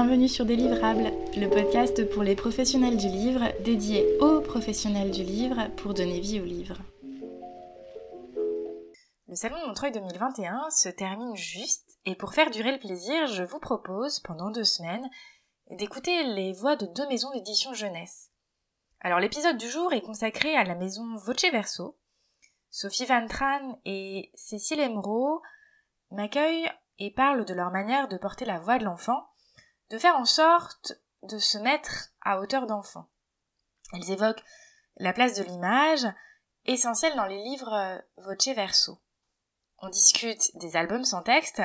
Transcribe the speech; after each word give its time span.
bienvenue 0.00 0.28
sur 0.28 0.44
Délivrable, 0.44 1.10
le 1.36 1.48
podcast 1.48 2.08
pour 2.10 2.22
les 2.22 2.36
professionnels 2.36 2.96
du 2.96 3.08
livre, 3.08 3.52
dédié 3.64 4.06
aux 4.20 4.40
professionnels 4.40 5.10
du 5.10 5.24
livre 5.24 5.66
pour 5.76 5.92
donner 5.92 6.20
vie 6.20 6.40
au 6.40 6.44
livre. 6.44 6.76
Le 9.26 9.34
salon 9.34 9.60
de 9.60 9.66
Montreuil 9.66 9.90
2021 9.90 10.70
se 10.70 10.88
termine 10.88 11.34
juste 11.34 11.98
et 12.04 12.14
pour 12.14 12.32
faire 12.32 12.52
durer 12.52 12.70
le 12.70 12.78
plaisir, 12.78 13.26
je 13.26 13.42
vous 13.42 13.58
propose 13.58 14.20
pendant 14.20 14.52
deux 14.52 14.62
semaines 14.62 15.10
d'écouter 15.72 16.22
les 16.22 16.52
voix 16.52 16.76
de 16.76 16.86
deux 16.86 17.08
maisons 17.08 17.32
d'édition 17.32 17.74
jeunesse. 17.74 18.30
Alors 19.00 19.18
l'épisode 19.18 19.56
du 19.56 19.68
jour 19.68 19.92
est 19.92 20.02
consacré 20.02 20.54
à 20.54 20.62
la 20.62 20.76
maison 20.76 21.16
Voce 21.16 21.50
Verso. 21.50 21.98
Sophie 22.70 23.06
Van 23.06 23.26
Tran 23.26 23.80
et 23.84 24.30
Cécile 24.36 24.78
Emeraux 24.78 25.42
m'accueillent 26.12 26.70
et 27.00 27.10
parlent 27.10 27.44
de 27.44 27.54
leur 27.54 27.72
manière 27.72 28.06
de 28.06 28.16
porter 28.16 28.44
la 28.44 28.60
voix 28.60 28.78
de 28.78 28.84
l'enfant, 28.84 29.26
de 29.90 29.98
faire 29.98 30.16
en 30.16 30.24
sorte 30.24 30.92
de 31.22 31.38
se 31.38 31.58
mettre 31.58 32.10
à 32.22 32.40
hauteur 32.40 32.66
d'enfant. 32.66 33.08
Elles 33.92 34.10
évoquent 34.10 34.44
la 34.96 35.12
place 35.12 35.34
de 35.36 35.44
l'image, 35.44 36.06
essentielle 36.66 37.16
dans 37.16 37.26
les 37.26 37.42
livres 37.42 37.72
euh, 37.72 37.98
Voce 38.18 38.48
Verso. 38.48 38.98
On 39.78 39.88
discute 39.88 40.56
des 40.56 40.76
albums 40.76 41.04
sans 41.04 41.22
texte, 41.22 41.62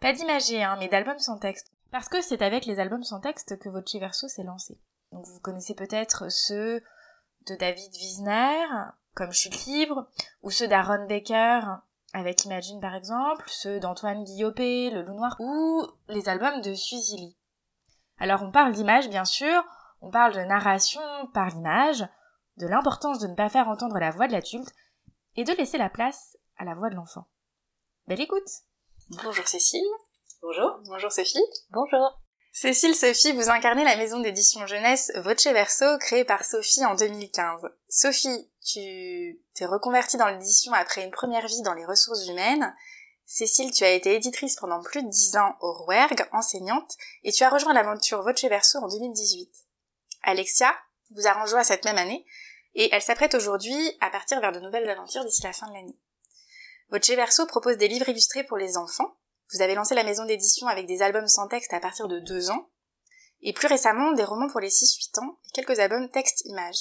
pas 0.00 0.12
d'imagier, 0.12 0.62
hein, 0.62 0.76
mais 0.78 0.88
d'albums 0.88 1.18
sans 1.18 1.38
texte, 1.38 1.72
parce 1.90 2.08
que 2.08 2.20
c'est 2.20 2.42
avec 2.42 2.66
les 2.66 2.80
albums 2.80 3.04
sans 3.04 3.20
texte 3.20 3.58
que 3.58 3.68
Voce 3.68 3.94
Verso 3.94 4.28
s'est 4.28 4.42
lancé. 4.42 4.78
Donc 5.12 5.26
vous 5.26 5.40
connaissez 5.40 5.74
peut-être 5.74 6.30
ceux 6.30 6.82
de 7.46 7.54
David 7.54 7.94
Wiesner, 7.94 8.66
comme 9.14 9.32
Chute 9.32 9.66
libre, 9.66 10.08
ou 10.42 10.50
ceux 10.50 10.66
d'Aaron 10.66 11.06
Baker, 11.06 11.60
avec 12.12 12.44
Imagine 12.44 12.80
par 12.80 12.94
exemple, 12.94 13.44
ceux 13.48 13.80
d'Antoine 13.80 14.24
Guillopé, 14.24 14.90
Le 14.90 15.02
Loup 15.02 15.14
Noir, 15.14 15.36
ou 15.38 15.86
les 16.08 16.28
albums 16.28 16.60
de 16.60 16.74
Suzy 16.74 17.36
Alors 18.18 18.42
on 18.42 18.50
parle 18.50 18.72
d'image 18.72 19.08
bien 19.08 19.24
sûr, 19.24 19.64
on 20.00 20.10
parle 20.10 20.34
de 20.34 20.40
narration 20.40 21.00
par 21.32 21.48
l'image, 21.48 22.06
de 22.56 22.66
l'importance 22.66 23.18
de 23.18 23.26
ne 23.26 23.34
pas 23.34 23.48
faire 23.48 23.68
entendre 23.68 23.98
la 23.98 24.10
voix 24.10 24.26
de 24.26 24.32
l'adulte, 24.32 24.72
et 25.36 25.44
de 25.44 25.52
laisser 25.52 25.78
la 25.78 25.90
place 25.90 26.36
à 26.56 26.64
la 26.64 26.74
voix 26.74 26.90
de 26.90 26.94
l'enfant. 26.94 27.26
Belle 28.06 28.20
écoute 28.20 28.48
Bonjour 29.10 29.46
Cécile. 29.46 29.84
Bonjour. 30.40 30.78
Bonjour 30.86 31.10
Sophie. 31.10 31.38
Bonjour. 31.70 32.20
Cécile 32.52 32.94
Sophie, 32.94 33.32
vous 33.32 33.50
incarnez 33.50 33.82
la 33.82 33.96
maison 33.96 34.20
d'édition 34.20 34.64
jeunesse 34.66 35.10
Voce 35.16 35.46
Verso, 35.48 35.98
créée 35.98 36.24
par 36.24 36.44
Sophie 36.44 36.84
en 36.84 36.94
2015. 36.94 37.62
Sophie, 37.88 38.50
tu 38.64 39.40
t'es 39.54 39.66
reconvertie 39.66 40.16
dans 40.18 40.28
l'édition 40.28 40.72
après 40.72 41.04
une 41.04 41.10
première 41.10 41.46
vie 41.46 41.62
dans 41.62 41.74
les 41.74 41.84
ressources 41.84 42.28
humaines. 42.28 42.72
Cécile, 43.26 43.72
tu 43.72 43.84
as 43.84 43.90
été 43.90 44.14
éditrice 44.14 44.56
pendant 44.56 44.82
plus 44.82 45.02
de 45.02 45.08
10 45.08 45.36
ans 45.36 45.56
au 45.60 45.72
Rouergue, 45.72 46.26
enseignante, 46.32 46.96
et 47.22 47.32
tu 47.32 47.42
as 47.42 47.48
rejoint 47.48 47.72
l'aventure 47.72 48.22
Voce 48.22 48.44
Verso 48.44 48.78
en 48.78 48.88
2018. 48.88 49.50
Alexia 50.22 50.74
vous 51.10 51.26
a 51.26 51.42
rejoint 51.42 51.64
cette 51.64 51.84
même 51.84 51.98
année, 51.98 52.26
et 52.74 52.88
elle 52.92 53.02
s'apprête 53.02 53.34
aujourd'hui 53.34 53.96
à 54.00 54.10
partir 54.10 54.40
vers 54.40 54.52
de 54.52 54.60
nouvelles 54.60 54.88
aventures 54.88 55.24
d'ici 55.24 55.42
la 55.42 55.52
fin 55.52 55.68
de 55.68 55.74
l'année. 55.74 55.98
Voce 56.90 57.10
Verso 57.10 57.46
propose 57.46 57.78
des 57.78 57.88
livres 57.88 58.08
illustrés 58.08 58.44
pour 58.44 58.58
les 58.58 58.76
enfants, 58.76 59.16
vous 59.52 59.62
avez 59.62 59.74
lancé 59.74 59.94
la 59.94 60.04
maison 60.04 60.24
d'édition 60.24 60.66
avec 60.66 60.86
des 60.86 61.02
albums 61.02 61.28
sans 61.28 61.48
texte 61.48 61.72
à 61.72 61.80
partir 61.80 62.08
de 62.08 62.18
2 62.18 62.50
ans, 62.50 62.68
et 63.42 63.52
plus 63.52 63.68
récemment 63.68 64.12
des 64.12 64.24
romans 64.24 64.48
pour 64.48 64.60
les 64.60 64.70
6-8 64.70 65.20
ans 65.20 65.38
et 65.46 65.50
quelques 65.52 65.78
albums 65.78 66.10
texte-image. 66.10 66.76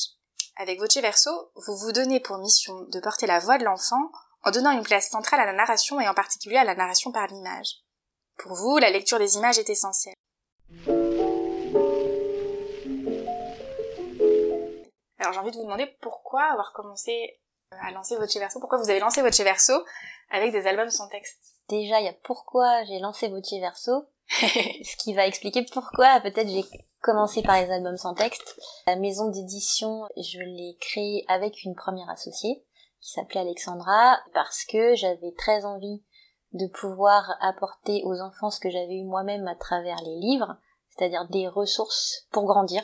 Avec 0.55 0.79
Voce 0.79 0.97
Verso, 0.97 1.31
vous 1.55 1.75
vous 1.77 1.91
donnez 1.91 2.19
pour 2.19 2.37
mission 2.37 2.81
de 2.83 2.99
porter 2.99 3.27
la 3.27 3.39
voix 3.39 3.57
de 3.57 3.65
l'enfant 3.65 4.11
en 4.43 4.51
donnant 4.51 4.71
une 4.71 4.83
place 4.83 5.09
centrale 5.09 5.39
à 5.39 5.45
la 5.45 5.53
narration 5.53 5.99
et 5.99 6.07
en 6.07 6.13
particulier 6.13 6.57
à 6.57 6.63
la 6.63 6.75
narration 6.75 7.11
par 7.11 7.27
l'image. 7.27 7.77
Pour 8.37 8.53
vous, 8.55 8.77
la 8.77 8.89
lecture 8.89 9.19
des 9.19 9.35
images 9.37 9.59
est 9.59 9.69
essentielle. 9.69 10.15
Alors 15.19 15.31
j'ai 15.31 15.39
envie 15.39 15.51
de 15.51 15.55
vous 15.55 15.63
demander 15.63 15.87
pourquoi 16.01 16.43
avoir 16.51 16.73
commencé 16.73 17.39
à 17.81 17.91
lancer 17.91 18.17
Voce 18.17 18.35
Verso, 18.35 18.59
pourquoi 18.59 18.77
vous 18.77 18.89
avez 18.89 18.99
lancé 18.99 19.21
Voce 19.21 19.39
Verso 19.39 19.73
avec 20.29 20.51
des 20.51 20.67
albums 20.67 20.89
sans 20.89 21.07
texte? 21.07 21.39
Déjà, 21.69 22.01
il 22.01 22.05
y 22.05 22.09
a 22.09 22.15
pourquoi 22.23 22.83
j'ai 22.83 22.99
lancé 22.99 23.29
Voce 23.29 23.53
Verso, 23.53 24.05
ce 24.29 24.97
qui 24.97 25.13
va 25.13 25.25
expliquer 25.25 25.65
pourquoi 25.71 26.19
peut-être 26.19 26.49
j'ai 26.49 26.65
commencé 27.01 27.41
par 27.41 27.61
les 27.61 27.71
albums 27.71 27.97
sans 27.97 28.13
texte. 28.13 28.59
La 28.87 28.97
maison 28.97 29.29
d'édition, 29.29 30.03
je 30.17 30.39
l'ai 30.39 30.77
créée 30.81 31.23
avec 31.29 31.63
une 31.63 31.75
première 31.75 32.09
associée 32.09 32.63
qui 33.03 33.11
s'appelait 33.11 33.41
Alexandra 33.41 34.17
parce 34.33 34.63
que 34.63 34.95
j'avais 34.95 35.33
très 35.37 35.65
envie 35.65 36.01
de 36.53 36.67
pouvoir 36.67 37.35
apporter 37.41 38.01
aux 38.05 38.21
enfants 38.21 38.49
ce 38.49 38.59
que 38.59 38.69
j'avais 38.69 38.95
eu 38.95 39.03
moi-même 39.03 39.47
à 39.47 39.55
travers 39.55 40.01
les 40.03 40.15
livres, 40.19 40.55
c'est-à-dire 40.89 41.27
des 41.29 41.47
ressources 41.47 42.27
pour 42.31 42.45
grandir, 42.45 42.83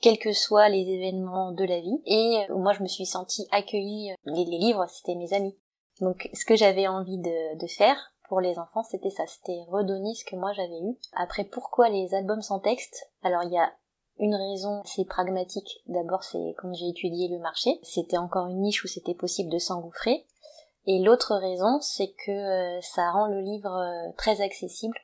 quels 0.00 0.18
que 0.18 0.32
soient 0.32 0.68
les 0.68 0.88
événements 0.88 1.52
de 1.52 1.64
la 1.64 1.80
vie. 1.80 2.02
Et 2.06 2.46
euh, 2.50 2.56
moi, 2.56 2.72
je 2.72 2.82
me 2.82 2.88
suis 2.88 3.06
sentie 3.06 3.46
accueillie. 3.52 4.14
Les, 4.24 4.44
les 4.44 4.58
livres, 4.58 4.86
c'était 4.88 5.14
mes 5.14 5.32
amis. 5.32 5.56
Donc 6.00 6.28
ce 6.34 6.44
que 6.44 6.56
j'avais 6.56 6.88
envie 6.88 7.18
de, 7.18 7.66
faire 7.68 7.96
pour 8.28 8.40
les 8.40 8.58
enfants, 8.58 8.82
c'était 8.82 9.10
ça, 9.10 9.26
c'était 9.26 9.64
redonner 9.68 10.14
ce 10.14 10.24
que 10.24 10.34
moi 10.34 10.52
j'avais 10.52 10.80
eu. 10.80 10.98
Après, 11.14 11.44
pourquoi 11.44 11.88
les 11.88 12.14
albums 12.14 12.42
sans 12.42 12.58
texte? 12.58 13.12
Alors 13.22 13.44
il 13.44 13.52
y 13.52 13.58
a 13.58 13.72
une 14.18 14.34
raison, 14.34 14.82
c'est 14.84 15.04
pragmatique. 15.04 15.82
D'abord, 15.86 16.22
c'est 16.22 16.54
quand 16.58 16.72
j'ai 16.72 16.88
étudié 16.88 17.28
le 17.28 17.38
marché, 17.38 17.80
c'était 17.82 18.18
encore 18.18 18.46
une 18.46 18.60
niche 18.60 18.84
où 18.84 18.88
c'était 18.88 19.14
possible 19.14 19.50
de 19.50 19.58
s'engouffrer. 19.58 20.24
Et 20.86 21.00
l'autre 21.00 21.34
raison, 21.36 21.80
c'est 21.80 22.12
que 22.24 22.30
euh, 22.30 22.80
ça 22.80 23.10
rend 23.10 23.26
le 23.26 23.40
livre 23.40 23.72
euh, 23.72 24.12
très 24.16 24.40
accessible 24.40 24.96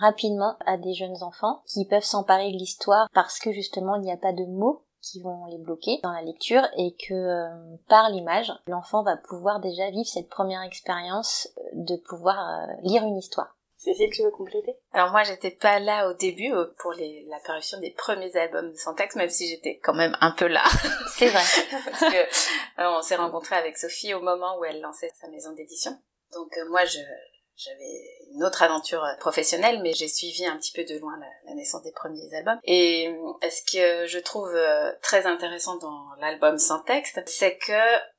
rapidement 0.00 0.56
à 0.64 0.78
des 0.78 0.94
jeunes 0.94 1.22
enfants 1.22 1.62
qui 1.66 1.84
peuvent 1.84 2.04
s'emparer 2.04 2.50
de 2.50 2.56
l'histoire 2.56 3.06
parce 3.12 3.38
que 3.38 3.52
justement 3.52 3.96
il 3.96 4.00
n'y 4.00 4.10
a 4.10 4.16
pas 4.16 4.32
de 4.32 4.46
mots 4.46 4.82
qui 5.02 5.20
vont 5.20 5.44
les 5.44 5.58
bloquer 5.58 6.00
dans 6.02 6.10
la 6.10 6.22
lecture 6.22 6.62
et 6.78 6.96
que 7.06 7.12
euh, 7.12 7.76
par 7.88 8.08
l'image, 8.08 8.50
l'enfant 8.66 9.02
va 9.02 9.18
pouvoir 9.18 9.60
déjà 9.60 9.90
vivre 9.90 10.08
cette 10.08 10.30
première 10.30 10.62
expérience 10.62 11.48
de 11.74 11.96
pouvoir 11.96 12.66
lire 12.82 13.04
une 13.04 13.18
histoire. 13.18 13.53
Cécile, 13.84 14.10
tu 14.10 14.22
veux 14.22 14.30
compléter? 14.30 14.74
Alors 14.92 15.10
moi, 15.10 15.24
j'étais 15.24 15.50
pas 15.50 15.78
là 15.78 16.08
au 16.08 16.14
début 16.14 16.50
pour 16.78 16.92
les, 16.92 17.26
la 17.28 17.38
parution 17.40 17.78
des 17.80 17.90
premiers 17.90 18.34
albums 18.34 18.70
de 18.70 18.76
Santax, 18.76 19.14
même 19.16 19.28
si 19.28 19.46
j'étais 19.48 19.78
quand 19.82 19.92
même 19.92 20.16
un 20.22 20.30
peu 20.30 20.46
là. 20.46 20.64
C'est 21.16 21.28
vrai. 21.28 21.42
Parce 21.90 22.12
que 22.12 22.78
on 22.78 23.02
s'est 23.02 23.16
rencontrés 23.16 23.56
avec 23.56 23.76
Sophie 23.76 24.14
au 24.14 24.20
moment 24.20 24.58
où 24.58 24.64
elle 24.64 24.80
lançait 24.80 25.12
sa 25.20 25.28
maison 25.28 25.52
d'édition. 25.52 25.92
Donc 26.32 26.50
moi, 26.70 26.84
je, 26.86 26.98
j'avais 27.56 28.02
une 28.34 28.42
autre 28.42 28.62
aventure 28.62 29.06
professionnelle, 29.20 29.80
mais 29.82 29.92
j'ai 29.92 30.08
suivi 30.08 30.44
un 30.46 30.56
petit 30.56 30.72
peu 30.72 30.84
de 30.84 30.98
loin 30.98 31.12
la, 31.46 31.54
naissance 31.54 31.82
des 31.82 31.92
premiers 31.92 32.34
albums. 32.34 32.58
Et 32.64 33.08
euh, 33.08 33.50
ce 33.50 33.62
que 33.70 34.06
je 34.06 34.18
trouve 34.18 34.52
euh, 34.54 34.92
très 35.02 35.26
intéressant 35.26 35.76
dans 35.76 36.06
l'album 36.20 36.58
sans 36.58 36.80
texte, 36.80 37.20
c'est 37.26 37.56
que 37.58 37.72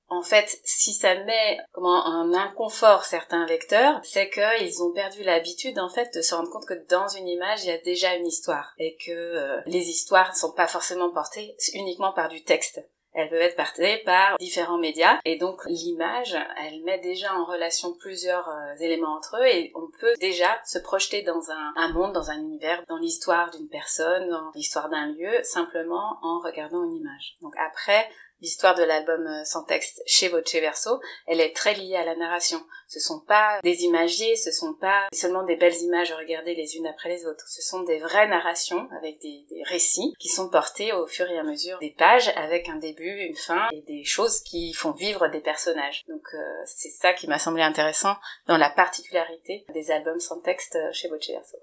en 0.08 0.22
fait, 0.22 0.60
si 0.64 0.94
ça 0.94 1.16
met 1.24 1.60
comment 1.72 2.06
un 2.06 2.34
inconfort 2.34 3.06
certains 3.06 3.46
lecteurs, 3.48 4.00
c'est 4.04 4.30
qu'ils 4.30 4.84
ont 4.84 4.92
perdu 4.92 5.24
l'habitude 5.24 5.80
en 5.80 5.90
fait 5.90 6.14
de 6.14 6.22
se 6.22 6.36
rendre 6.36 6.52
compte 6.52 6.68
que 6.68 6.88
dans 6.90 7.08
une 7.08 7.28
image 7.28 7.64
il 7.64 7.70
y 7.70 7.74
a 7.74 7.78
déjà 7.80 8.16
une 8.16 8.28
histoire 8.28 8.74
et 8.78 8.98
que 8.98 9.12
euh, 9.12 9.62
les 9.66 9.90
histoires 9.90 10.30
ne 10.30 10.36
sont 10.36 10.54
pas 10.54 10.68
forcément 10.68 11.10
portées 11.10 11.56
uniquement 11.74 12.14
par 12.14 12.30
du 12.30 12.44
texte. 12.44 12.82
Elles 13.16 13.30
peuvent 13.30 13.42
être 13.42 13.56
partagées 13.56 14.04
par 14.04 14.38
différents 14.40 14.78
médias 14.78 15.20
et 15.24 15.38
donc 15.38 15.62
l'image, 15.68 16.38
elle 16.62 16.84
met 16.84 17.00
déjà 17.00 17.34
en 17.34 17.46
relation 17.46 17.94
plusieurs 17.94 18.50
euh, 18.50 18.76
éléments 18.82 19.16
entre 19.16 19.38
eux 19.38 19.48
et 19.48 19.72
on 19.74 19.88
peut 20.02 20.14
déjà 20.20 20.60
se 20.66 20.80
projeter 20.80 21.22
dans 21.22 21.50
un, 21.50 21.74
un 21.78 21.94
monde, 21.94 22.12
dans 22.12 22.30
un 22.30 22.38
univers, 22.38 22.84
dans 22.90 22.98
l'histoire 22.98 23.52
d'une 23.52 23.70
personne, 23.70 24.30
dans 24.30 24.52
l'histoire 24.54 24.90
d'un 24.90 25.08
lieu, 25.08 25.32
simplement 25.44 26.18
en 26.24 26.42
regardant 26.42 26.84
une 26.84 26.98
image. 26.98 27.38
Donc 27.42 27.54
après, 27.58 28.06
L'histoire 28.41 28.75
de 28.75 28.84
l'album 28.84 29.25
euh, 29.25 29.46
sans 29.46 29.63
texte 29.63 30.03
chez 30.06 30.28
Voce 30.28 30.53
Verso, 30.53 31.00
elle 31.25 31.40
est 31.40 31.56
très 31.56 31.73
liée 31.73 31.96
à 31.96 32.03
la 32.03 32.16
narration. 32.16 32.62
Ce 32.88 33.00
sont 33.00 33.22
pas 33.22 33.59
des 33.63 33.84
imagiers, 33.84 34.35
ce 34.35 34.52
sont 34.52 34.73
pas 34.73 35.08
seulement 35.14 35.43
des 35.43 35.55
belles 35.55 35.82
images 35.82 36.11
regardées 36.11 36.53
les 36.53 36.76
unes 36.76 36.87
après 36.87 37.09
les 37.09 37.26
autres. 37.26 37.47
Ce 37.47 37.61
sont 37.61 37.84
des 37.84 37.97
vraies 37.99 38.28
narrations 38.28 38.90
avec 38.97 39.20
des, 39.22 39.46
récits 39.64 40.14
qui 40.20 40.28
sont 40.28 40.49
portés 40.49 40.91
au 40.91 41.08
fur 41.08 41.29
et 41.29 41.40
à 41.40 41.43
mesure 41.43 41.79
des 41.79 41.96
pages 41.97 42.32
avec 42.35 42.67
un 42.67 42.76
début, 42.76 43.22
une 43.22 43.35
fin 43.35 43.67
et 43.72 43.82
des 43.82 44.03
choses 44.03 44.41
qui 44.41 44.73
font 44.73 44.91
vivre 44.91 45.28
des 45.29 45.40
personnages. 45.40 46.03
Donc 46.08 46.23
euh, 46.34 46.64
c'est 46.66 46.90
ça 46.90 47.14
qui 47.14 47.28
m'a 47.28 47.40
semblé 47.40 47.64
intéressant 47.64 48.16
dans 48.47 48.58
la 48.58 48.70
particularité 48.70 49.66
des 49.73 49.91
albums 49.91 50.20
sans 50.20 50.41
texte 50.41 50.76
euh, 50.76 50.91
chez 50.91 51.08
Voce 51.08 51.29
Verso. 51.29 51.58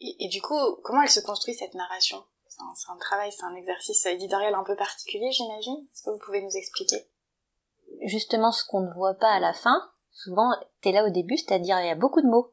et 0.00 0.28
du 0.28 0.42
coup, 0.42 0.58
comment 0.82 1.02
elle 1.02 1.08
se 1.08 1.20
construit 1.20 1.54
cette 1.54 1.74
narration? 1.74 2.22
C'est 2.74 2.90
un, 2.90 2.96
travail, 2.96 3.32
c'est 3.32 3.44
un 3.44 3.54
exercice 3.54 4.06
éditorial 4.06 4.54
un 4.54 4.64
peu 4.64 4.76
particulier, 4.76 5.30
j'imagine. 5.32 5.86
Est-ce 5.92 6.02
que 6.02 6.10
vous 6.10 6.18
pouvez 6.24 6.42
nous 6.42 6.56
expliquer? 6.56 7.06
Justement, 8.02 8.52
ce 8.52 8.64
qu'on 8.64 8.80
ne 8.80 8.94
voit 8.94 9.14
pas 9.14 9.32
à 9.32 9.40
la 9.40 9.52
fin, 9.52 9.90
souvent, 10.12 10.50
t'es 10.80 10.92
là 10.92 11.04
au 11.04 11.10
début, 11.10 11.36
c'est-à-dire 11.36 11.80
il 11.80 11.86
y 11.86 11.90
a 11.90 11.96
beaucoup 11.96 12.22
de 12.22 12.28
mots. 12.28 12.52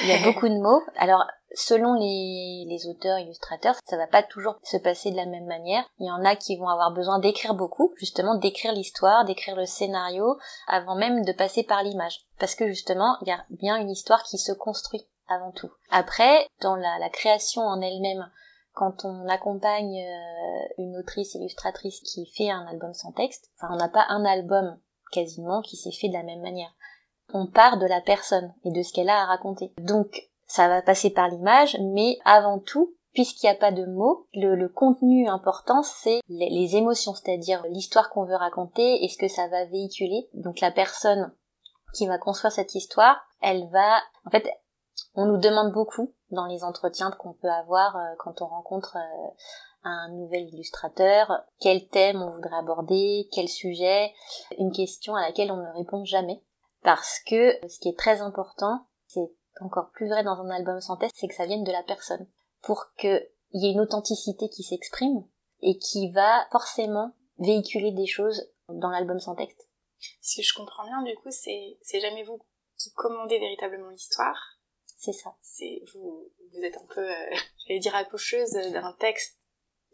Il 0.00 0.08
y 0.08 0.12
a 0.12 0.24
beaucoup 0.24 0.48
de 0.48 0.58
mots. 0.58 0.82
Alors, 0.96 1.24
selon 1.54 1.94
les, 1.94 2.64
les 2.66 2.86
auteurs, 2.86 3.18
illustrateurs, 3.18 3.76
ça 3.84 3.96
va 3.96 4.06
pas 4.06 4.22
toujours 4.22 4.56
se 4.62 4.78
passer 4.78 5.10
de 5.10 5.16
la 5.16 5.26
même 5.26 5.46
manière. 5.46 5.84
Il 5.98 6.06
y 6.06 6.10
en 6.10 6.24
a 6.24 6.34
qui 6.34 6.56
vont 6.56 6.68
avoir 6.68 6.92
besoin 6.92 7.18
d'écrire 7.18 7.54
beaucoup, 7.54 7.92
justement 7.96 8.36
d'écrire 8.36 8.72
l'histoire, 8.72 9.24
d'écrire 9.24 9.56
le 9.56 9.66
scénario, 9.66 10.38
avant 10.66 10.94
même 10.94 11.24
de 11.24 11.32
passer 11.32 11.62
par 11.62 11.82
l'image. 11.82 12.26
Parce 12.38 12.54
que 12.54 12.68
justement, 12.68 13.16
il 13.22 13.28
y 13.28 13.32
a 13.32 13.44
bien 13.50 13.76
une 13.76 13.90
histoire 13.90 14.22
qui 14.22 14.38
se 14.38 14.52
construit 14.52 15.06
avant 15.28 15.52
tout. 15.52 15.70
Après, 15.90 16.46
dans 16.60 16.76
la, 16.76 16.98
la 16.98 17.10
création 17.10 17.62
en 17.62 17.80
elle-même, 17.80 18.30
quand 18.72 19.04
on 19.04 19.28
accompagne 19.28 20.00
euh, 20.00 20.68
une 20.78 20.96
autrice 20.96 21.34
illustratrice 21.34 22.00
qui 22.00 22.26
fait 22.26 22.50
un 22.50 22.66
album 22.66 22.94
sans 22.94 23.12
texte, 23.12 23.50
enfin 23.56 23.72
on 23.72 23.76
n'a 23.76 23.88
pas 23.88 24.06
un 24.08 24.24
album 24.24 24.78
quasiment 25.10 25.60
qui 25.60 25.76
s'est 25.76 25.92
fait 25.92 26.08
de 26.08 26.14
la 26.14 26.22
même 26.22 26.40
manière. 26.40 26.72
On 27.34 27.46
part 27.46 27.78
de 27.78 27.86
la 27.86 28.00
personne 28.00 28.52
et 28.64 28.70
de 28.70 28.82
ce 28.82 28.92
qu'elle 28.92 29.08
a 29.08 29.22
à 29.22 29.26
raconter. 29.26 29.72
Donc 29.78 30.28
ça 30.46 30.68
va 30.68 30.82
passer 30.82 31.10
par 31.10 31.28
l'image, 31.28 31.78
mais 31.80 32.18
avant 32.24 32.58
tout, 32.58 32.94
puisqu'il 33.12 33.46
n'y 33.46 33.52
a 33.52 33.58
pas 33.58 33.72
de 33.72 33.84
mots, 33.84 34.26
le, 34.34 34.68
contenu 34.68 35.28
important 35.28 35.82
c'est 35.82 36.20
les, 36.28 36.50
les 36.50 36.76
émotions, 36.76 37.14
c'est-à-dire 37.14 37.62
l'histoire 37.68 38.10
qu'on 38.10 38.24
veut 38.24 38.36
raconter 38.36 39.04
et 39.04 39.08
ce 39.08 39.18
que 39.18 39.28
ça 39.28 39.48
va 39.48 39.66
véhiculer. 39.66 40.28
Donc 40.34 40.60
la 40.60 40.70
personne 40.70 41.32
qui 41.94 42.06
va 42.06 42.18
construire 42.18 42.52
cette 42.52 42.74
histoire, 42.74 43.20
elle 43.40 43.68
va, 43.70 44.00
en 44.24 44.30
fait, 44.30 44.48
on 45.14 45.26
nous 45.26 45.38
demande 45.38 45.72
beaucoup 45.72 46.14
dans 46.32 46.46
les 46.46 46.64
entretiens 46.64 47.10
qu'on 47.12 47.34
peut 47.34 47.50
avoir 47.50 47.96
euh, 47.96 48.14
quand 48.18 48.42
on 48.42 48.46
rencontre 48.46 48.96
euh, 48.96 49.30
un 49.84 50.08
nouvel 50.10 50.48
illustrateur, 50.48 51.42
quel 51.60 51.88
thème 51.88 52.22
on 52.22 52.30
voudrait 52.30 52.56
aborder, 52.56 53.28
quel 53.32 53.48
sujet, 53.48 54.12
une 54.58 54.72
question 54.72 55.14
à 55.14 55.22
laquelle 55.22 55.52
on 55.52 55.56
ne 55.56 55.72
répond 55.72 56.04
jamais. 56.04 56.42
Parce 56.82 57.20
que 57.26 57.52
ce 57.68 57.78
qui 57.78 57.88
est 57.88 57.98
très 57.98 58.20
important, 58.20 58.86
c'est 59.06 59.30
encore 59.60 59.90
plus 59.92 60.08
vrai 60.08 60.24
dans 60.24 60.40
un 60.40 60.50
album 60.50 60.80
sans 60.80 60.96
test, 60.96 61.14
c'est 61.16 61.28
que 61.28 61.34
ça 61.34 61.46
vienne 61.46 61.64
de 61.64 61.72
la 61.72 61.82
personne. 61.82 62.26
Pour 62.62 62.86
qu'il 62.96 63.28
y 63.52 63.68
ait 63.68 63.72
une 63.72 63.80
authenticité 63.80 64.48
qui 64.48 64.62
s'exprime 64.62 65.24
et 65.60 65.78
qui 65.78 66.10
va 66.10 66.46
forcément 66.50 67.12
véhiculer 67.38 67.92
des 67.92 68.06
choses 68.06 68.50
dans 68.68 68.90
l'album 68.90 69.20
sans 69.20 69.34
texte. 69.34 69.68
Si 70.20 70.42
je 70.42 70.54
comprends 70.54 70.84
bien, 70.84 71.02
du 71.02 71.14
coup, 71.16 71.30
c'est 71.30 72.00
jamais 72.00 72.24
vous 72.24 72.38
qui 72.76 72.92
commandez 72.92 73.38
véritablement 73.38 73.90
l'histoire, 73.90 74.58
c'est 75.02 75.12
ça. 75.12 75.34
C'est 75.42 75.82
vous, 75.92 76.30
vous 76.54 76.62
êtes 76.62 76.76
un 76.76 76.86
peu, 76.94 77.00
euh, 77.00 77.30
j'allais 77.66 77.80
dire 77.80 77.94
accoucheuse 77.96 78.52
d'un 78.52 78.92
texte 79.00 79.36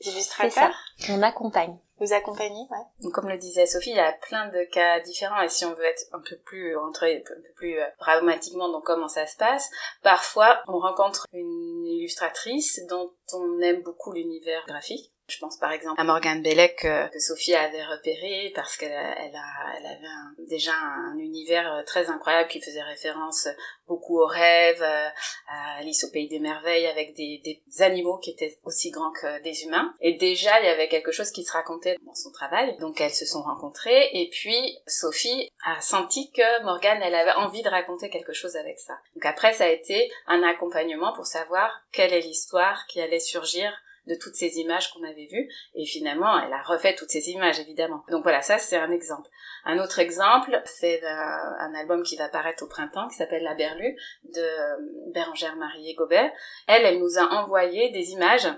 illustrateur. 0.01 0.73
C'est 0.99 1.07
ça. 1.07 1.13
On 1.15 1.23
accompagne. 1.23 1.79
Vous 1.99 2.13
accompagnez, 2.13 2.67
ouais. 2.71 2.85
Donc, 3.01 3.13
comme 3.13 3.29
le 3.29 3.39
disait 3.39 3.67
Sophie, 3.67 3.91
il 3.91 3.97
y 3.97 4.01
a 4.01 4.13
plein 4.13 4.49
de 4.49 4.63
cas 4.71 5.01
différents 5.01 5.41
et 5.41 5.49
si 5.49 5.65
on 5.65 5.73
veut 5.73 5.85
être 5.85 6.05
un 6.13 6.21
peu 6.21 6.37
plus 6.37 6.77
rentrer 6.77 7.25
un 7.27 7.41
peu 7.41 7.53
plus 7.57 7.81
euh, 7.81 7.87
pragmatiquement 7.99 8.69
dans 8.69 8.83
comment 8.83 9.09
ça 9.09 9.27
se 9.27 9.37
passe, 9.37 9.71
parfois 10.03 10.63
on 10.69 10.79
rencontre 10.79 11.27
une 11.33 11.87
illustratrice 11.87 12.81
dont 12.89 13.11
on 13.33 13.61
aime 13.61 13.83
beaucoup 13.83 14.13
l'univers 14.13 14.63
graphique 14.69 15.13
je 15.29 15.39
pense 15.39 15.59
par 15.59 15.73
exemple 15.73 16.01
à 16.01 16.05
Morgane 16.05 16.43
Bellec 16.43 16.85
euh, 16.85 17.07
que, 17.09 17.21
Sophie 17.21 17.55
avait 17.55 17.85
repéré 17.85 18.51
parce 18.55 18.77
qu'elle 18.77 18.91
elle 18.91 19.39
elle 19.79 19.87
avait 19.87 20.49
déjà 20.49 20.73
un, 20.73 21.19
univers 21.19 21.71
euh, 21.75 21.83
très 21.83 22.09
incroyable 22.09 22.49
qui 22.49 22.61
faisait 22.61 22.83
référence 22.83 23.47
beaucoup 23.87 24.21
aux 24.21 24.27
rêves, 24.27 24.83
euh, 24.83 25.09
à 25.49 25.79
Alice 25.79 26.05
au 26.05 26.11
pays 26.11 26.29
des 26.29 26.39
merveilles 26.39 26.87
avec 26.87 27.15
des, 27.15 27.41
des 27.45 27.83
animaux 27.83 28.19
qui 28.19 28.31
étaient 28.31 28.59
aussi 28.65 28.91
grands 28.91 29.13
que 29.13 29.43
des 29.43 29.65
humains. 29.65 29.95
Et 30.01 30.15
déjà 30.15 30.61
il 30.61 30.67
y 30.67 30.71
avait 30.71 30.89
quelque 30.89 31.13
chose 31.13 31.31
qui 31.31 31.45
se 31.45 31.53
racontait 31.53 31.99
dans 32.07 32.15
son 32.15 32.33
travail. 32.33 32.77
Donc 32.79 33.01
elles 33.01 33.15
se 33.15 33.27
sont 33.27 33.43
rencontrées 33.43 34.09
et 34.15 34.31
puis 34.31 34.79
Sophie 34.87 35.51
a 35.65 35.81
senti 35.83 36.33
que 36.33 36.63
Morgane 36.65 37.03
elle 37.03 37.15
avait 37.15 37.33
envie 37.33 37.63
de 37.63 37.69
raconter 37.69 38.09
quelque 38.09 38.33
chose 38.33 38.57
avec 38.57 38.79
ça. 38.79 38.95
Donc 39.15 39.27
après 39.27 39.53
ça 39.53 39.65
a 39.65 39.69
été 39.69 40.11
un 40.27 40.43
accompagnement 40.43 41.13
pour 41.13 41.27
savoir 41.27 41.71
quelle 41.93 42.15
est 42.15 42.23
l'histoire 42.23 42.87
qui 42.87 43.01
allait 43.03 43.21
surgir 43.21 43.71
de 44.09 44.15
toutes 44.15 44.35
ces 44.35 44.59
images 44.59 44.91
qu'on 44.93 45.05
avait 45.05 45.29
vues. 45.31 45.49
Et 45.75 45.85
finalement, 45.85 46.39
elle 46.41 46.53
a 46.53 46.63
refait 46.63 46.95
toutes 46.95 47.11
ces 47.11 47.31
images, 47.31 47.61
évidemment. 47.61 48.03
Donc 48.11 48.23
voilà, 48.23 48.43
ça 48.43 48.59
c'est 48.59 48.77
un 48.77 48.91
exemple. 48.91 49.29
Un 49.65 49.79
autre 49.79 49.99
exemple, 49.99 50.61
c'est 50.65 51.05
un, 51.05 51.75
album 51.75 52.03
qui 52.03 52.17
va 52.17 52.29
paraître 52.29 52.65
au 52.65 52.69
printemps, 52.69 53.09
qui 53.09 53.17
s'appelle 53.17 53.43
La 53.43 53.55
Berlue, 53.55 53.97
de 54.25 55.13
Bérangère 55.13 55.57
Marie 55.57 55.95
Gobert. 55.95 56.31
Elle, 56.67 56.85
elle 56.85 56.99
nous 56.99 57.19
a 57.19 57.23
envoyé 57.35 57.91
des 57.91 58.11
images 58.11 58.49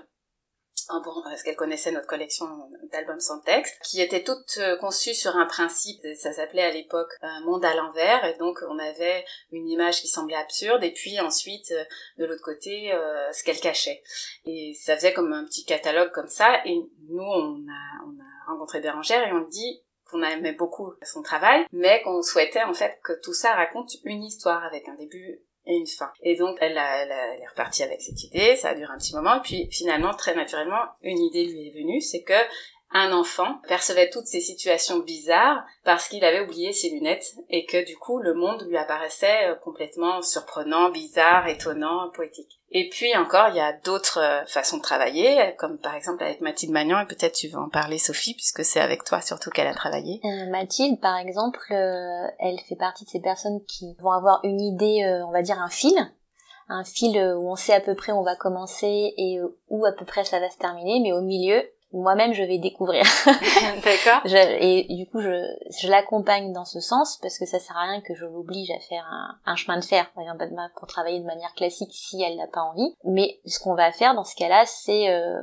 parce 1.23 1.43
qu'elle 1.43 1.55
connaissait 1.55 1.91
notre 1.91 2.07
collection 2.07 2.47
d'albums 2.91 3.19
sans 3.19 3.39
texte, 3.39 3.79
qui 3.83 4.01
étaient 4.01 4.23
toutes 4.23 4.57
euh, 4.57 4.77
conçues 4.77 5.13
sur 5.13 5.35
un 5.35 5.45
principe, 5.45 6.05
ça 6.17 6.33
s'appelait 6.33 6.63
à 6.63 6.71
l'époque 6.71 7.11
euh, 7.23 7.45
monde 7.45 7.63
à 7.63 7.73
l'envers, 7.75 8.25
et 8.25 8.37
donc 8.37 8.59
on 8.67 8.77
avait 8.79 9.25
une 9.51 9.67
image 9.69 10.01
qui 10.01 10.07
semblait 10.07 10.35
absurde, 10.35 10.83
et 10.83 10.91
puis 10.91 11.19
ensuite, 11.19 11.71
euh, 11.71 11.83
de 12.17 12.25
l'autre 12.25 12.43
côté, 12.43 12.91
ce 13.33 13.43
qu'elle 13.43 13.59
cachait. 13.59 14.03
Et 14.45 14.73
ça 14.73 14.95
faisait 14.95 15.13
comme 15.13 15.31
un 15.33 15.45
petit 15.45 15.65
catalogue 15.65 16.11
comme 16.11 16.27
ça, 16.27 16.61
et 16.65 16.75
nous, 17.09 17.23
on 17.23 17.55
a, 17.69 18.05
on 18.05 18.19
a 18.19 18.51
rencontré 18.51 18.81
Bérangère, 18.81 19.27
et 19.27 19.31
on 19.31 19.47
dit 19.47 19.83
qu'on 20.09 20.21
aimait 20.23 20.53
beaucoup 20.53 20.93
son 21.03 21.21
travail, 21.21 21.65
mais 21.71 22.01
qu'on 22.03 22.21
souhaitait 22.21 22.63
en 22.63 22.73
fait 22.73 22.99
que 23.03 23.13
tout 23.23 23.33
ça 23.33 23.53
raconte 23.53 23.91
une 24.03 24.23
histoire 24.23 24.63
avec 24.65 24.87
un 24.89 24.95
début 24.95 25.41
et 25.65 25.75
une 25.75 25.87
fin. 25.87 26.11
Et 26.21 26.35
donc 26.35 26.57
elle, 26.61 26.77
a, 26.77 27.03
elle, 27.03 27.11
elle, 27.11 27.41
est 27.41 27.47
repartie 27.47 27.83
avec 27.83 28.01
cette 28.01 28.23
idée, 28.23 28.55
ça 28.55 28.69
a 28.69 28.75
duré 28.75 28.91
un 28.91 28.97
petit 28.97 29.15
moment, 29.15 29.37
et 29.37 29.41
puis 29.41 29.67
finalement, 29.71 30.13
très 30.13 30.35
naturellement, 30.35 30.83
une 31.01 31.19
idée 31.19 31.45
lui 31.45 31.67
est 31.67 31.71
venue, 31.71 32.01
c'est 32.01 32.23
que 32.23 32.33
un 32.93 33.13
enfant 33.13 33.61
percevait 33.67 34.09
toutes 34.09 34.25
ces 34.25 34.41
situations 34.41 34.99
bizarres 34.99 35.63
parce 35.85 36.09
qu'il 36.09 36.25
avait 36.25 36.41
oublié 36.41 36.73
ses 36.73 36.89
lunettes 36.89 37.35
et 37.49 37.65
que 37.65 37.85
du 37.85 37.95
coup 37.97 38.19
le 38.19 38.33
monde 38.33 38.65
lui 38.67 38.77
apparaissait 38.77 39.49
euh, 39.49 39.55
complètement 39.55 40.21
surprenant, 40.21 40.89
bizarre, 40.89 41.47
étonnant, 41.47 42.09
poétique. 42.13 42.59
Et 42.69 42.89
puis 42.89 43.15
encore, 43.15 43.47
il 43.49 43.55
y 43.55 43.61
a 43.61 43.73
d'autres 43.73 44.19
euh, 44.19 44.45
façons 44.45 44.77
de 44.77 44.81
travailler, 44.81 45.55
comme 45.57 45.77
par 45.77 45.95
exemple 45.95 46.23
avec 46.23 46.41
Mathilde 46.41 46.73
Magnan, 46.73 46.99
et 46.99 47.05
peut-être 47.05 47.35
tu 47.35 47.47
veux 47.47 47.59
en 47.59 47.69
parler 47.69 47.97
Sophie, 47.97 48.33
puisque 48.33 48.65
c'est 48.65 48.81
avec 48.81 49.05
toi 49.05 49.21
surtout 49.21 49.51
qu'elle 49.51 49.67
a 49.67 49.73
travaillé. 49.73 50.19
Euh, 50.25 50.49
Mathilde, 50.49 50.99
par 50.99 51.17
exemple, 51.17 51.59
elle 51.71 52.59
fait 52.67 52.75
partie 52.75 53.05
de 53.05 53.09
ces 53.09 53.21
personnes 53.21 53.63
qui 53.67 53.95
vont 54.01 54.11
avoir 54.11 54.41
une 54.43 54.59
idée, 54.59 55.21
on 55.25 55.31
va 55.31 55.41
dire 55.41 55.59
un 55.59 55.69
fil, 55.69 55.95
un 56.67 56.83
fil 56.83 57.17
où 57.37 57.51
on 57.51 57.55
sait 57.55 57.73
à 57.73 57.81
peu 57.81 57.95
près 57.95 58.11
où 58.11 58.17
on 58.17 58.23
va 58.23 58.35
commencer 58.35 59.13
et 59.17 59.39
où 59.69 59.85
à 59.85 59.91
peu 59.93 60.05
près 60.05 60.23
ça 60.23 60.39
va 60.39 60.49
se 60.49 60.57
terminer, 60.57 60.99
mais 61.01 61.13
au 61.13 61.21
milieu, 61.21 61.63
moi-même 61.93 62.33
je 62.33 62.43
vais 62.43 62.57
découvrir. 62.57 63.03
D'accord. 63.83 64.21
et 64.25 64.87
du 64.89 65.07
coup 65.07 65.21
je, 65.21 65.45
je 65.81 65.87
l'accompagne 65.89 66.53
dans 66.53 66.65
ce 66.65 66.79
sens 66.79 67.17
parce 67.21 67.37
que 67.37 67.45
ça 67.45 67.59
sert 67.59 67.77
à 67.77 67.83
rien 67.83 68.01
que 68.01 68.15
je 68.15 68.25
l'oblige 68.25 68.71
à 68.71 68.79
faire 68.79 69.05
un, 69.09 69.35
un, 69.45 69.55
chemin 69.55 69.77
de 69.77 69.83
fer 69.83 70.11
par 70.13 70.23
exemple 70.23 70.47
pour 70.75 70.87
travailler 70.87 71.19
de 71.19 71.25
manière 71.25 71.53
classique 71.53 71.91
si 71.93 72.21
elle 72.21 72.37
n'a 72.37 72.47
pas 72.47 72.61
envie. 72.61 72.95
Mais 73.03 73.39
ce 73.45 73.59
qu'on 73.59 73.75
va 73.75 73.91
faire 73.91 74.15
dans 74.15 74.23
ce 74.23 74.35
cas-là 74.35 74.63
c'est 74.65 75.09
euh, 75.09 75.39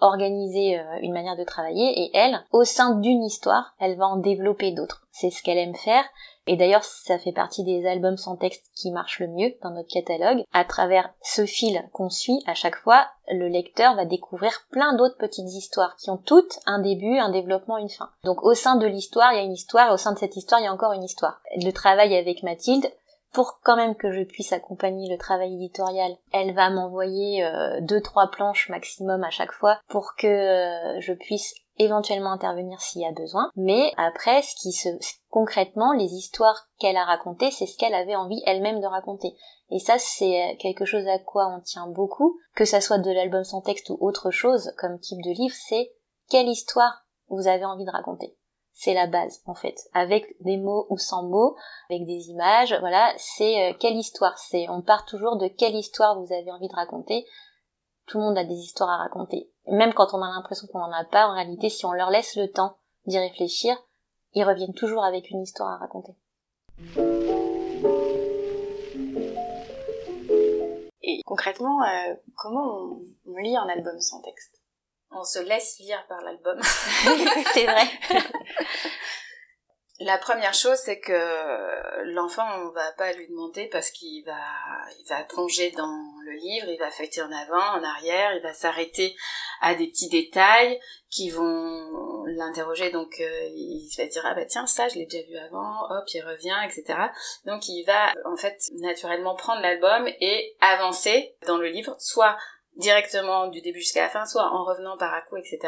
organiser 0.00 0.78
euh, 0.78 0.82
une 1.02 1.12
manière 1.12 1.36
de 1.36 1.44
travailler 1.44 2.04
et 2.04 2.10
elle, 2.14 2.44
au 2.52 2.64
sein 2.64 2.96
d'une 2.96 3.24
histoire, 3.24 3.74
elle 3.78 3.96
va 3.96 4.06
en 4.06 4.16
développer 4.16 4.72
d'autres. 4.72 5.06
C'est 5.10 5.30
ce 5.30 5.42
qu'elle 5.42 5.58
aime 5.58 5.76
faire 5.76 6.04
et 6.46 6.56
d'ailleurs, 6.56 6.84
ça 6.84 7.18
fait 7.18 7.32
partie 7.32 7.64
des 7.64 7.86
albums 7.86 8.18
sans 8.18 8.36
texte 8.36 8.70
qui 8.74 8.90
marchent 8.90 9.20
le 9.20 9.28
mieux 9.28 9.54
dans 9.62 9.70
notre 9.70 9.88
catalogue. 9.88 10.44
À 10.52 10.64
travers 10.64 11.10
ce 11.22 11.46
fil 11.46 11.82
qu'on 11.92 12.10
suit 12.10 12.42
à 12.46 12.54
chaque 12.54 12.76
fois, 12.76 13.06
le 13.28 13.48
lecteur 13.48 13.94
va 13.94 14.04
découvrir 14.04 14.52
plein 14.70 14.94
d'autres 14.94 15.16
petites 15.16 15.50
histoires 15.54 15.96
qui 15.96 16.10
ont 16.10 16.18
toutes 16.18 16.58
un 16.66 16.80
début, 16.80 17.16
un 17.18 17.30
développement, 17.30 17.78
une 17.78 17.88
fin. 17.88 18.10
Donc 18.24 18.42
au 18.42 18.52
sein 18.52 18.76
de 18.76 18.86
l'histoire, 18.86 19.32
il 19.32 19.36
y 19.36 19.40
a 19.40 19.44
une 19.44 19.52
histoire 19.52 19.88
et 19.88 19.94
au 19.94 19.96
sein 19.96 20.12
de 20.12 20.18
cette 20.18 20.36
histoire, 20.36 20.60
il 20.60 20.64
y 20.64 20.66
a 20.66 20.72
encore 20.72 20.92
une 20.92 21.04
histoire. 21.04 21.40
Le 21.56 21.70
travail 21.70 22.14
avec 22.14 22.42
Mathilde, 22.42 22.92
pour 23.34 23.60
quand 23.62 23.76
même 23.76 23.96
que 23.96 24.12
je 24.12 24.22
puisse 24.22 24.52
accompagner 24.52 25.10
le 25.10 25.18
travail 25.18 25.54
éditorial, 25.54 26.16
elle 26.32 26.54
va 26.54 26.70
m'envoyer 26.70 27.44
euh, 27.44 27.80
deux 27.82 28.00
trois 28.00 28.30
planches 28.30 28.68
maximum 28.68 29.24
à 29.24 29.30
chaque 29.30 29.52
fois 29.52 29.78
pour 29.88 30.14
que 30.16 30.26
euh, 30.26 31.00
je 31.00 31.12
puisse 31.12 31.52
éventuellement 31.76 32.30
intervenir 32.30 32.80
s'il 32.80 33.02
y 33.02 33.06
a 33.06 33.12
besoin. 33.12 33.50
Mais 33.56 33.92
après, 33.96 34.42
ce 34.42 34.54
qui 34.54 34.72
se 34.72 34.88
concrètement, 35.28 35.92
les 35.92 36.14
histoires 36.14 36.68
qu'elle 36.78 36.96
a 36.96 37.04
racontées, 37.04 37.50
c'est 37.50 37.66
ce 37.66 37.76
qu'elle 37.76 37.94
avait 37.94 38.14
envie 38.14 38.40
elle-même 38.46 38.80
de 38.80 38.86
raconter. 38.86 39.34
Et 39.70 39.80
ça, 39.80 39.96
c'est 39.98 40.56
quelque 40.60 40.84
chose 40.84 41.06
à 41.08 41.18
quoi 41.18 41.48
on 41.48 41.60
tient 41.60 41.88
beaucoup, 41.88 42.38
que 42.54 42.64
ça 42.64 42.80
soit 42.80 42.98
de 42.98 43.10
l'album 43.10 43.42
sans 43.42 43.60
texte 43.60 43.90
ou 43.90 43.98
autre 44.00 44.30
chose 44.30 44.72
comme 44.78 45.00
type 45.00 45.22
de 45.24 45.30
livre, 45.30 45.56
c'est 45.68 45.90
quelle 46.30 46.48
histoire 46.48 47.04
vous 47.28 47.48
avez 47.48 47.64
envie 47.64 47.84
de 47.84 47.90
raconter. 47.90 48.36
C'est 48.74 48.94
la 48.94 49.06
base, 49.06 49.40
en 49.46 49.54
fait. 49.54 49.76
Avec 49.94 50.36
des 50.40 50.56
mots 50.56 50.86
ou 50.90 50.98
sans 50.98 51.22
mots, 51.22 51.56
avec 51.88 52.04
des 52.06 52.28
images, 52.28 52.76
voilà, 52.80 53.12
c'est 53.16 53.70
euh, 53.70 53.74
quelle 53.78 53.96
histoire. 53.96 54.36
C'est, 54.36 54.68
on 54.68 54.82
part 54.82 55.06
toujours 55.06 55.36
de 55.36 55.48
quelle 55.48 55.76
histoire 55.76 56.20
vous 56.20 56.32
avez 56.32 56.50
envie 56.50 56.68
de 56.68 56.74
raconter. 56.74 57.24
Tout 58.06 58.18
le 58.18 58.24
monde 58.24 58.38
a 58.38 58.44
des 58.44 58.54
histoires 58.54 58.90
à 58.90 58.98
raconter 58.98 59.48
même 59.66 59.94
quand 59.94 60.14
on 60.14 60.22
a 60.22 60.28
l'impression 60.28 60.66
qu'on 60.66 60.80
n'en 60.80 60.92
a 60.92 61.04
pas, 61.04 61.28
en 61.28 61.34
réalité, 61.34 61.68
si 61.68 61.86
on 61.86 61.92
leur 61.92 62.10
laisse 62.10 62.36
le 62.36 62.50
temps 62.50 62.76
d'y 63.06 63.18
réfléchir, 63.18 63.76
ils 64.34 64.44
reviennent 64.44 64.74
toujours 64.74 65.04
avec 65.04 65.30
une 65.30 65.42
histoire 65.42 65.70
à 65.70 65.78
raconter. 65.78 66.12
Et 71.02 71.22
concrètement, 71.24 71.82
euh, 71.82 72.14
comment 72.36 73.00
on, 73.26 73.36
lit 73.36 73.56
un 73.56 73.68
album 73.68 74.00
sans 74.00 74.20
texte? 74.22 74.63
On 75.14 75.24
se 75.24 75.38
laisse 75.38 75.78
lire 75.78 76.04
par 76.08 76.20
l'album. 76.22 76.60
c'est 77.52 77.64
vrai. 77.64 77.86
La 80.00 80.18
première 80.18 80.54
chose, 80.54 80.76
c'est 80.78 80.98
que 80.98 82.12
l'enfant, 82.14 82.44
on 82.58 82.70
va 82.72 82.90
pas 82.98 83.12
lui 83.12 83.28
demander 83.28 83.68
parce 83.68 83.90
qu'il 83.90 84.24
va, 84.24 84.42
il 84.98 85.08
va 85.08 85.22
plonger 85.22 85.70
dans 85.70 85.96
le 86.24 86.32
livre, 86.32 86.66
il 86.68 86.78
va 86.78 86.90
feuilleter 86.90 87.22
en 87.22 87.30
avant, 87.30 87.78
en 87.78 87.84
arrière, 87.84 88.34
il 88.34 88.42
va 88.42 88.52
s'arrêter 88.52 89.14
à 89.60 89.76
des 89.76 89.86
petits 89.86 90.08
détails 90.08 90.80
qui 91.10 91.30
vont 91.30 92.24
l'interroger, 92.26 92.90
donc 92.90 93.14
euh, 93.20 93.48
il 93.54 93.88
va 93.96 94.06
dire 94.06 94.22
ah 94.26 94.34
bah 94.34 94.44
tiens 94.46 94.66
ça 94.66 94.88
je 94.88 94.96
l'ai 94.96 95.06
déjà 95.06 95.24
vu 95.28 95.36
avant, 95.36 95.88
hop 95.90 96.04
il 96.12 96.22
revient, 96.22 96.56
etc. 96.64 96.98
Donc 97.44 97.68
il 97.68 97.84
va 97.84 98.12
en 98.24 98.36
fait 98.36 98.58
naturellement 98.80 99.36
prendre 99.36 99.62
l'album 99.62 100.08
et 100.20 100.56
avancer 100.60 101.36
dans 101.46 101.58
le 101.58 101.68
livre, 101.68 101.94
soit 102.00 102.36
directement 102.76 103.48
du 103.48 103.60
début 103.60 103.80
jusqu'à 103.80 104.02
la 104.02 104.08
fin, 104.08 104.24
soit 104.26 104.50
en 104.52 104.64
revenant 104.64 104.96
par 104.96 105.14
à 105.14 105.22
coup, 105.22 105.36
etc. 105.36 105.58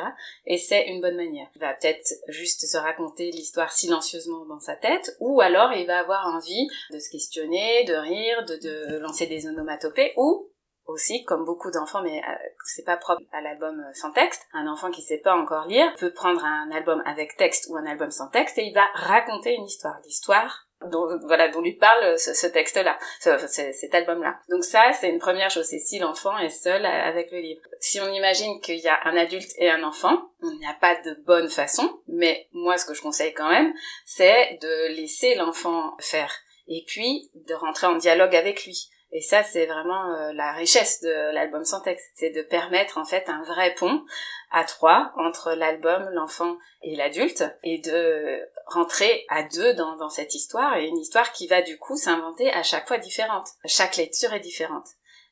Et 0.47 0.59
c'est 0.59 0.87
une 0.89 1.01
bonne 1.01 1.17
manière. 1.17 1.49
Il 1.55 1.61
va 1.61 1.75
peut-être 1.75 2.15
juste 2.29 2.67
se 2.67 2.77
raconter 2.77 3.31
l'histoire 3.31 3.73
silencieusement 3.73 4.45
dans 4.47 4.61
sa 4.61 4.77
tête, 4.77 5.17
ou 5.21 5.41
alors 5.41 5.73
il 5.73 5.87
va 5.87 5.99
avoir 5.99 6.27
envie 6.27 6.69
de 6.91 6.99
se 6.99 7.11
questionner, 7.11 7.85
de 7.85 7.95
rire, 7.95 8.45
de, 8.45 8.99
lancer 8.99 9.27
des 9.27 9.47
onomatopées, 9.47 10.13
ou 10.17 10.51
aussi, 10.87 11.25
comme 11.25 11.45
beaucoup 11.45 11.71
d'enfants, 11.71 12.03
mais 12.03 12.21
euh, 12.21 12.33
c'est 12.65 12.85
pas 12.85 12.97
propre 12.97 13.23
à 13.33 13.41
l'album 13.41 13.81
euh, 13.81 13.93
sans 13.95 14.13
texte, 14.13 14.47
un 14.53 14.69
enfant 14.69 14.91
qui 14.91 15.03
sait 15.03 15.19
pas 15.19 15.35
encore 15.35 15.67
lire 15.67 15.93
peut 15.99 16.13
prendre 16.13 16.45
un 16.45 16.71
album 16.71 17.03
avec 17.07 17.37
texte 17.37 17.67
ou 17.69 17.77
un 17.77 17.87
album 17.87 18.13
sans 18.13 18.29
texte 18.29 18.59
et 18.59 18.67
il 18.67 18.73
va 18.73 18.87
raconter 18.95 19.55
une 19.55 19.65
histoire. 19.65 19.99
L'histoire 20.05 20.66
dont 20.91 21.09
voilà 21.27 21.49
dont 21.49 21.61
lui 21.61 21.75
parle 21.75 22.19
ce, 22.19 22.47
texte-là, 22.47 22.99
cet 23.19 23.95
album-là. 23.95 24.39
Donc 24.49 24.65
ça, 24.65 24.93
c'est 24.93 25.09
une 25.09 25.19
première 25.19 25.51
chose. 25.51 25.67
C'est 25.67 25.79
si 25.79 25.99
l'enfant 25.99 26.37
est 26.39 26.51
seul 26.51 26.85
avec 26.85 27.31
le 27.31 27.39
livre. 27.39 27.63
Si 27.81 28.01
on 28.01 28.13
imagine 28.13 28.61
qu'il 28.61 28.79
y 28.79 28.89
a 28.89 28.99
un 29.05 29.17
adulte 29.17 29.53
et 29.59 29.71
un 29.71 29.83
enfant, 29.83 30.31
il 30.43 30.59
n'y 30.59 30.67
a 30.67 30.77
pas 30.81 30.97
de 30.97 31.15
bonne 31.27 31.49
façon. 31.49 32.01
Mais 32.09 32.49
moi, 32.53 32.77
ce 32.79 32.85
que 32.85 32.95
je 32.95 33.03
conseille 33.03 33.35
quand 33.35 33.51
même, 33.51 33.73
c'est 34.05 34.59
de 34.61 34.95
laisser 34.95 35.35
l'enfant 35.35 35.97
faire 36.01 36.33
et 36.69 36.85
puis 36.87 37.31
de 37.35 37.55
rentrer 37.55 37.87
en 37.87 37.97
dialogue 37.97 38.35
avec 38.35 38.65
lui. 38.65 38.91
Et 39.13 39.21
ça, 39.21 39.43
c'est 39.43 39.67
vraiment 39.67 40.15
euh, 40.15 40.33
la 40.33 40.53
richesse 40.53 41.01
de 41.01 41.33
l'album 41.33 41.65
sans 41.65 41.81
texte, 41.81 42.11
c'est 42.15 42.31
de 42.31 42.43
permettre 42.43 42.99
en 42.99 43.05
fait 43.05 43.29
un 43.29 43.43
vrai 43.45 43.75
pont 43.75 44.05
à 44.51 44.65
trois 44.65 45.13
entre 45.17 45.53
l'album, 45.53 46.09
l'enfant 46.13 46.57
et 46.83 46.97
l'adulte, 46.97 47.45
et 47.63 47.79
de 47.79 48.41
rentrer 48.67 49.25
à 49.29 49.43
deux 49.45 49.75
dans, 49.75 49.97
dans 49.97 50.11
cette 50.11 50.35
histoire, 50.35 50.77
et 50.77 50.87
une 50.87 50.99
histoire 50.99 51.33
qui 51.33 51.47
va 51.47 51.63
du 51.63 51.79
coup 51.79 51.97
s'inventer 51.97 52.51
à 52.53 52.63
chaque 52.63 52.87
fois 52.87 52.99
différente. 52.99 53.49
Chaque 53.65 53.97
lecture 53.97 54.33
est 54.35 54.41
différente. 54.41 54.89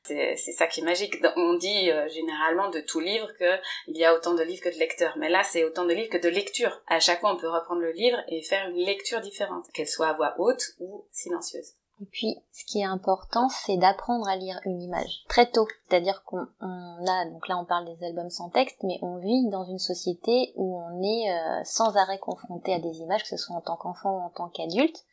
C'est 0.06 0.36
ça 0.36 0.66
qui 0.66 0.80
est 0.80 0.84
magique. 0.84 1.16
On 1.36 1.54
dit 1.54 1.90
euh, 1.90 2.06
généralement 2.10 2.68
de 2.68 2.80
tout 2.80 3.00
livre 3.00 3.28
qu'il 3.38 3.96
y 3.96 4.04
a 4.04 4.14
autant 4.14 4.34
de 4.34 4.42
livres 4.42 4.62
que 4.62 4.68
de 4.68 4.78
lecteurs. 4.78 5.16
Mais 5.16 5.30
là, 5.30 5.42
c'est 5.44 5.64
autant 5.64 5.86
de 5.86 5.94
livres 5.94 6.10
que 6.10 6.18
de 6.18 6.28
lectures. 6.28 6.82
À 6.86 7.00
chaque 7.00 7.20
fois, 7.20 7.32
on 7.32 7.38
peut 7.38 7.48
reprendre 7.48 7.80
le 7.80 7.92
livre 7.92 8.18
et 8.28 8.42
faire 8.42 8.68
une 8.68 8.84
lecture 8.84 9.22
différente, 9.22 9.66
qu'elle 9.72 9.88
soit 9.88 10.08
à 10.08 10.12
voix 10.12 10.34
haute 10.38 10.74
ou 10.78 11.06
silencieuse. 11.10 11.72
Et 12.00 12.06
puis, 12.06 12.36
ce 12.52 12.64
qui 12.64 12.80
est 12.80 12.84
important, 12.84 13.48
c'est 13.48 13.76
d'apprendre 13.76 14.28
à 14.28 14.36
lire 14.36 14.58
une 14.64 14.82
image 14.82 15.24
très 15.28 15.50
tôt. 15.50 15.66
C'est-à-dire 15.88 16.24
qu'on 16.24 16.46
a, 16.60 17.24
donc 17.26 17.46
là 17.46 17.56
on 17.56 17.64
parle 17.64 17.86
des 17.86 18.04
albums 18.04 18.30
sans 18.30 18.50
texte, 18.50 18.82
mais 18.82 18.98
on 19.02 19.18
vit 19.18 19.48
dans 19.48 19.64
une 19.64 19.78
société 19.78 20.52
où 20.56 20.76
on 20.76 21.02
est 21.02 21.30
euh, 21.30 21.60
sans 21.64 21.96
arrêt 21.96 22.18
confronté 22.18 22.74
à 22.74 22.80
des 22.80 22.98
images, 22.98 23.22
que 23.22 23.28
ce 23.28 23.36
soit 23.36 23.56
en 23.56 23.60
tant 23.60 23.76
qu'enfant 23.76 24.10
ou 24.10 24.20
en 24.22 24.30
tant 24.30 24.48
qu'adulte. 24.48 25.04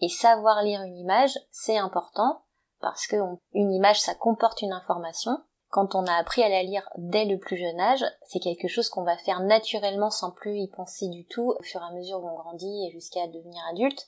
Et 0.00 0.08
savoir 0.08 0.62
lire 0.62 0.82
une 0.82 0.98
image, 0.98 1.38
c'est 1.50 1.78
important, 1.78 2.42
parce 2.80 3.06
que 3.06 3.16
une 3.52 3.72
image, 3.72 4.00
ça 4.00 4.14
comporte 4.14 4.62
une 4.62 4.72
information. 4.72 5.32
Quand 5.68 5.94
on 5.94 6.04
a 6.04 6.14
appris 6.14 6.42
à 6.42 6.48
la 6.48 6.62
lire 6.62 6.88
dès 6.96 7.24
le 7.24 7.38
plus 7.38 7.56
jeune 7.56 7.78
âge, 7.80 8.04
c'est 8.26 8.40
quelque 8.40 8.66
chose 8.66 8.88
qu'on 8.88 9.04
va 9.04 9.16
faire 9.16 9.40
naturellement 9.40 10.10
sans 10.10 10.32
plus 10.32 10.56
y 10.56 10.68
penser 10.68 11.08
du 11.08 11.26
tout 11.26 11.54
au 11.58 11.62
fur 11.62 11.80
et 11.80 11.84
à 11.84 11.94
mesure 11.94 12.22
où 12.22 12.28
on 12.28 12.38
grandit 12.38 12.86
et 12.86 12.90
jusqu'à 12.90 13.26
devenir 13.28 13.62
adulte 13.70 14.06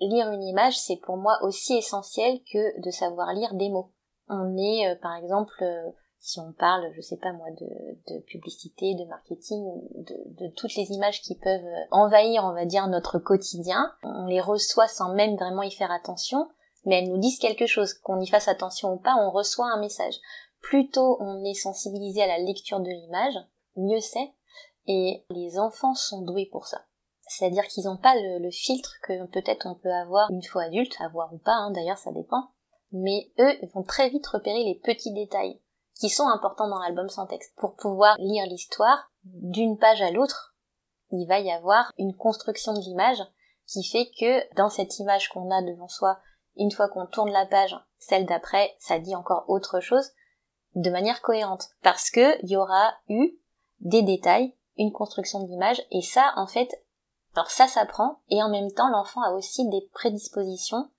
lire 0.00 0.30
une 0.30 0.42
image, 0.42 0.78
c'est 0.78 0.96
pour 0.96 1.16
moi 1.16 1.38
aussi 1.42 1.76
essentiel 1.76 2.40
que 2.52 2.80
de 2.80 2.90
savoir 2.90 3.32
lire 3.32 3.54
des 3.54 3.68
mots. 3.68 3.90
On 4.28 4.56
est, 4.56 4.88
euh, 4.88 4.94
par 5.00 5.16
exemple, 5.16 5.62
euh, 5.62 5.90
si 6.20 6.40
on 6.40 6.52
parle, 6.52 6.90
je 6.94 7.00
sais 7.00 7.16
pas 7.16 7.32
moi, 7.32 7.46
de, 7.50 8.18
publicité, 8.26 8.94
de 8.94 9.04
marketing, 9.04 9.64
de, 9.94 10.44
de, 10.44 10.48
toutes 10.54 10.74
les 10.74 10.90
images 10.92 11.22
qui 11.22 11.34
peuvent 11.34 11.64
euh, 11.64 11.84
envahir, 11.90 12.44
on 12.44 12.52
va 12.52 12.66
dire, 12.66 12.86
notre 12.88 13.18
quotidien, 13.18 13.92
on 14.02 14.26
les 14.26 14.40
reçoit 14.40 14.88
sans 14.88 15.14
même 15.14 15.36
vraiment 15.36 15.62
y 15.62 15.70
faire 15.70 15.92
attention, 15.92 16.48
mais 16.84 16.98
elles 16.98 17.08
nous 17.08 17.18
disent 17.18 17.38
quelque 17.38 17.66
chose. 17.66 17.94
Qu'on 17.94 18.20
y 18.20 18.26
fasse 18.26 18.48
attention 18.48 18.92
ou 18.94 18.98
pas, 18.98 19.16
on 19.16 19.30
reçoit 19.30 19.70
un 19.72 19.80
message. 19.80 20.14
Plus 20.60 20.90
tôt 20.90 21.16
on 21.20 21.44
est 21.44 21.54
sensibilisé 21.54 22.22
à 22.22 22.26
la 22.26 22.38
lecture 22.38 22.80
de 22.80 22.90
l'image, 22.90 23.34
mieux 23.76 24.00
c'est, 24.00 24.32
et 24.86 25.24
les 25.30 25.58
enfants 25.58 25.94
sont 25.94 26.22
doués 26.22 26.48
pour 26.50 26.66
ça. 26.66 26.82
C'est-à-dire 27.28 27.66
qu'ils 27.66 27.84
n'ont 27.84 27.96
pas 27.96 28.14
le, 28.14 28.50
filtre 28.50 28.96
que 29.02 29.26
peut-être 29.26 29.66
on 29.66 29.74
peut 29.74 29.92
avoir 29.92 30.30
une 30.30 30.42
fois 30.42 30.64
adulte, 30.64 30.96
avoir 31.00 31.32
ou 31.32 31.38
pas, 31.38 31.54
hein, 31.54 31.70
d'ailleurs 31.70 31.98
ça 31.98 32.12
dépend. 32.12 32.50
Mais 32.92 33.30
eux 33.38 33.54
vont 33.74 33.82
très 33.82 34.08
vite 34.08 34.26
repérer 34.26 34.64
les 34.64 34.80
petits 34.82 35.12
détails 35.12 35.60
qui 35.94 36.08
sont 36.08 36.26
importants 36.28 36.68
dans 36.68 36.78
l'album 36.78 37.08
sans 37.08 37.26
texte. 37.26 37.54
Pour 37.56 37.74
pouvoir 37.74 38.16
lire 38.18 38.46
l'histoire 38.46 39.10
d'une 39.24 39.78
page 39.78 40.00
à 40.00 40.10
l'autre, 40.10 40.56
il 41.10 41.26
va 41.26 41.40
y 41.40 41.50
avoir 41.50 41.92
une 41.98 42.14
construction 42.16 42.72
de 42.72 42.80
l'image 42.80 43.22
qui 43.66 43.84
fait 43.84 44.10
que 44.18 44.54
dans 44.54 44.70
cette 44.70 44.98
image 44.98 45.28
qu'on 45.28 45.50
a 45.50 45.62
devant 45.62 45.88
soi, 45.88 46.18
une 46.56 46.70
fois 46.70 46.88
qu'on 46.88 47.06
tourne 47.06 47.30
la 47.30 47.46
page, 47.46 47.76
celle 47.98 48.26
d'après, 48.26 48.74
ça 48.78 48.98
dit 48.98 49.14
encore 49.14 49.44
autre 49.48 49.80
chose 49.80 50.10
de 50.74 50.90
manière 50.90 51.20
cohérente. 51.20 51.68
Parce 51.82 52.10
que 52.10 52.42
il 52.42 52.50
y 52.50 52.56
aura 52.56 52.94
eu 53.08 53.38
des 53.80 54.02
détails, 54.02 54.54
une 54.76 54.92
construction 54.92 55.42
de 55.42 55.48
l'image, 55.48 55.82
et 55.90 56.02
ça, 56.02 56.32
en 56.36 56.46
fait, 56.46 56.70
alors 57.38 57.52
ça 57.52 57.68
s'apprend 57.68 58.20
et 58.30 58.42
en 58.42 58.48
même 58.48 58.72
temps 58.72 58.90
l'enfant 58.90 59.22
a 59.22 59.30
aussi 59.30 59.68
des 59.68 59.88
prédispositions 59.92 60.90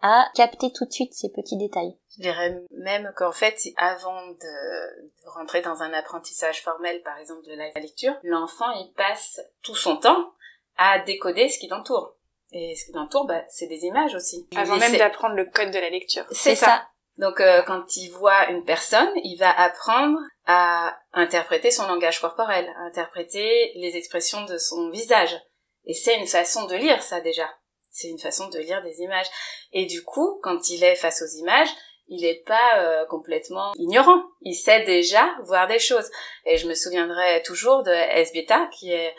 à 0.00 0.28
capter 0.34 0.72
tout 0.72 0.84
de 0.84 0.90
suite 0.90 1.14
ces 1.14 1.30
petits 1.30 1.56
détails. 1.56 1.96
Je 2.16 2.22
dirais 2.22 2.60
même 2.72 3.12
qu'en 3.16 3.30
fait, 3.30 3.56
avant 3.76 4.26
de, 4.26 5.28
rentrer 5.28 5.62
dans 5.62 5.82
un 5.82 5.92
apprentissage 5.92 6.60
formel, 6.62 7.00
par 7.02 7.16
exemple 7.18 7.46
de 7.46 7.54
la 7.54 7.70
lecture, 7.80 8.12
l'enfant 8.24 8.72
il 8.72 8.92
passe 8.96 9.40
tout 9.62 9.76
son 9.76 9.98
temps 9.98 10.32
à 10.78 10.98
décoder 10.98 11.48
ce 11.48 11.60
qui 11.60 11.68
l'entoure. 11.68 12.16
Et 12.50 12.74
ce 12.74 12.86
qui 12.86 12.92
l'entoure, 12.92 13.26
bah, 13.26 13.44
c'est 13.48 13.68
des 13.68 13.84
images 13.84 14.16
aussi. 14.16 14.48
Avant 14.56 14.76
même 14.78 14.96
d'apprendre 14.96 15.36
le 15.36 15.44
code 15.44 15.70
de 15.70 15.78
la 15.78 15.90
lecture. 15.90 16.24
C'est 16.32 16.56
ça. 16.56 16.88
Donc 17.18 17.38
euh, 17.38 17.62
quand 17.62 17.96
il 17.96 18.10
voit 18.10 18.50
une 18.50 18.64
personne, 18.64 19.12
il 19.22 19.36
va 19.36 19.52
apprendre 19.52 20.18
à 20.46 20.98
interpréter 21.12 21.70
son 21.70 21.86
langage 21.86 22.20
corporel, 22.20 22.68
à 22.78 22.80
interpréter 22.80 23.70
les 23.76 23.96
expressions 23.96 24.44
de 24.44 24.58
son 24.58 24.90
visage. 24.90 25.40
Et 25.86 25.94
c'est 25.94 26.18
une 26.18 26.26
façon 26.26 26.66
de 26.66 26.74
lire 26.74 27.02
ça 27.02 27.20
déjà. 27.20 27.48
C'est 27.90 28.08
une 28.08 28.18
façon 28.18 28.48
de 28.48 28.58
lire 28.58 28.82
des 28.82 29.00
images. 29.00 29.26
Et 29.72 29.86
du 29.86 30.02
coup, 30.02 30.40
quand 30.42 30.70
il 30.70 30.82
est 30.82 30.96
face 30.96 31.22
aux 31.22 31.38
images, 31.38 31.68
il 32.08 32.22
n'est 32.22 32.42
pas 32.46 32.80
euh, 32.80 33.06
complètement 33.06 33.72
ignorant. 33.76 34.22
Il 34.40 34.54
sait 34.54 34.84
déjà 34.84 35.34
voir 35.44 35.66
des 35.66 35.78
choses. 35.78 36.10
Et 36.44 36.56
je 36.56 36.68
me 36.68 36.74
souviendrai 36.74 37.42
toujours 37.42 37.82
de 37.82 37.90
Esbeta, 37.90 38.68
qui 38.72 38.92
est 38.92 39.14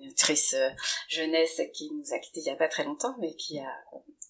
une 0.00 0.10
actrice 0.10 0.54
euh, 0.54 0.68
jeunesse 1.08 1.60
qui 1.72 1.90
nous 1.92 2.14
a 2.14 2.18
quittés 2.18 2.40
il 2.40 2.46
y 2.46 2.50
a 2.50 2.56
pas 2.56 2.68
très 2.68 2.84
longtemps, 2.84 3.14
mais 3.18 3.34
qui 3.34 3.58
a 3.58 3.72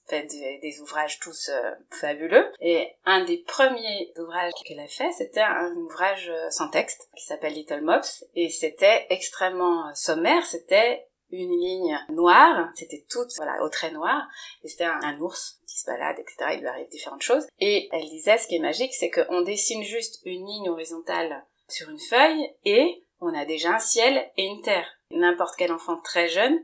fait 0.07 0.27
des, 0.27 0.81
ouvrages 0.81 1.19
tous 1.19 1.49
euh, 1.49 1.71
fabuleux. 1.91 2.53
Et 2.61 2.91
un 3.07 3.25
des 3.25 3.39
premiers 3.39 4.13
ouvrages 4.19 4.53
qu'elle 4.67 4.81
a 4.81 4.89
fait, 4.89 5.11
c'était 5.13 5.41
un 5.41 5.73
ouvrage 5.75 6.31
sans 6.51 6.69
texte 6.69 7.09
qui 7.17 7.25
s'appelle 7.25 7.55
Little 7.55 7.81
Mops. 7.81 8.25
Et 8.35 8.51
c'était 8.51 9.07
extrêmement 9.09 9.95
sommaire. 9.95 10.45
C'était 10.45 11.07
une 11.37 11.59
ligne 11.59 11.99
noire, 12.11 12.71
c'était 12.75 13.05
toute 13.09 13.31
voilà 13.37 13.63
au 13.63 13.69
trait 13.69 13.91
noir, 13.91 14.27
et 14.63 14.69
c'était 14.69 14.85
un, 14.85 15.21
ours 15.21 15.61
qui 15.67 15.79
se 15.79 15.87
balade, 15.87 16.19
etc. 16.19 16.53
Il 16.55 16.61
lui 16.61 16.69
arrive 16.69 16.89
différentes 16.89 17.23
choses. 17.23 17.47
Et 17.59 17.89
elle 17.93 18.09
disait, 18.09 18.39
ce 18.39 18.47
qui 18.47 18.57
est 18.57 18.61
magique, 18.61 18.95
c'est 18.95 19.11
qu'on 19.11 19.43
dessine 19.43 19.83
juste 19.83 20.21
une 20.25 20.47
ligne 20.47 20.71
horizontale 20.71 21.45
sur 21.69 21.89
une 21.91 22.01
feuille, 22.01 22.55
et 22.65 23.05
on 23.21 23.35
a 23.35 23.45
déjà 23.45 23.75
un 23.75 23.79
ciel 23.79 24.31
et 24.37 24.45
une 24.45 24.63
terre. 24.63 24.87
N'importe 25.11 25.55
quel 25.57 25.73
enfant 25.73 26.01
très 26.01 26.29
jeune 26.29 26.59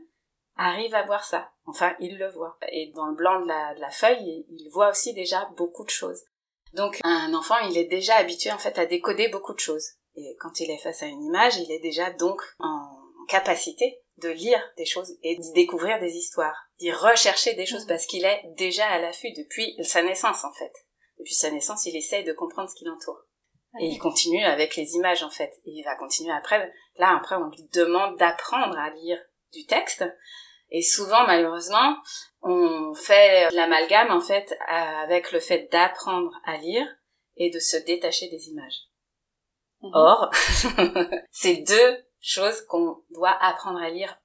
arrive 0.57 0.93
à 0.93 1.03
voir 1.03 1.23
ça. 1.23 1.51
Enfin, 1.65 1.95
il 1.99 2.17
le 2.17 2.29
voit. 2.29 2.57
Et 2.71 2.91
dans 2.95 3.07
le 3.07 3.15
blanc 3.15 3.41
de 3.41 3.47
la, 3.47 3.73
de 3.75 3.79
la 3.79 3.89
feuille, 3.89 4.45
il 4.49 4.69
voit 4.71 4.89
aussi 4.89 5.13
déjà 5.13 5.49
beaucoup 5.57 5.85
de 5.85 5.89
choses. 5.89 6.23
Donc, 6.73 6.99
un 7.03 7.33
enfant, 7.33 7.57
il 7.69 7.77
est 7.77 7.85
déjà 7.85 8.15
habitué 8.15 8.51
en 8.51 8.57
fait 8.57 8.77
à 8.77 8.85
décoder 8.85 9.27
beaucoup 9.29 9.53
de 9.53 9.59
choses. 9.59 9.91
Et 10.15 10.35
quand 10.39 10.59
il 10.59 10.69
est 10.71 10.77
face 10.77 11.03
à 11.03 11.07
une 11.07 11.23
image, 11.23 11.57
il 11.57 11.71
est 11.71 11.79
déjà 11.79 12.11
donc 12.11 12.41
en 12.59 12.87
capacité 13.27 14.01
de 14.21 14.29
lire 14.29 14.61
des 14.77 14.85
choses 14.85 15.17
et 15.23 15.35
d'y 15.35 15.51
découvrir 15.53 15.99
des 15.99 16.13
histoires, 16.13 16.55
d'y 16.79 16.91
rechercher 16.91 17.53
des 17.53 17.65
choses 17.65 17.85
mm. 17.85 17.87
parce 17.87 18.05
qu'il 18.05 18.25
est 18.25 18.43
déjà 18.57 18.87
à 18.87 18.99
l'affût 18.99 19.31
depuis 19.33 19.75
sa 19.83 20.01
naissance 20.01 20.43
en 20.43 20.53
fait. 20.53 20.73
Depuis 21.19 21.33
sa 21.33 21.51
naissance, 21.51 21.85
il 21.85 21.95
essaye 21.95 22.23
de 22.23 22.33
comprendre 22.33 22.69
ce 22.69 22.75
qui 22.75 22.85
l'entoure. 22.85 23.25
Et 23.79 23.85
il 23.85 23.99
continue 23.99 24.43
avec 24.43 24.75
les 24.75 24.95
images 24.95 25.23
en 25.23 25.29
fait. 25.29 25.51
Et 25.65 25.71
il 25.71 25.83
va 25.83 25.95
continuer 25.95 26.31
après. 26.33 26.73
Là, 26.97 27.15
après, 27.15 27.35
on 27.35 27.49
lui 27.49 27.69
demande 27.73 28.17
d'apprendre 28.17 28.77
à 28.77 28.89
lire 28.89 29.17
du 29.53 29.65
texte. 29.65 30.03
Et 30.71 30.81
souvent, 30.81 31.25
malheureusement, 31.25 31.95
on 32.41 32.93
fait 32.95 33.49
l'amalgame 33.51 34.11
en 34.11 34.19
fait 34.19 34.57
avec 34.67 35.31
le 35.31 35.39
fait 35.39 35.69
d'apprendre 35.71 36.31
à 36.45 36.57
lire 36.57 36.87
et 37.37 37.49
de 37.49 37.59
se 37.59 37.77
détacher 37.77 38.29
des 38.29 38.49
images. 38.49 38.79
Mm-hmm. 39.81 39.91
Or, 39.93 40.29
c'est 41.31 41.57
deux 41.57 42.05
chose 42.21 42.65
qu'on 42.67 43.03
doit 43.09 43.35
apprendre 43.41 43.81
à 43.81 43.89
lire 43.89 44.17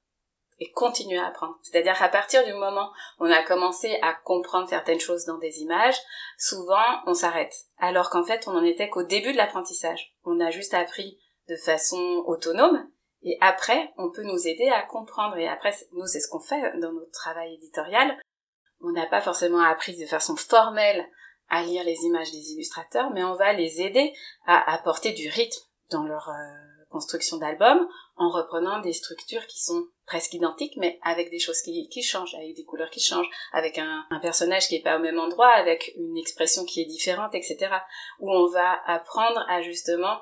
et 0.59 0.71
continuer 0.71 1.19
à 1.19 1.27
apprendre. 1.27 1.59
C'est-à-dire 1.63 1.99
qu'à 1.99 2.09
partir 2.09 2.45
du 2.45 2.55
moment 2.55 2.91
où 3.19 3.27
on 3.27 3.31
a 3.31 3.43
commencé 3.43 3.99
à 4.03 4.15
comprendre 4.15 4.69
certaines 4.69 5.01
choses 5.01 5.25
dans 5.25 5.39
des 5.39 5.61
images, 5.61 5.99
souvent 6.39 7.03
on 7.07 7.15
s'arrête. 7.15 7.55
Alors 7.79 8.11
qu'en 8.11 8.25
fait 8.25 8.49
on 8.49 8.53
n'en 8.53 8.65
était 8.65 8.89
qu'au 8.89 9.03
début 9.03 9.33
de 9.33 9.37
l'apprentissage. 9.37 10.15
On 10.25 10.41
a 10.41 10.51
juste 10.51 10.75
appris 10.75 11.19
de 11.49 11.57
façon 11.57 12.23
autonome 12.27 12.89
Et 13.23 13.39
après, 13.41 13.93
on 13.97 14.11
peut 14.11 14.23
nous 14.23 14.47
aider 14.47 14.69
à 14.69 14.83
comprendre. 14.83 15.37
Et 15.37 15.49
après, 15.49 15.75
nous, 15.93 16.07
c'est 16.07 16.21
ce 16.21 16.29
qu'on 16.29 16.41
fait 16.41 16.79
dans 16.79 16.93
notre 16.93 17.11
travail 17.13 17.55
éditorial. 17.55 18.17
On 18.81 18.93
n'a 18.93 19.07
pas 19.07 19.21
forcément 19.21 19.61
appris 19.61 19.97
de 19.99 20.07
façon 20.07 20.37
formelle 20.37 21.09
à 21.49 21.63
lire 21.63 21.85
les 21.85 22.05
images 22.05 22.31
des 22.31 22.53
illustrateurs, 22.53 23.11
mais 23.11 23.25
on 23.25 23.35
va 23.35 23.53
les 23.53 23.81
aider 23.81 24.13
à 24.47 24.73
apporter 24.73 25.13
du 25.13 25.29
rythme 25.29 25.63
dans 25.91 26.05
leur 26.05 26.29
euh, 26.29 26.76
construction 26.97 27.37
d'album 27.37 27.87
en 28.17 28.31
reprenant 28.31 28.81
des 28.81 28.95
structures 28.95 29.47
qui 29.47 29.63
sont 29.63 29.85
presque 30.07 30.33
identiques, 30.33 30.79
mais 30.79 30.99
avec 31.03 31.31
des 31.31 31.39
choses 31.39 31.61
qui, 31.61 32.03
changent, 32.03 32.35
avec 32.35 32.57
des 32.57 32.65
couleurs 32.65 32.89
qui 32.89 33.01
changent, 33.01 33.29
avec 33.53 33.77
un, 33.77 34.07
un, 34.09 34.19
personnage 34.21 34.69
qui 34.69 34.77
est 34.77 34.83
pas 34.83 34.97
au 34.97 35.03
même 35.03 35.19
endroit, 35.19 35.51
avec 35.51 35.93
une 35.97 36.17
expression 36.17 36.65
qui 36.65 36.81
est 36.81 36.87
différente, 36.87 37.35
etc. 37.35 37.69
Où 38.21 38.33
on 38.33 38.49
va 38.51 38.81
apprendre 38.87 39.45
à 39.47 39.61
justement 39.61 40.17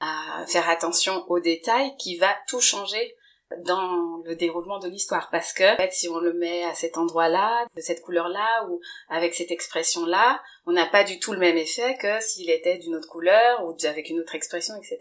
à 0.00 0.44
faire 0.48 0.68
attention 0.68 1.24
aux 1.28 1.38
détails 1.38 1.96
qui 1.96 2.16
va 2.16 2.34
tout 2.48 2.60
changer 2.60 3.15
dans 3.58 4.16
le 4.24 4.34
déroulement 4.34 4.78
de 4.78 4.88
l'histoire 4.88 5.28
parce 5.30 5.52
que 5.52 5.74
en 5.74 5.76
fait, 5.76 5.92
si 5.92 6.08
on 6.08 6.18
le 6.18 6.32
met 6.32 6.64
à 6.64 6.74
cet 6.74 6.98
endroit-là, 6.98 7.66
de 7.74 7.80
cette 7.80 8.02
couleur-là 8.02 8.66
ou 8.68 8.80
avec 9.08 9.34
cette 9.34 9.52
expression-là, 9.52 10.42
on 10.66 10.72
n'a 10.72 10.86
pas 10.86 11.04
du 11.04 11.20
tout 11.20 11.32
le 11.32 11.38
même 11.38 11.56
effet 11.56 11.96
que 11.96 12.20
s'il 12.20 12.50
était 12.50 12.78
d'une 12.78 12.96
autre 12.96 13.08
couleur 13.08 13.64
ou 13.64 13.76
avec 13.86 14.10
une 14.10 14.18
autre 14.18 14.34
expression, 14.34 14.74
etc. 14.76 14.98